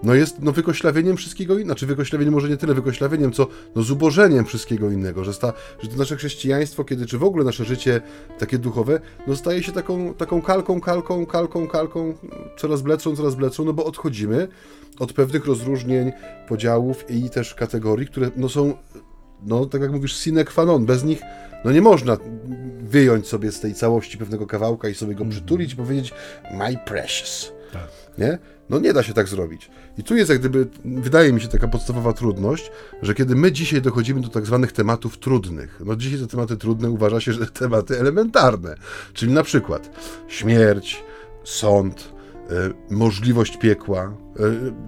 no 0.04 0.14
jest 0.16 0.42
no, 0.42 0.52
wykoślawieniem 0.52 1.18
wszystkiego 1.18 1.54
innego, 1.54 1.68
znaczy 1.68 1.86
wykoślawieniem 1.86 2.34
może 2.34 2.50
nie 2.50 2.58
tyle 2.58 2.74
wykoślawieniem, 2.74 3.32
co 3.32 3.48
no, 3.76 3.82
zubożeniem 3.82 4.46
wszystkiego 4.46 4.92
innego, 4.92 5.24
że, 5.24 5.34
sta, 5.34 5.54
że 5.84 5.90
to 5.90 5.98
nasze 5.98 6.16
chrześcijaństwo, 6.16 6.84
kiedy, 6.84 7.06
czy 7.06 7.18
w 7.18 7.24
ogóle 7.24 7.46
nasze 7.46 7.66
życie 7.66 8.02
takie 8.40 8.58
duchowe, 8.58 9.00
no 9.28 9.36
staje 9.36 9.64
się 9.64 9.72
taką, 9.72 10.14
taką 10.14 10.42
kalką, 10.42 10.82
kalką, 10.82 11.26
kalką, 11.26 11.68
kalką, 11.68 12.14
coraz 12.58 12.82
bledszą, 12.82 13.16
coraz 13.16 13.36
bledszą, 13.36 13.66
no 13.66 13.74
bo 13.74 13.86
odchodzimy 13.86 14.48
od 15.00 15.14
pewnych 15.14 15.46
rozróżnień, 15.46 16.12
podziałów 16.48 17.06
i 17.10 17.30
też 17.30 17.56
kategorii, 17.56 18.08
które 18.08 18.32
no 18.36 18.50
są, 18.50 18.74
no 19.44 19.66
tak 19.66 19.82
jak 19.82 19.92
mówisz, 19.92 20.18
sine 20.18 20.46
qua 20.46 20.66
non, 20.66 20.86
bez 20.86 21.04
nich 21.04 21.22
no 21.66 21.72
nie 21.72 21.82
można 21.82 22.18
wyjąć 22.80 23.28
sobie 23.28 23.52
z 23.52 23.60
tej 23.60 23.74
całości 23.74 24.18
pewnego 24.18 24.48
kawałka 24.48 24.90
i 24.90 24.96
sobie 24.96 25.16
go 25.16 25.26
przytulić 25.26 25.74
i 25.74 25.76
powiedzieć 25.76 26.14
my 26.54 26.78
precious. 26.86 27.61
Tak. 27.74 27.88
Nie? 28.18 28.38
No 28.70 28.80
nie 28.80 28.94
da 28.94 29.04
się 29.04 29.14
tak 29.14 29.28
zrobić. 29.28 29.70
I 29.98 30.04
tu 30.04 30.16
jest 30.16 30.30
jak 30.30 30.40
gdyby, 30.40 30.68
wydaje 30.86 31.34
mi 31.34 31.42
się, 31.42 31.48
taka 31.48 31.68
podstawowa 31.68 32.14
trudność, 32.14 32.72
że 33.02 33.14
kiedy 33.14 33.36
my 33.36 33.52
dzisiaj 33.52 33.82
dochodzimy 33.82 34.22
do 34.22 34.30
tak 34.30 34.46
zwanych 34.46 34.72
tematów 34.72 35.18
trudnych, 35.18 35.82
no 35.86 35.96
dzisiaj 35.96 36.20
te 36.20 36.28
tematy 36.28 36.58
trudne 36.58 36.90
uważa 36.90 37.22
się, 37.22 37.34
że 37.34 37.46
tematy 37.48 38.00
elementarne, 38.00 38.76
czyli 39.14 39.32
na 39.32 39.44
przykład 39.44 39.90
śmierć, 40.28 41.04
sąd, 41.44 42.14
możliwość 42.90 43.58
piekła, 43.58 44.04
e, 44.04 44.12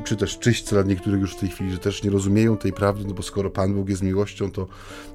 czy 0.03 0.15
też 0.15 0.39
czyść 0.39 0.69
dla 0.69 0.81
niektórych 0.81 1.21
już 1.21 1.33
w 1.35 1.39
tej 1.39 1.49
chwili, 1.49 1.71
że 1.71 1.77
też 1.77 2.03
nie 2.03 2.09
rozumieją 2.09 2.57
tej 2.57 2.73
prawdy, 2.73 3.05
no 3.07 3.13
bo 3.13 3.23
skoro 3.23 3.49
Pan 3.49 3.73
Bóg 3.73 3.89
jest 3.89 4.03
miłością, 4.03 4.51
to 4.51 4.67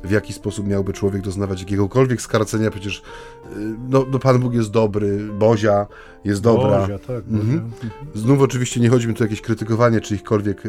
w 0.05 0.11
jaki 0.11 0.33
sposób 0.33 0.67
miałby 0.67 0.93
człowiek 0.93 1.23
doznawać 1.23 1.61
jakiegokolwiek 1.61 2.23
skarcenia, 2.23 2.71
przecież 2.71 3.03
e, 3.45 3.49
no, 3.89 4.07
no 4.11 4.19
Pan 4.19 4.39
Bóg 4.39 4.55
jest 4.55 4.71
dobry, 4.71 5.29
Bozia 5.39 5.87
jest 6.25 6.41
dobra. 6.41 6.81
Bozia, 6.81 6.99
tak, 6.99 7.25
Mhm. 7.31 7.71
Bozia. 7.71 7.91
Znów 8.15 8.41
oczywiście 8.41 8.81
nie 8.81 8.89
chodzi 8.91 9.09
mi 9.09 9.15
tu 9.15 9.23
o 9.23 9.25
jakieś 9.25 9.41
krytykowanie 9.41 10.01
czyichkolwiek 10.01 10.63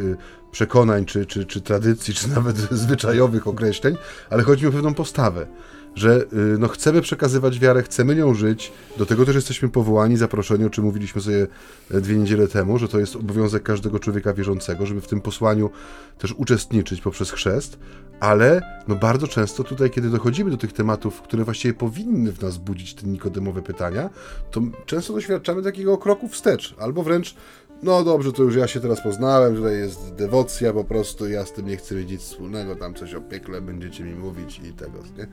przekonań, 0.51 1.05
czy, 1.05 1.25
czy, 1.25 1.45
czy 1.45 1.61
tradycji, 1.61 2.13
czy 2.13 2.29
nawet 2.29 2.57
zwyczajowych 2.83 3.47
określeń, 3.47 3.97
ale 4.29 4.43
chodzi 4.43 4.63
mi 4.63 4.69
o 4.69 4.71
pewną 4.71 4.93
postawę, 4.93 5.47
że 5.95 6.21
y, 6.21 6.57
no, 6.59 6.67
chcemy 6.67 7.01
przekazywać 7.01 7.59
wiarę, 7.59 7.83
chcemy 7.83 8.15
nią 8.15 8.33
żyć, 8.33 8.71
do 8.97 9.05
tego 9.05 9.25
też 9.25 9.35
jesteśmy 9.35 9.69
powołani, 9.69 10.17
zaproszeni, 10.17 10.65
o 10.65 10.69
czym 10.69 10.83
mówiliśmy 10.83 11.21
sobie 11.21 11.47
e, 11.91 12.01
dwie 12.01 12.15
niedziele 12.15 12.47
temu, 12.47 12.77
że 12.77 12.87
to 12.87 12.99
jest 12.99 13.15
obowiązek 13.15 13.63
każdego 13.63 13.99
człowieka 13.99 14.33
wierzącego, 14.33 14.85
żeby 14.85 15.01
w 15.01 15.07
tym 15.07 15.21
posłaniu 15.21 15.69
też 16.17 16.33
uczestniczyć 16.37 17.01
poprzez 17.01 17.31
chrzest, 17.31 17.79
ale 18.19 18.61
no 18.87 18.95
bardzo 18.95 19.27
często 19.27 19.63
tutaj, 19.63 19.89
kiedy 19.89 20.09
dochodzimy 20.09 20.51
do 20.51 20.57
tych 20.57 20.73
tematów, 20.73 21.21
które 21.21 21.43
właściwie 21.43 21.73
powinny 21.73 22.31
w 22.31 22.41
nas 22.41 22.57
budzić 22.57 22.93
te 22.93 23.07
nikodemowe 23.07 23.61
pytania, 23.61 24.09
to 24.51 24.61
często 24.85 25.13
doświadczamy 25.13 25.63
takiego 25.63 25.97
kroku 25.97 26.27
wstecz, 26.27 26.75
albo 26.79 27.03
wręcz 27.03 27.35
no 27.83 28.03
dobrze, 28.03 28.33
to 28.33 28.43
już 28.43 28.55
ja 28.55 28.67
się 28.67 28.79
teraz 28.79 29.01
poznałem, 29.01 29.55
tutaj 29.55 29.77
jest 29.77 30.15
dewocja 30.15 30.73
po 30.73 30.83
prostu, 30.83 31.29
ja 31.29 31.45
z 31.45 31.53
tym 31.53 31.67
nie 31.67 31.77
chcę 31.77 31.95
mieć 31.95 32.09
nic 32.09 32.21
wspólnego, 32.21 32.75
tam 32.75 32.93
coś 32.93 33.13
o 33.13 33.21
piekle 33.21 33.61
będziecie 33.61 34.03
mi 34.03 34.15
mówić 34.15 34.59
i 34.59 34.73
tego, 34.73 34.99
nie? 35.17 35.27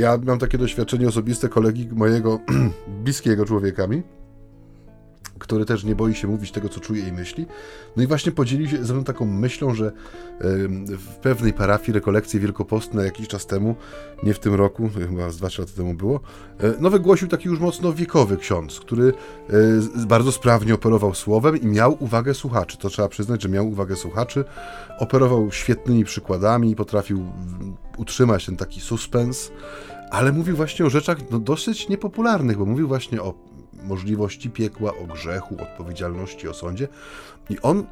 Ja 0.00 0.18
mam 0.24 0.38
takie 0.38 0.58
doświadczenie 0.58 1.08
osobiste 1.08 1.48
kolegi 1.48 1.88
mojego 1.92 2.40
bliskiego 3.04 3.44
człowiekami, 3.44 4.02
który 5.40 5.64
też 5.64 5.84
nie 5.84 5.94
boi 5.94 6.14
się 6.14 6.28
mówić 6.28 6.52
tego, 6.52 6.68
co 6.68 6.80
czuje 6.80 7.08
i 7.08 7.12
myśli. 7.12 7.46
No 7.96 8.02
i 8.02 8.06
właśnie 8.06 8.32
podzielił 8.32 8.68
się 8.68 8.84
ze 8.84 8.94
mną 8.94 9.04
taką 9.04 9.26
myślą, 9.26 9.74
że 9.74 9.92
w 10.86 11.16
pewnej 11.22 11.52
parafii 11.52 11.92
rekolekcje 11.92 12.40
wielkopostne 12.40 13.04
jakiś 13.04 13.28
czas 13.28 13.46
temu, 13.46 13.76
nie 14.22 14.34
w 14.34 14.38
tym 14.38 14.54
roku, 14.54 14.90
chyba 15.08 15.30
z 15.30 15.36
dwa 15.36 15.48
lata 15.58 15.72
temu 15.76 15.94
było, 15.94 16.20
e, 16.60 16.74
no 16.80 16.90
wygłosił 16.90 17.28
taki 17.28 17.48
już 17.48 17.60
mocno 17.60 17.92
wiekowy 17.92 18.36
ksiądz, 18.36 18.80
który 18.80 19.12
e, 19.98 20.06
bardzo 20.06 20.32
sprawnie 20.32 20.74
operował 20.74 21.14
słowem 21.14 21.56
i 21.56 21.66
miał 21.66 21.96
uwagę 22.04 22.34
słuchaczy. 22.34 22.78
To 22.78 22.88
trzeba 22.88 23.08
przyznać, 23.08 23.42
że 23.42 23.48
miał 23.48 23.68
uwagę 23.68 23.96
słuchaczy, 23.96 24.44
operował 24.98 25.52
świetnymi 25.52 26.04
przykładami, 26.04 26.76
potrafił 26.76 27.24
utrzymać 27.96 28.46
ten 28.46 28.56
taki 28.56 28.80
suspens, 28.80 29.52
ale 30.10 30.32
mówił 30.32 30.56
właśnie 30.56 30.84
o 30.86 30.90
rzeczach 30.90 31.18
no, 31.30 31.38
dosyć 31.38 31.88
niepopularnych, 31.88 32.58
bo 32.58 32.66
mówił 32.66 32.88
właśnie 32.88 33.22
o 33.22 33.34
możliwości 33.84 34.50
piekła, 34.50 34.94
o 34.96 35.06
grzechu, 35.06 35.56
odpowiedzialności, 35.62 36.48
o 36.48 36.54
sądzie. 36.54 36.88
I 37.50 37.60
on, 37.60 37.86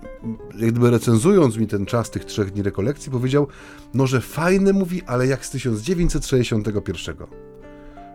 jakby 0.59 0.91
recenzując 0.91 1.57
mi 1.57 1.67
ten 1.67 1.87
czas 1.87 2.11
tych 2.11 2.25
trzech 2.25 2.51
dni 2.51 2.63
rekolekcji, 2.63 3.13
powiedział, 3.13 3.47
no 3.95 4.07
że 4.07 4.21
fajne 4.21 4.73
mówi, 4.73 5.03
ale 5.07 5.27
jak 5.27 5.47
z 5.47 5.51
1961. 5.51 7.17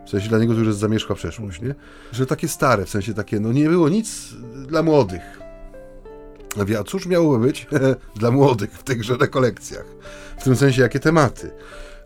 W 0.06 0.10
sensie 0.10 0.28
dla 0.28 0.38
niego 0.38 0.52
to 0.52 0.58
już 0.58 0.68
jest 0.68 0.78
zamierzchła 0.78 1.16
przeszłość, 1.16 1.60
nie? 1.60 1.74
Że 2.12 2.26
takie 2.26 2.48
stare, 2.48 2.84
w 2.84 2.90
sensie 2.90 3.14
takie, 3.14 3.40
no 3.40 3.52
nie 3.52 3.68
było 3.68 3.88
nic 3.88 4.34
dla 4.66 4.82
młodych. 4.82 5.40
A 6.80 6.84
cóż 6.84 7.06
miałoby 7.06 7.46
być 7.46 7.66
dla 8.20 8.30
młodych 8.30 8.72
w 8.72 8.82
tychże 8.82 9.16
rekolekcjach? 9.16 9.84
W 10.38 10.44
tym 10.44 10.56
sensie, 10.56 10.82
jakie 10.82 11.00
tematy? 11.00 11.50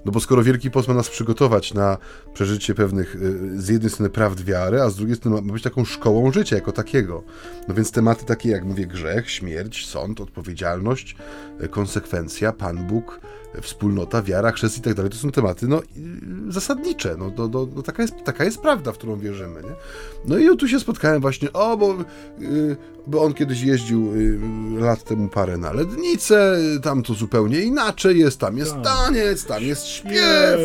No 0.04 0.12
bo 0.12 0.20
skoro 0.20 0.42
Wielki 0.42 0.70
Post 0.70 0.88
ma 0.88 0.94
nas 0.94 1.08
przygotować 1.08 1.74
na 1.74 1.98
przeżycie 2.34 2.74
pewnych 2.74 3.16
y, 3.16 3.62
z 3.62 3.68
jednej 3.68 3.90
strony 3.90 4.10
prawd 4.10 4.44
wiary, 4.44 4.80
a 4.80 4.90
z 4.90 4.96
drugiej 4.96 5.16
strony 5.16 5.42
ma 5.42 5.52
być 5.52 5.62
taką 5.62 5.84
szkołą 5.84 6.32
życia 6.32 6.56
jako 6.56 6.72
takiego. 6.72 7.22
No 7.68 7.74
więc 7.74 7.90
tematy 7.92 8.24
takie 8.24 8.48
jak 8.48 8.64
mówię 8.64 8.86
grzech, 8.86 9.30
śmierć, 9.30 9.86
sąd, 9.86 10.20
odpowiedzialność, 10.20 11.16
y, 11.62 11.68
konsekwencja, 11.68 12.52
Pan 12.52 12.86
Bóg, 12.86 13.20
wspólnota, 13.62 14.22
wiara, 14.22 14.52
chrzest 14.52 14.78
i 14.78 14.80
tak 14.80 14.94
dalej, 14.94 15.10
to 15.10 15.16
są 15.16 15.30
tematy 15.30 15.68
no, 15.68 15.82
zasadnicze. 16.48 17.16
No, 17.18 17.32
no, 17.36 17.48
no, 17.48 17.68
no, 17.76 17.82
taka, 17.82 18.02
jest, 18.02 18.14
taka 18.24 18.44
jest 18.44 18.58
prawda, 18.58 18.92
w 18.92 18.98
którą 18.98 19.16
wierzymy. 19.16 19.62
Nie? 19.62 19.70
No 20.24 20.38
i 20.38 20.56
tu 20.56 20.68
się 20.68 20.80
spotkałem 20.80 21.20
właśnie, 21.20 21.52
o, 21.52 21.76
bo, 21.76 21.96
yy, 22.38 22.76
bo 23.06 23.22
on 23.22 23.34
kiedyś 23.34 23.62
jeździł 23.62 24.16
yy, 24.16 24.80
lat 24.80 25.04
temu 25.04 25.28
parę 25.28 25.58
na 25.58 25.72
Lednicę, 25.72 26.56
tam 26.82 27.02
to 27.02 27.14
zupełnie 27.14 27.60
inaczej 27.60 28.18
jest, 28.18 28.38
tam 28.38 28.58
jest 28.58 28.72
tak. 28.72 28.84
taniec, 28.84 29.44
tam 29.44 29.62
jest 29.62 29.86
śpiew, 29.86 30.60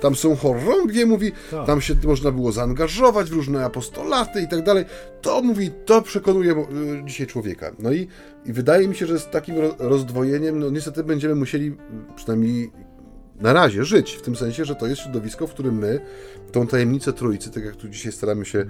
tam 0.00 0.16
są 0.16 0.36
chorągie, 0.36 1.06
mówi, 1.06 1.32
tak. 1.50 1.66
tam 1.66 1.80
się 1.80 1.94
można 2.04 2.32
było 2.32 2.52
zaangażować 2.52 3.30
w 3.30 3.32
różne 3.32 3.64
apostolaty 3.64 4.42
i 4.42 4.48
tak 4.48 4.64
dalej. 4.64 4.84
To 5.22 5.42
mówi, 5.42 5.70
to 5.86 6.02
przekonuje 6.02 6.50
yy, 6.50 7.02
dzisiaj 7.04 7.26
człowieka. 7.26 7.70
No 7.78 7.92
i 7.92 8.08
i 8.48 8.52
wydaje 8.52 8.88
mi 8.88 8.94
się, 8.94 9.06
że 9.06 9.18
z 9.18 9.30
takim 9.30 9.56
rozdwojeniem, 9.78 10.58
no 10.58 10.70
niestety 10.70 11.04
będziemy 11.04 11.34
musieli 11.34 11.76
przynajmniej 12.16 12.72
na 13.40 13.52
razie 13.52 13.84
żyć, 13.84 14.12
w 14.12 14.22
tym 14.22 14.36
sensie, 14.36 14.64
że 14.64 14.74
to 14.74 14.86
jest 14.86 15.02
środowisko, 15.02 15.46
w 15.46 15.50
którym 15.50 15.78
my 15.78 16.00
tą 16.52 16.66
tajemnicę 16.66 17.12
Trójcy, 17.12 17.50
tak 17.50 17.64
jak 17.64 17.76
tu 17.76 17.88
dzisiaj 17.88 18.12
staramy 18.12 18.44
się, 18.44 18.64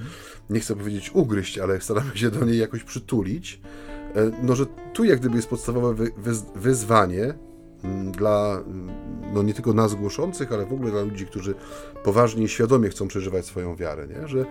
nie 0.51 0.61
chcę 0.61 0.77
powiedzieć 0.77 1.11
ugryźć, 1.15 1.59
ale 1.59 1.81
staramy 1.81 2.11
się 2.15 2.31
do 2.31 2.45
niej 2.45 2.59
jakoś 2.59 2.85
przytulić, 2.85 3.61
e, 4.15 4.31
no 4.43 4.57
że 4.57 4.67
tu 4.93 5.05
jak 5.05 5.21
gdyby 5.21 5.37
jest 5.37 5.49
podstawowe 5.49 6.07
wyzwanie 6.57 7.35
mm, 7.85 8.13
dla 8.13 8.63
mm, 8.67 8.91
no 9.35 9.43
nie 9.43 9.55
tylko 9.55 9.73
nas 9.73 9.95
głoszących, 9.95 10.53
ale 10.53 10.67
w 10.67 10.73
ogóle 10.73 10.91
dla 10.91 11.03
ludzi, 11.03 11.27
którzy 11.27 11.55
poważnie 12.05 12.45
i 12.45 12.49
świadomie 12.49 12.89
chcą 12.89 13.09
przeżywać 13.09 13.47
swoją 13.47 13.77
wiarę, 13.77 14.07
nie? 14.07 14.29
że 14.29 14.45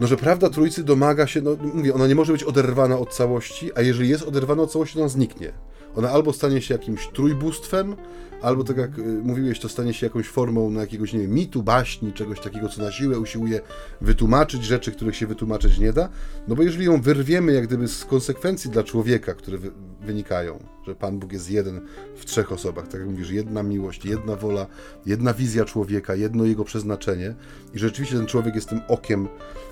no, 0.00 0.06
że 0.06 0.16
prawda 0.16 0.50
Trójcy 0.50 0.84
domaga 0.84 1.26
się, 1.26 1.40
no 1.40 1.56
mówię, 1.74 1.94
ona 1.94 2.06
nie 2.06 2.14
może 2.14 2.32
być 2.32 2.44
oderwana 2.44 2.98
od 2.98 3.14
całości, 3.14 3.70
a 3.74 3.82
jeżeli 3.82 4.08
jest 4.08 4.22
oderwana 4.22 4.62
od 4.62 4.72
całości, 4.72 4.94
to 4.94 5.00
ona 5.00 5.08
zniknie. 5.08 5.52
Ona 5.96 6.10
albo 6.10 6.32
stanie 6.32 6.62
się 6.62 6.74
jakimś 6.74 7.08
trójbóstwem, 7.08 7.96
albo 8.42 8.64
tak 8.64 8.76
jak 8.76 8.98
y, 8.98 9.02
mówiłeś, 9.02 9.60
to 9.60 9.68
stanie 9.68 9.94
się 9.94 10.06
jakąś 10.06 10.26
formą 10.26 10.70
na 10.70 10.80
jakiegoś, 10.80 11.12
nie 11.12 11.20
wiem, 11.20 11.30
mitu, 11.30 11.62
baśni, 11.62 12.12
czegoś 12.12 12.40
takiego, 12.40 12.68
co 12.68 12.82
na 12.82 12.92
siłę 12.92 13.18
usiłuje 13.18 13.60
wytłumaczyć 14.00 14.64
rzeczy, 14.64 14.92
których 14.92 15.16
się 15.16 15.26
wytłumaczyć 15.26 15.78
nie 15.78 15.92
da. 15.92 16.08
No 16.48 16.54
bo 16.54 16.62
jeżeli 16.62 16.84
ją 16.84 17.00
wyrwiemy 17.00 17.52
jak 17.52 17.66
gdyby 17.66 17.88
z 17.88 18.04
konsekwencji 18.04 18.70
dla 18.70 18.82
człowieka, 18.82 19.34
które 19.34 19.58
wy 19.58 19.70
wynikają, 20.00 20.58
że 20.86 20.94
Pan 20.94 21.18
Bóg 21.18 21.32
jest 21.32 21.50
jeden 21.50 21.80
w 22.16 22.24
trzech 22.24 22.52
osobach, 22.52 22.88
tak 22.88 23.00
jak 23.00 23.10
mówisz, 23.10 23.30
jedna 23.30 23.62
miłość, 23.62 24.04
jedna 24.04 24.36
wola, 24.36 24.66
jedna 25.06 25.34
wizja 25.34 25.64
człowieka, 25.64 26.14
jedno 26.14 26.44
jego 26.44 26.64
przeznaczenie 26.64 27.34
i 27.74 27.78
rzeczywiście 27.78 28.16
ten 28.16 28.26
człowiek 28.26 28.54
jest 28.54 28.68
tym 28.68 28.80
okiem, 28.88 29.28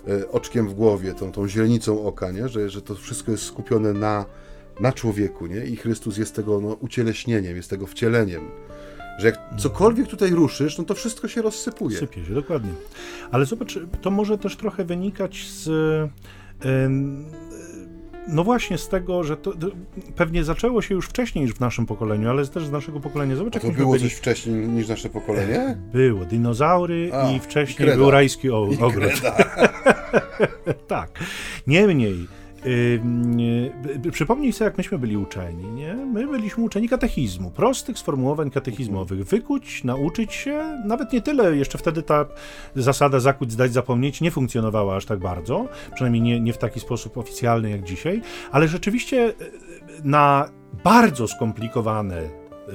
e, 0.08 0.28
oczkiem 0.28 0.68
w 0.68 0.74
głowie, 0.74 1.14
tą, 1.14 1.32
tą 1.32 1.48
źrenicą 1.48 2.06
oka, 2.06 2.30
nie? 2.30 2.48
Że, 2.48 2.70
że 2.70 2.82
to 2.82 2.94
wszystko 2.94 3.32
jest 3.32 3.44
skupione 3.44 3.92
na 3.92 4.24
na 4.80 4.92
człowieku, 4.92 5.46
nie? 5.46 5.64
I 5.64 5.76
Chrystus 5.76 6.18
jest 6.18 6.34
tego 6.34 6.60
no, 6.60 6.72
ucieleśnieniem, 6.80 7.56
jest 7.56 7.70
tego 7.70 7.86
wcieleniem. 7.86 8.40
Że 9.18 9.26
jak 9.26 9.38
cokolwiek 9.58 10.08
tutaj 10.08 10.30
ruszysz, 10.30 10.78
no 10.78 10.84
to 10.84 10.94
wszystko 10.94 11.28
się 11.28 11.42
rozsypuje. 11.42 11.98
Sypie 11.98 12.24
się, 12.24 12.34
dokładnie. 12.34 12.70
Ale 13.30 13.44
zobacz, 13.44 13.78
to 14.00 14.10
może 14.10 14.38
też 14.38 14.56
trochę 14.56 14.84
wynikać 14.84 15.46
z. 15.50 15.68
no 18.28 18.44
właśnie 18.44 18.78
z 18.78 18.88
tego, 18.88 19.24
że 19.24 19.36
to, 19.36 19.52
to, 19.52 19.66
pewnie 20.16 20.44
zaczęło 20.44 20.82
się 20.82 20.94
już 20.94 21.06
wcześniej 21.06 21.44
niż 21.44 21.54
w 21.54 21.60
naszym 21.60 21.86
pokoleniu, 21.86 22.30
ale 22.30 22.46
też 22.46 22.66
z 22.66 22.70
naszego 22.70 23.00
pokolenia. 23.00 23.36
Zobacz, 23.36 23.56
A 23.56 23.60
to 23.60 23.70
było 23.70 23.92
byli... 23.92 24.04
coś 24.04 24.12
wcześniej 24.12 24.54
niż 24.54 24.88
nasze 24.88 25.08
pokolenie? 25.08 25.78
Było. 25.92 26.24
Dinozaury 26.24 27.10
A, 27.12 27.30
i 27.30 27.40
wcześniej 27.40 27.88
i 27.88 27.92
był 27.92 28.10
rajski 28.10 28.50
ogród. 28.50 29.22
tak. 30.86 31.10
Niemniej 31.66 32.26
Yy, 32.64 34.10
przypomnij 34.12 34.52
sobie, 34.52 34.64
jak 34.64 34.78
myśmy 34.78 34.98
byli 34.98 35.16
uczeni, 35.16 35.64
nie? 35.64 35.94
My 35.94 36.26
byliśmy 36.26 36.64
uczeni 36.64 36.88
katechizmu, 36.88 37.50
prostych 37.50 37.98
sformułowań 37.98 38.50
katechizmowych. 38.50 39.24
Wykuć, 39.24 39.84
nauczyć 39.84 40.32
się, 40.32 40.82
nawet 40.86 41.12
nie 41.12 41.20
tyle, 41.20 41.56
jeszcze 41.56 41.78
wtedy 41.78 42.02
ta 42.02 42.26
zasada 42.74 43.20
zakuć, 43.20 43.52
zdać, 43.52 43.72
zapomnieć 43.72 44.20
nie 44.20 44.30
funkcjonowała 44.30 44.96
aż 44.96 45.06
tak 45.06 45.18
bardzo, 45.18 45.68
przynajmniej 45.94 46.22
nie, 46.22 46.40
nie 46.40 46.52
w 46.52 46.58
taki 46.58 46.80
sposób 46.80 47.18
oficjalny 47.18 47.70
jak 47.70 47.82
dzisiaj, 47.82 48.22
ale 48.52 48.68
rzeczywiście 48.68 49.16
yy, 49.16 49.34
na 50.04 50.48
bardzo 50.84 51.28
skomplikowane 51.28 52.22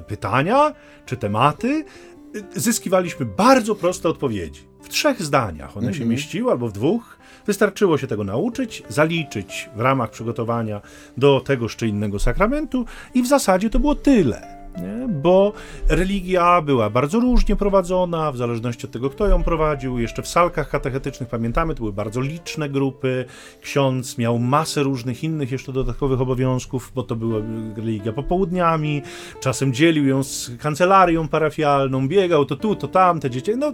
pytania 0.08 0.74
czy 1.06 1.18
tematy 1.18 1.86
yy, 2.34 2.44
zyskiwaliśmy 2.56 3.26
bardzo 3.26 3.76
proste 3.76 4.10
odpowiedzi. 4.10 4.70
W 4.82 4.90
trzech 4.90 5.22
zdaniach 5.22 5.78
one 5.78 5.86
się 5.86 6.04
mhm. 6.04 6.10
mieściły, 6.10 6.52
albo 6.52 6.68
w 6.68 6.72
dwóch, 6.72 7.19
Wystarczyło 7.50 7.98
się 7.98 8.08
tego 8.08 8.24
nauczyć, 8.24 8.84
zaliczyć 8.90 9.70
w 9.76 9.80
ramach 9.80 10.10
przygotowania 10.10 10.82
do 11.18 11.42
tegoż 11.46 11.76
czy 11.76 11.88
innego 11.88 12.20
sakramentu 12.20 12.86
i 13.14 13.24
w 13.24 13.28
zasadzie 13.28 13.70
to 13.70 13.80
było 13.80 13.96
tyle. 13.96 14.60
Nie? 14.78 15.08
Bo 15.08 15.54
religia 15.88 16.62
była 16.62 16.90
bardzo 16.90 17.20
różnie 17.20 17.56
prowadzona, 17.56 18.32
w 18.32 18.38
zależności 18.38 18.86
od 18.86 18.92
tego, 18.92 19.10
kto 19.10 19.28
ją 19.28 19.44
prowadził. 19.44 20.00
Jeszcze 20.00 20.22
w 20.22 20.28
salkach 20.28 20.70
katechetycznych, 20.70 21.30
pamiętamy, 21.30 21.74
to 21.76 21.80
były 21.80 21.94
bardzo 21.94 22.22
liczne 22.22 22.70
grupy. 22.70 23.26
Ksiądz 23.62 24.18
miał 24.18 24.40
masę 24.40 24.84
różnych 24.84 25.24
innych 25.24 25.52
jeszcze 25.52 25.74
dodatkowych 25.74 26.22
obowiązków, 26.22 26.92
bo 26.96 27.04
to 27.04 27.16
była 27.16 27.40
religia 27.76 28.14
popołudniami. 28.14 29.02
Czasem 29.40 29.74
dzielił 29.74 30.08
ją 30.08 30.24
z 30.24 30.52
kancelarią 30.60 31.28
parafialną, 31.28 32.08
biegał 32.08 32.46
to 32.46 32.56
tu, 32.56 32.76
to 32.76 32.88
tam, 32.88 33.20
te 33.20 33.30
dzieci. 33.30 33.52
No, 33.58 33.72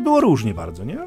było 0.00 0.20
różnie 0.20 0.54
bardzo, 0.54 0.84
nie? 0.84 0.98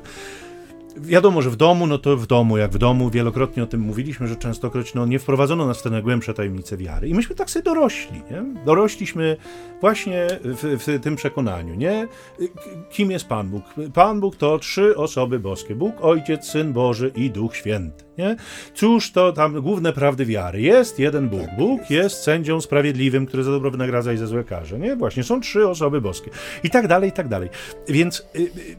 Wiadomo, 0.98 1.42
że 1.42 1.50
w 1.50 1.56
domu, 1.56 1.88
no 1.88 1.98
to 1.98 2.18
w 2.18 2.28
domu, 2.28 2.58
jak 2.58 2.72
w 2.72 2.78
domu, 2.78 3.10
wielokrotnie 3.10 3.64
o 3.64 3.66
tym 3.66 3.82
mówiliśmy, 3.82 4.28
że 4.28 4.36
częstokroć 4.36 4.94
no, 4.94 5.06
nie 5.06 5.20
wprowadzono 5.20 5.66
nas 5.66 5.80
w 5.80 5.84
te 5.84 5.90
najgłębsze 5.90 6.34
tajemnice 6.34 6.78
wiary. 6.78 7.10
I 7.10 7.14
myśmy 7.14 7.36
tak 7.36 7.50
sobie 7.50 7.64
dorośli, 7.64 8.22
nie? 8.32 8.64
Dorośliśmy 8.66 9.38
właśnie 9.82 10.28
w, 10.44 10.78
w, 10.86 11.02
tym 11.02 11.16
przekonaniu, 11.16 11.76
nie? 11.76 12.08
Kim 12.90 13.12
jest 13.12 13.28
Pan 13.28 13.50
Bóg? 13.50 13.64
Pan 13.94 14.20
Bóg 14.20 14.36
to 14.36 14.60
trzy 14.60 14.98
osoby 14.98 15.40
boskie. 15.40 15.76
Bóg, 15.76 15.96
Ojciec, 16.02 16.46
Syn 16.46 16.74
Boży 16.74 17.12
i 17.16 17.30
Duch 17.30 17.56
Święty. 17.56 18.09
Nie? 18.20 18.36
Cóż 18.74 19.12
to 19.12 19.32
tam 19.32 19.62
główne 19.62 19.94
prawdy 19.94 20.26
wiary? 20.26 20.62
Jest 20.62 21.00
jeden 21.00 21.30
Bóg. 21.30 21.42
Tak 21.42 21.58
Bóg 21.58 21.90
jest 21.90 22.24
sędzią 22.24 22.62
sprawiedliwym, 22.62 23.26
który 23.26 23.44
za 23.44 23.52
dobro 23.52 23.72
wynagradza 23.72 24.14
i 24.14 24.18
za 24.18 24.28
złe 24.28 24.44
karze. 24.44 24.80
Nie? 24.80 24.96
Właśnie, 24.96 25.24
są 25.24 25.42
trzy 25.42 25.68
osoby 25.68 26.02
boskie. 26.02 26.32
I 26.64 26.70
tak 26.70 26.88
dalej, 26.88 27.10
i 27.10 27.12
tak 27.12 27.28
dalej. 27.28 27.50
Więc 27.88 28.28
y, 28.36 28.40
y, 28.40 28.76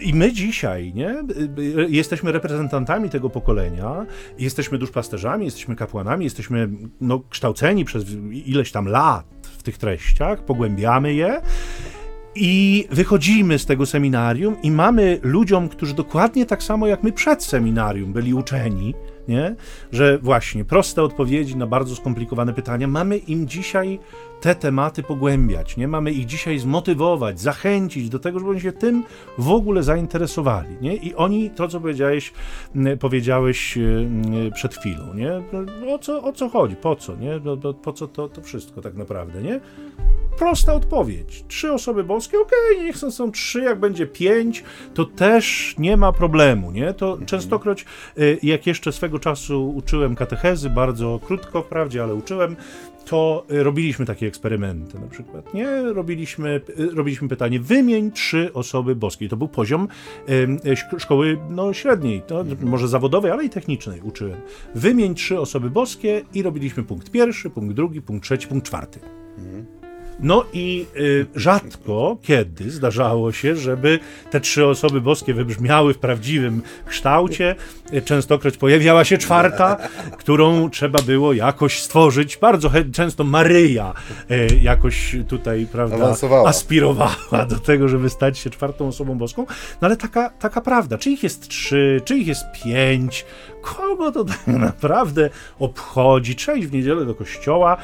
i 0.00 0.14
my 0.14 0.32
dzisiaj, 0.32 0.92
nie? 0.94 1.10
Y, 1.58 1.86
jesteśmy 1.88 2.32
reprezentantami 2.32 3.10
tego 3.10 3.30
pokolenia, 3.30 4.06
jesteśmy 4.38 4.78
duszpasterzami, 4.78 5.44
jesteśmy 5.44 5.76
kapłanami, 5.76 6.24
jesteśmy 6.24 6.68
no, 7.00 7.20
kształceni 7.30 7.84
przez 7.84 8.04
ileś 8.32 8.72
tam 8.72 8.88
lat 8.88 9.26
w 9.58 9.62
tych 9.62 9.78
treściach, 9.78 10.44
pogłębiamy 10.44 11.14
je. 11.14 11.40
I 12.36 12.86
wychodzimy 12.90 13.58
z 13.58 13.66
tego 13.66 13.86
seminarium 13.86 14.56
i 14.62 14.70
mamy 14.70 15.18
ludziom, 15.22 15.68
którzy 15.68 15.94
dokładnie 15.94 16.46
tak 16.46 16.62
samo 16.62 16.86
jak 16.86 17.02
my 17.02 17.12
przed 17.12 17.44
seminarium 17.44 18.12
byli 18.12 18.34
uczeni, 18.34 18.94
nie? 19.28 19.56
że 19.92 20.18
właśnie 20.18 20.64
proste 20.64 21.02
odpowiedzi 21.02 21.56
na 21.56 21.66
bardzo 21.66 21.96
skomplikowane 21.96 22.52
pytania, 22.52 22.86
mamy 22.86 23.16
im 23.16 23.48
dzisiaj 23.48 23.98
te 24.44 24.54
tematy 24.54 25.02
pogłębiać, 25.02 25.76
nie? 25.76 25.88
mamy 25.88 26.12
ich 26.12 26.26
dzisiaj 26.26 26.58
zmotywować, 26.58 27.40
zachęcić 27.40 28.08
do 28.08 28.18
tego, 28.18 28.38
żeby 28.38 28.50
oni 28.50 28.60
się 28.60 28.72
tym 28.72 29.04
w 29.38 29.50
ogóle 29.50 29.82
zainteresowali. 29.82 30.76
Nie? 30.80 30.96
I 30.96 31.14
oni, 31.14 31.50
to 31.50 31.68
co 31.68 31.80
powiedziałeś, 31.80 32.32
powiedziałeś 33.00 33.78
przed 34.54 34.74
chwilą, 34.74 35.14
nie? 35.14 35.42
No, 35.52 35.94
o, 35.94 35.98
co, 35.98 36.22
o 36.22 36.32
co 36.32 36.48
chodzi, 36.48 36.76
po 36.76 36.96
co, 36.96 37.16
nie? 37.16 37.40
po 37.82 37.92
co 37.92 38.08
to, 38.08 38.28
to 38.28 38.42
wszystko 38.42 38.80
tak 38.80 38.94
naprawdę, 38.94 39.42
nie? 39.42 39.60
Prosta 40.38 40.74
odpowiedź. 40.74 41.44
Trzy 41.48 41.72
osoby 41.72 42.04
boskie, 42.04 42.40
okej, 42.40 42.58
okay, 42.72 42.84
niech 42.84 42.96
są, 42.96 43.10
są 43.10 43.32
trzy, 43.32 43.60
jak 43.60 43.80
będzie 43.80 44.06
pięć, 44.06 44.64
to 44.94 45.04
też 45.04 45.74
nie 45.78 45.96
ma 45.96 46.12
problemu, 46.12 46.70
nie? 46.70 46.94
To 46.94 47.08
mhm. 47.10 47.26
częstokroć, 47.26 47.84
y, 48.18 48.38
jak 48.42 48.66
jeszcze 48.66 48.92
swego 48.92 49.18
czasu 49.18 49.72
uczyłem 49.76 50.14
katechezy, 50.14 50.70
bardzo 50.70 51.20
krótko 51.26 51.62
wprawdzie, 51.62 52.02
ale 52.02 52.14
uczyłem, 52.14 52.56
to 53.04 53.46
y, 53.50 53.62
robiliśmy 53.62 54.06
takie 54.06 54.26
eksperymenty 54.26 54.98
na 54.98 55.06
przykład, 55.06 55.54
nie? 55.54 55.82
Robiliśmy, 55.82 56.60
y, 56.78 56.90
robiliśmy 56.94 57.28
pytanie, 57.28 57.60
wymień 57.60 58.12
trzy 58.12 58.52
osoby 58.52 58.96
boskie. 58.96 59.28
To 59.28 59.36
był 59.36 59.48
poziom 59.48 59.88
szkoły 60.98 61.38
no, 61.50 61.72
średniej, 61.72 62.22
mhm. 62.30 62.68
może 62.68 62.88
zawodowej, 62.88 63.30
ale 63.30 63.44
i 63.44 63.50
technicznej 63.50 64.00
uczyłem. 64.00 64.40
Wymień 64.74 65.14
trzy 65.14 65.40
osoby 65.40 65.70
boskie 65.70 66.22
i 66.34 66.42
robiliśmy 66.42 66.82
punkt 66.82 67.10
pierwszy, 67.10 67.50
punkt 67.50 67.76
drugi, 67.76 68.02
punkt 68.02 68.24
trzeci, 68.24 68.48
punkt 68.48 68.66
czwarty. 68.66 69.00
Mhm. 69.38 69.66
No 70.20 70.44
i 70.52 70.86
y, 70.96 71.26
rzadko 71.36 72.16
kiedy 72.22 72.70
zdarzało 72.70 73.32
się, 73.32 73.56
żeby 73.56 73.98
te 74.30 74.40
trzy 74.40 74.66
osoby 74.66 75.00
boskie 75.00 75.34
wybrzmiały 75.34 75.94
w 75.94 75.98
prawdziwym 75.98 76.62
kształcie. 76.86 77.54
Częstokroć 78.04 78.56
pojawiała 78.56 79.04
się 79.04 79.18
czwarta, 79.18 79.76
którą 80.18 80.70
trzeba 80.70 81.02
było 81.02 81.32
jakoś 81.32 81.80
stworzyć. 81.80 82.36
Bardzo 82.36 82.70
często 82.92 83.24
Maryja 83.24 83.92
y, 84.30 84.48
jakoś 84.62 85.16
tutaj, 85.28 85.66
prawda, 85.72 85.96
Awansowała. 85.96 86.48
aspirowała 86.48 87.46
do 87.48 87.58
tego, 87.58 87.88
żeby 87.88 88.10
stać 88.10 88.38
się 88.38 88.50
czwartą 88.50 88.88
osobą 88.88 89.18
boską. 89.18 89.46
No 89.80 89.86
ale 89.86 89.96
taka, 89.96 90.30
taka 90.30 90.60
prawda. 90.60 90.98
Czy 90.98 91.10
ich 91.10 91.22
jest 91.22 91.48
trzy, 91.48 92.00
czy 92.04 92.16
ich 92.16 92.26
jest 92.26 92.44
pięć? 92.64 93.24
Kogo 93.62 94.12
to 94.12 94.24
tak 94.24 94.46
naprawdę 94.70 95.30
obchodzi? 95.58 96.36
Cześć 96.36 96.66
w 96.66 96.72
niedzielę 96.72 97.04
do 97.04 97.14
kościoła 97.14 97.76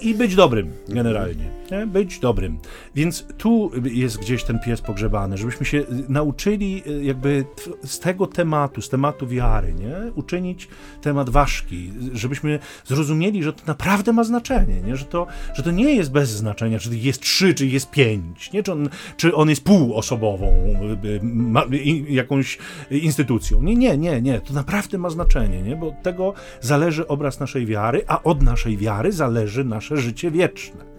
i 0.00 0.14
być 0.14 0.34
dobrym 0.34 0.72
generalnie. 0.88 1.50
Nie? 1.70 1.86
Być 1.86 2.18
dobrym. 2.18 2.58
Więc 2.98 3.24
tu 3.36 3.70
jest 3.84 4.18
gdzieś 4.18 4.44
ten 4.44 4.58
pies 4.58 4.80
pogrzebany, 4.80 5.38
żebyśmy 5.38 5.66
się 5.66 5.84
nauczyli 6.08 6.82
y, 6.86 7.04
jakby 7.04 7.44
z 7.84 7.98
tego 7.98 8.26
tematu, 8.26 8.82
z 8.82 8.88
tematu 8.88 9.26
wiary, 9.26 9.74
nie? 9.74 10.12
uczynić 10.14 10.68
temat 11.02 11.30
ważki, 11.30 11.92
żebyśmy 12.12 12.58
zrozumieli, 12.86 13.42
że 13.42 13.52
to 13.52 13.62
naprawdę 13.66 14.12
ma 14.12 14.24
znaczenie, 14.24 14.80
nie? 14.80 14.96
Że, 14.96 15.04
to, 15.04 15.26
że 15.54 15.62
to 15.62 15.70
nie 15.70 15.94
jest 15.94 16.12
bez 16.12 16.30
znaczenia, 16.30 16.78
czy 16.78 16.96
jest 16.96 17.20
trzy, 17.20 17.54
czy 17.54 17.66
jest 17.66 17.90
pięć, 17.90 18.52
nie? 18.52 18.62
Czy, 18.62 18.72
on, 18.72 18.88
czy 19.16 19.34
on 19.34 19.50
jest 19.50 19.64
półosobową 19.64 20.52
ma, 21.22 21.64
jakąś 22.08 22.58
instytucją. 22.90 23.62
Nie, 23.62 23.76
nie, 23.76 23.98
nie, 23.98 24.22
nie. 24.22 24.40
To 24.40 24.54
naprawdę 24.54 24.98
ma 24.98 25.10
znaczenie, 25.10 25.62
nie? 25.62 25.76
bo 25.76 25.88
od 25.88 26.02
tego 26.02 26.34
zależy 26.60 27.08
obraz 27.08 27.40
naszej 27.40 27.66
wiary, 27.66 28.04
a 28.06 28.22
od 28.22 28.42
naszej 28.42 28.76
wiary 28.76 29.12
zależy 29.12 29.64
nasze 29.64 29.96
życie 29.96 30.30
wieczne. 30.30 30.97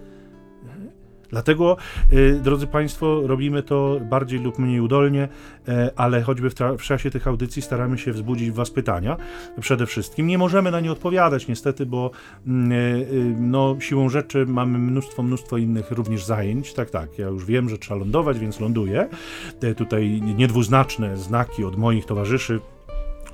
Dlatego, 1.30 1.76
y, 2.12 2.40
drodzy 2.42 2.66
Państwo, 2.66 3.26
robimy 3.26 3.62
to 3.62 4.00
bardziej 4.10 4.40
lub 4.40 4.58
mniej 4.58 4.80
udolnie, 4.80 5.28
e, 5.68 5.90
ale 5.96 6.22
choćby 6.22 6.50
w, 6.50 6.54
w, 6.78 6.82
czasie 6.82 7.10
tych 7.10 7.26
audycji 7.28 7.62
staramy 7.62 7.98
się 7.98 8.12
wzbudzić 8.12 8.50
Was 8.50 8.70
pytania 8.70 9.16
przede 9.60 9.86
wszystkim. 9.86 10.26
Nie 10.26 10.38
możemy 10.38 10.70
na 10.70 10.80
nie 10.80 10.92
odpowiadać 10.92 11.48
niestety, 11.48 11.86
bo 11.86 12.10
mm, 12.46 12.72
e, 12.72 12.74
y, 12.74 13.34
no, 13.38 13.76
siłą 13.80 14.08
rzeczy 14.08 14.46
mamy 14.46 14.78
mnóstwo, 14.78 15.22
mnóstwo 15.22 15.56
innych 15.56 15.90
również 15.90 16.24
zajęć. 16.24 16.74
Tak, 16.74 16.90
tak, 16.90 17.18
ja 17.18 17.26
już 17.26 17.44
wiem, 17.44 17.68
że 17.68 17.78
trzeba 17.78 18.00
lądować, 18.00 18.38
więc 18.38 18.60
ląduję. 18.60 19.08
Te 19.60 19.74
tutaj 19.74 20.20
niedwuznaczne 20.22 21.16
znaki 21.16 21.64
od 21.64 21.76
moich 21.76 22.06
towarzyszy 22.06 22.60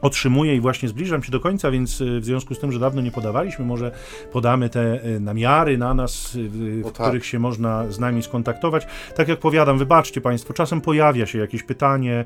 otrzymuję 0.07 0.57
i 0.57 0.61
właśnie 0.61 0.89
zbliżam 0.89 1.23
się 1.23 1.33
do 1.33 1.41
końca, 1.41 1.71
więc 1.71 2.01
y, 2.01 2.21
w 2.21 2.25
związku 2.25 2.55
z 2.55 2.59
tym, 2.59 2.73
że 2.73 2.79
dawno 2.79 3.03
nie 3.03 3.11
podawaliśmy, 3.11 3.65
może 3.65 3.91
podamy 4.33 4.69
te 4.69 5.05
y, 5.05 5.21
namiary 5.21 5.79
na 5.79 5.95
nas, 5.95 6.35
y, 6.35 6.49
w 6.49 6.83
tak. 6.85 6.93
których 6.93 7.27
się 7.27 7.39
można 7.39 7.93
z 7.93 7.99
nami 7.99 8.23
skontaktować. 8.23 8.87
Tak 9.17 9.29
jak 9.29 9.39
powiadam, 9.39 9.79
wybaczcie 9.79 10.21
Państwo, 10.21 10.55
czasem 10.55 10.81
pojawia 10.81 11.27
się 11.27 11.39
jakieś 11.39 11.63
pytanie, 11.63 12.25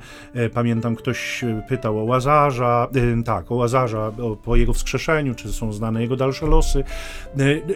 pamiętam 0.54 0.96
ktoś 0.96 1.44
pytał 1.68 1.98
o 1.98 2.02
Łazarza, 2.04 2.88
tak, 3.24 3.52
o 3.52 3.54
Łazarza, 3.54 4.12
po 4.44 4.56
jego 4.56 4.72
wskrzeszeniu, 4.72 5.34
czy 5.34 5.52
są 5.52 5.72
znane 5.72 6.02
jego 6.02 6.16
dalsze 6.16 6.46
losy. 6.46 6.84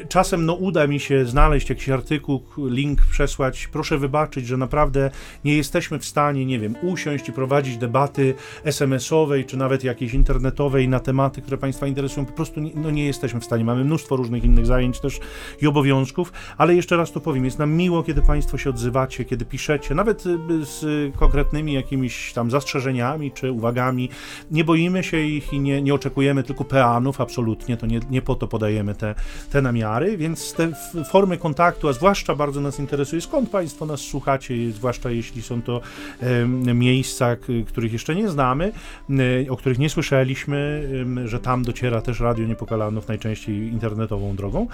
Czasem 0.09 0.47
no 0.47 0.55
uda 0.55 0.87
mi 0.87 1.01
się 1.01 1.27
znaleźć 1.27 1.69
jakiś 1.69 1.89
artykuł, 1.89 2.43
link 2.59 3.01
przesłać. 3.11 3.69
Proszę 3.73 3.99
wybaczyć, 3.99 4.47
że 4.47 4.57
naprawdę 4.57 5.11
nie 5.45 5.57
jesteśmy 5.57 5.99
w 5.99 6.05
stanie, 6.05 6.47
nie 6.47 6.59
wiem, 6.59 6.75
usiąść 6.83 7.29
i 7.29 7.33
prowadzić 7.33 7.77
debaty 7.77 8.35
SMS-owej, 8.65 9.45
czy 9.45 9.57
nawet 9.57 9.85
jakiejś 9.95 10.15
internetowej 10.15 10.89
na 10.89 11.01
tematy, 11.01 11.43
które 11.43 11.59
Państwa 11.59 11.87
interesują, 11.87 12.27
po 12.27 12.33
prostu 12.33 12.61
nie, 12.61 12.71
no 12.75 12.91
nie 12.91 13.07
jesteśmy 13.07 13.41
w 13.41 13.45
stanie. 13.45 13.65
Mamy 13.65 13.85
mnóstwo 13.85 14.17
różnych 14.17 14.45
innych 14.45 14.67
zajęć 14.67 15.01
też 15.01 15.21
i 15.63 15.67
obowiązków, 15.67 16.33
ale 16.59 16.75
jeszcze 16.75 16.97
raz 16.97 17.13
to 17.13 17.21
powiem, 17.21 17.45
jest 17.45 17.59
nam 17.59 17.73
miło, 17.73 18.03
kiedy 18.03 18.23
Państwo 18.23 18.59
się 18.59 18.71
odzywacie, 18.71 19.25
kiedy 19.25 19.45
piszecie, 19.45 19.95
nawet 19.95 20.27
y, 20.27 20.39
z 20.65 20.85
konkretnymi 21.17 21.73
jakimiś 21.73 22.33
tam 22.33 22.51
zastrzeżeniami 22.51 23.33
czy 23.33 23.53
uwagami. 23.53 24.09
Nie 24.51 24.65
boimy 24.65 25.05
się 25.05 25.21
ich 25.21 25.53
i 25.53 25.61
nie, 25.61 25.83
nie 25.83 25.95
oczekujemy 25.95 26.43
tylko 26.43 26.65
peanów, 26.65 27.21
absolutnie, 27.21 27.77
to 27.77 27.87
nie, 27.87 28.01
nie 28.11 28.23
po 28.23 28.35
to 28.35 28.49
podajemy 28.49 28.95
te, 28.95 29.15
te 29.51 29.63
namiary, 29.63 30.17
więc 30.17 30.53
te 30.53 30.73
formy 31.11 31.39
kontaktu, 31.39 31.89
a 31.89 31.93
zwłaszcza 31.93 32.35
bardzo 32.35 32.61
nas 32.61 32.79
interesuje, 32.79 33.23
skąd 33.23 33.51
Państwo 33.51 33.87
nas 33.87 34.01
słuchacie, 34.01 34.73
zwłaszcza 34.73 35.11
jeśli 35.11 35.43
są 35.43 35.63
to 35.63 35.81
e, 36.21 36.75
miejsca, 36.75 37.37
których 37.67 37.93
jeszcze 37.93 38.15
nie 38.15 38.29
znamy, 38.29 38.73
e, 39.11 39.51
o 39.51 39.57
których 39.57 39.74
których 39.75 39.83
nie 39.83 39.91
słyszeliśmy, 39.91 40.89
że 41.25 41.41
tam 41.41 41.63
dociera 41.63 42.01
też 42.01 42.21
radio 42.21 42.47
Niepokalanów 42.47 43.09
najczęściej 43.09 43.57
internetową 43.57 44.37
drogą. 44.37 44.67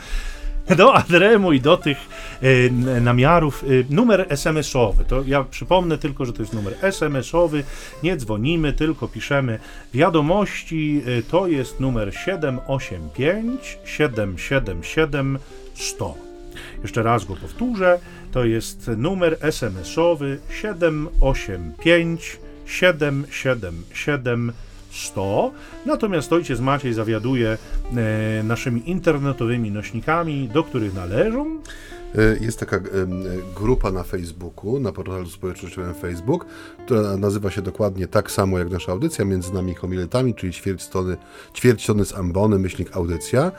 Do 0.76 0.94
Adremu 0.94 1.52
i 1.52 1.60
do 1.60 1.76
tych 1.76 1.98
namiarów 3.00 3.64
numer 3.90 4.26
SMS-owy. 4.28 5.04
To 5.04 5.22
ja 5.26 5.44
przypomnę 5.44 5.98
tylko, 5.98 6.24
że 6.24 6.32
to 6.32 6.42
jest 6.42 6.52
numer 6.52 6.74
SMS-owy. 6.82 7.64
Nie 8.02 8.16
dzwonimy, 8.16 8.72
tylko 8.72 9.08
piszemy 9.08 9.58
wiadomości. 9.94 11.02
E, 11.18 11.22
to 11.22 11.46
jest 11.46 11.80
numer 11.80 12.14
785 12.14 13.78
777 13.84 15.38
100. 15.74 16.14
Jeszcze 16.82 17.02
raz 17.02 17.24
go 17.24 17.36
powtórzę. 17.36 17.98
To 18.32 18.44
jest 18.44 18.90
numer 18.96 19.36
SMS-owy 19.40 20.38
785 20.60 22.38
777 22.66 24.52
100. 24.52 24.69
100, 24.90 25.52
natomiast 25.86 26.32
ojciec 26.32 26.60
Maciej 26.60 26.94
zawiaduje 26.94 27.58
e, 27.96 28.42
naszymi 28.42 28.90
internetowymi 28.90 29.70
nośnikami, 29.70 30.48
do 30.48 30.64
których 30.64 30.94
należą 30.94 31.60
E, 32.18 32.44
jest 32.44 32.60
taka 32.60 32.80
grupa 33.56 33.90
na 33.90 34.02
Facebooku, 34.02 34.80
na 34.80 34.92
portalu 34.92 35.26
społecznościowym 35.26 35.94
Facebook, 35.94 36.46
która 36.84 37.16
nazywa 37.16 37.50
się 37.50 37.62
dokładnie 37.62 38.06
tak 38.06 38.30
samo 38.30 38.58
jak 38.58 38.70
nasza 38.70 38.92
audycja, 38.92 39.24
między 39.24 39.54
nami 39.54 39.74
homiletami, 39.74 40.34
czyli 40.34 40.52
ćwierć 40.52 40.88
tony, 40.88 41.16
tony 41.86 42.04
z 42.04 42.14
ambony, 42.14 42.58
myślnik 42.58 42.96
audycja. 42.96 43.52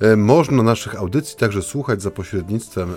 E, 0.00 0.16
można 0.16 0.62
naszych 0.62 0.96
audycji 0.96 1.38
także 1.38 1.62
słuchać 1.62 2.02
za 2.02 2.10
pośrednictwem 2.10 2.94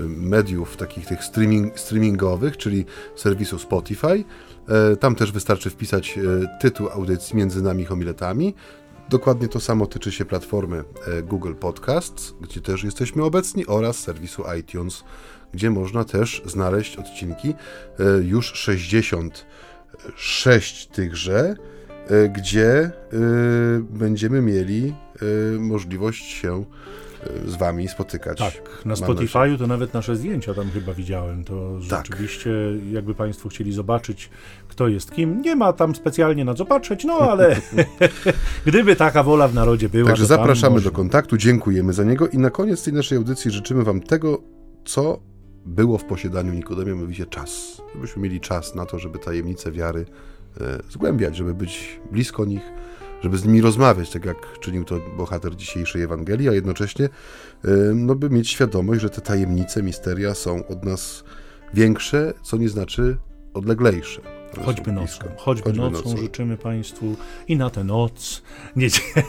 mediów 0.00 0.76
takich 0.76 1.06
tych 1.06 1.24
streaming, 1.24 1.80
streamingowych, 1.80 2.56
czyli 2.56 2.84
serwisu 3.16 3.58
Spotify. 3.58 4.24
E, 4.68 4.96
tam 4.96 5.14
też 5.14 5.32
wystarczy 5.32 5.70
wpisać 5.70 6.18
tytuł 6.60 6.88
audycji 6.88 7.36
między 7.36 7.62
nami 7.62 7.84
homiletami. 7.84 8.54
Dokładnie 9.08 9.48
to 9.48 9.60
samo 9.60 9.86
tyczy 9.86 10.12
się 10.12 10.24
platformy 10.24 10.84
e, 11.06 11.22
Google 11.22 11.54
Podcasts, 11.54 12.34
gdzie 12.40 12.60
też 12.60 12.84
jesteśmy 12.84 13.24
obecni, 13.24 13.66
oraz 13.66 13.98
serwisu 13.98 14.44
iTunes, 14.60 15.04
gdzie 15.52 15.70
można 15.70 16.04
też 16.04 16.42
znaleźć 16.44 16.96
odcinki, 16.96 17.48
e, 17.48 17.54
już 18.22 18.52
66 18.52 20.86
tychże, 20.86 21.56
e, 22.08 22.28
gdzie 22.28 22.90
będziemy 23.90 24.42
mieli 24.42 24.94
możliwość 25.58 26.24
się 26.24 26.64
z 27.46 27.56
wami 27.56 27.88
spotykać. 27.88 28.38
Tak, 28.38 28.84
na 28.84 28.94
Spotify'u 28.94 29.58
to 29.58 29.66
nawet 29.66 29.94
nasze 29.94 30.16
zdjęcia 30.16 30.54
tam 30.54 30.70
chyba 30.70 30.94
widziałem. 30.94 31.44
To 31.44 31.78
tak. 31.90 32.06
rzeczywiście, 32.06 32.50
jakby 32.92 33.14
Państwo 33.14 33.48
chcieli 33.48 33.72
zobaczyć, 33.72 34.30
kto 34.68 34.88
jest 34.88 35.12
kim, 35.12 35.42
nie 35.42 35.56
ma 35.56 35.72
tam 35.72 35.94
specjalnie 35.94 36.44
na 36.44 36.54
co 36.54 36.64
patrzeć, 36.64 37.04
no 37.04 37.18
ale 37.18 37.56
gdyby 38.66 38.96
taka 38.96 39.22
wola 39.22 39.48
w 39.48 39.54
narodzie 39.54 39.88
była. 39.88 40.08
Także 40.08 40.26
zapraszamy 40.26 40.80
do 40.80 40.90
kontaktu, 40.90 41.36
dziękujemy 41.36 41.92
za 41.92 42.04
niego 42.04 42.28
i 42.28 42.38
na 42.38 42.50
koniec 42.50 42.84
tej 42.84 42.92
naszej 42.92 43.18
audycji 43.18 43.50
życzymy 43.50 43.84
Wam 43.84 44.00
tego, 44.00 44.42
co 44.84 45.20
było 45.66 45.98
w 45.98 46.04
posiadaniu 46.04 46.52
Nikodemia, 46.52 46.94
mianowicie 46.94 47.26
czas. 47.26 47.82
Żebyśmy 47.94 48.22
mieli 48.22 48.40
czas 48.40 48.74
na 48.74 48.86
to, 48.86 48.98
żeby 48.98 49.18
tajemnice 49.18 49.72
wiary 49.72 50.06
e, 50.60 50.78
zgłębiać, 50.90 51.36
żeby 51.36 51.54
być 51.54 52.00
blisko 52.12 52.44
nich 52.44 52.72
żeby 53.22 53.38
z 53.38 53.44
nimi 53.44 53.60
rozmawiać, 53.60 54.10
tak 54.10 54.24
jak 54.24 54.58
czynił 54.60 54.84
to 54.84 55.00
bohater 55.16 55.56
dzisiejszej 55.56 56.02
Ewangelii, 56.02 56.48
a 56.48 56.52
jednocześnie 56.52 57.08
no, 57.94 58.14
by 58.14 58.30
mieć 58.30 58.50
świadomość, 58.50 59.00
że 59.00 59.10
te 59.10 59.20
tajemnice, 59.20 59.82
misteria 59.82 60.34
są 60.34 60.66
od 60.66 60.84
nas 60.84 61.24
większe, 61.74 62.34
co 62.42 62.56
nie 62.56 62.68
znaczy 62.68 63.16
odleglejsze. 63.54 64.37
Choćby 64.64 64.92
nocą, 64.92 65.18
choćby, 65.36 65.64
choćby 65.64 65.72
nocą, 65.72 66.10
nocą, 66.10 66.16
życzymy 66.16 66.56
Państwu 66.56 67.16
i 67.48 67.56
na 67.56 67.70
tę 67.70 67.84
noc, 67.84 68.42
niedzielę. 68.76 69.22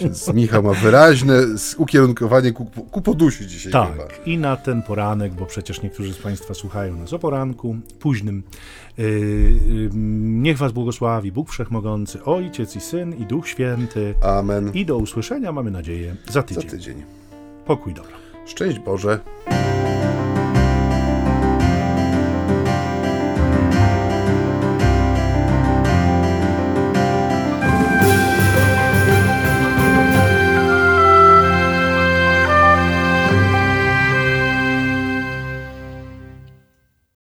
Więc 0.00 0.34
Michał 0.34 0.62
ma 0.62 0.72
wyraźne 0.72 1.34
ukierunkowanie 1.76 2.52
ku, 2.52 2.66
ku 2.90 3.02
podusi 3.02 3.46
dzisiaj 3.46 3.72
Tak, 3.72 3.92
chyba. 3.92 4.04
i 4.26 4.38
na 4.38 4.56
ten 4.56 4.82
poranek, 4.82 5.32
bo 5.32 5.46
przecież 5.46 5.82
niektórzy 5.82 6.12
z 6.14 6.18
Państwa 6.18 6.54
słuchają 6.54 6.96
nas 6.96 7.12
o 7.12 7.18
poranku, 7.18 7.76
późnym. 7.98 8.42
Yy, 8.98 9.04
yy, 9.08 9.90
niech 10.42 10.58
Was 10.58 10.72
błogosławi 10.72 11.32
Bóg 11.32 11.50
Wszechmogący, 11.50 12.24
Ojciec 12.24 12.76
i 12.76 12.80
Syn 12.80 13.14
i 13.14 13.26
Duch 13.26 13.48
Święty. 13.48 14.14
Amen. 14.22 14.70
I 14.74 14.86
do 14.86 14.96
usłyszenia, 14.96 15.52
mamy 15.52 15.70
nadzieję, 15.70 16.16
za 16.30 16.42
tydzień. 16.42 16.62
Za 16.62 16.70
tydzień. 16.70 17.02
Pokój 17.66 17.94
dobra. 17.94 18.16
Szczęść 18.46 18.78
Boże. 18.78 19.20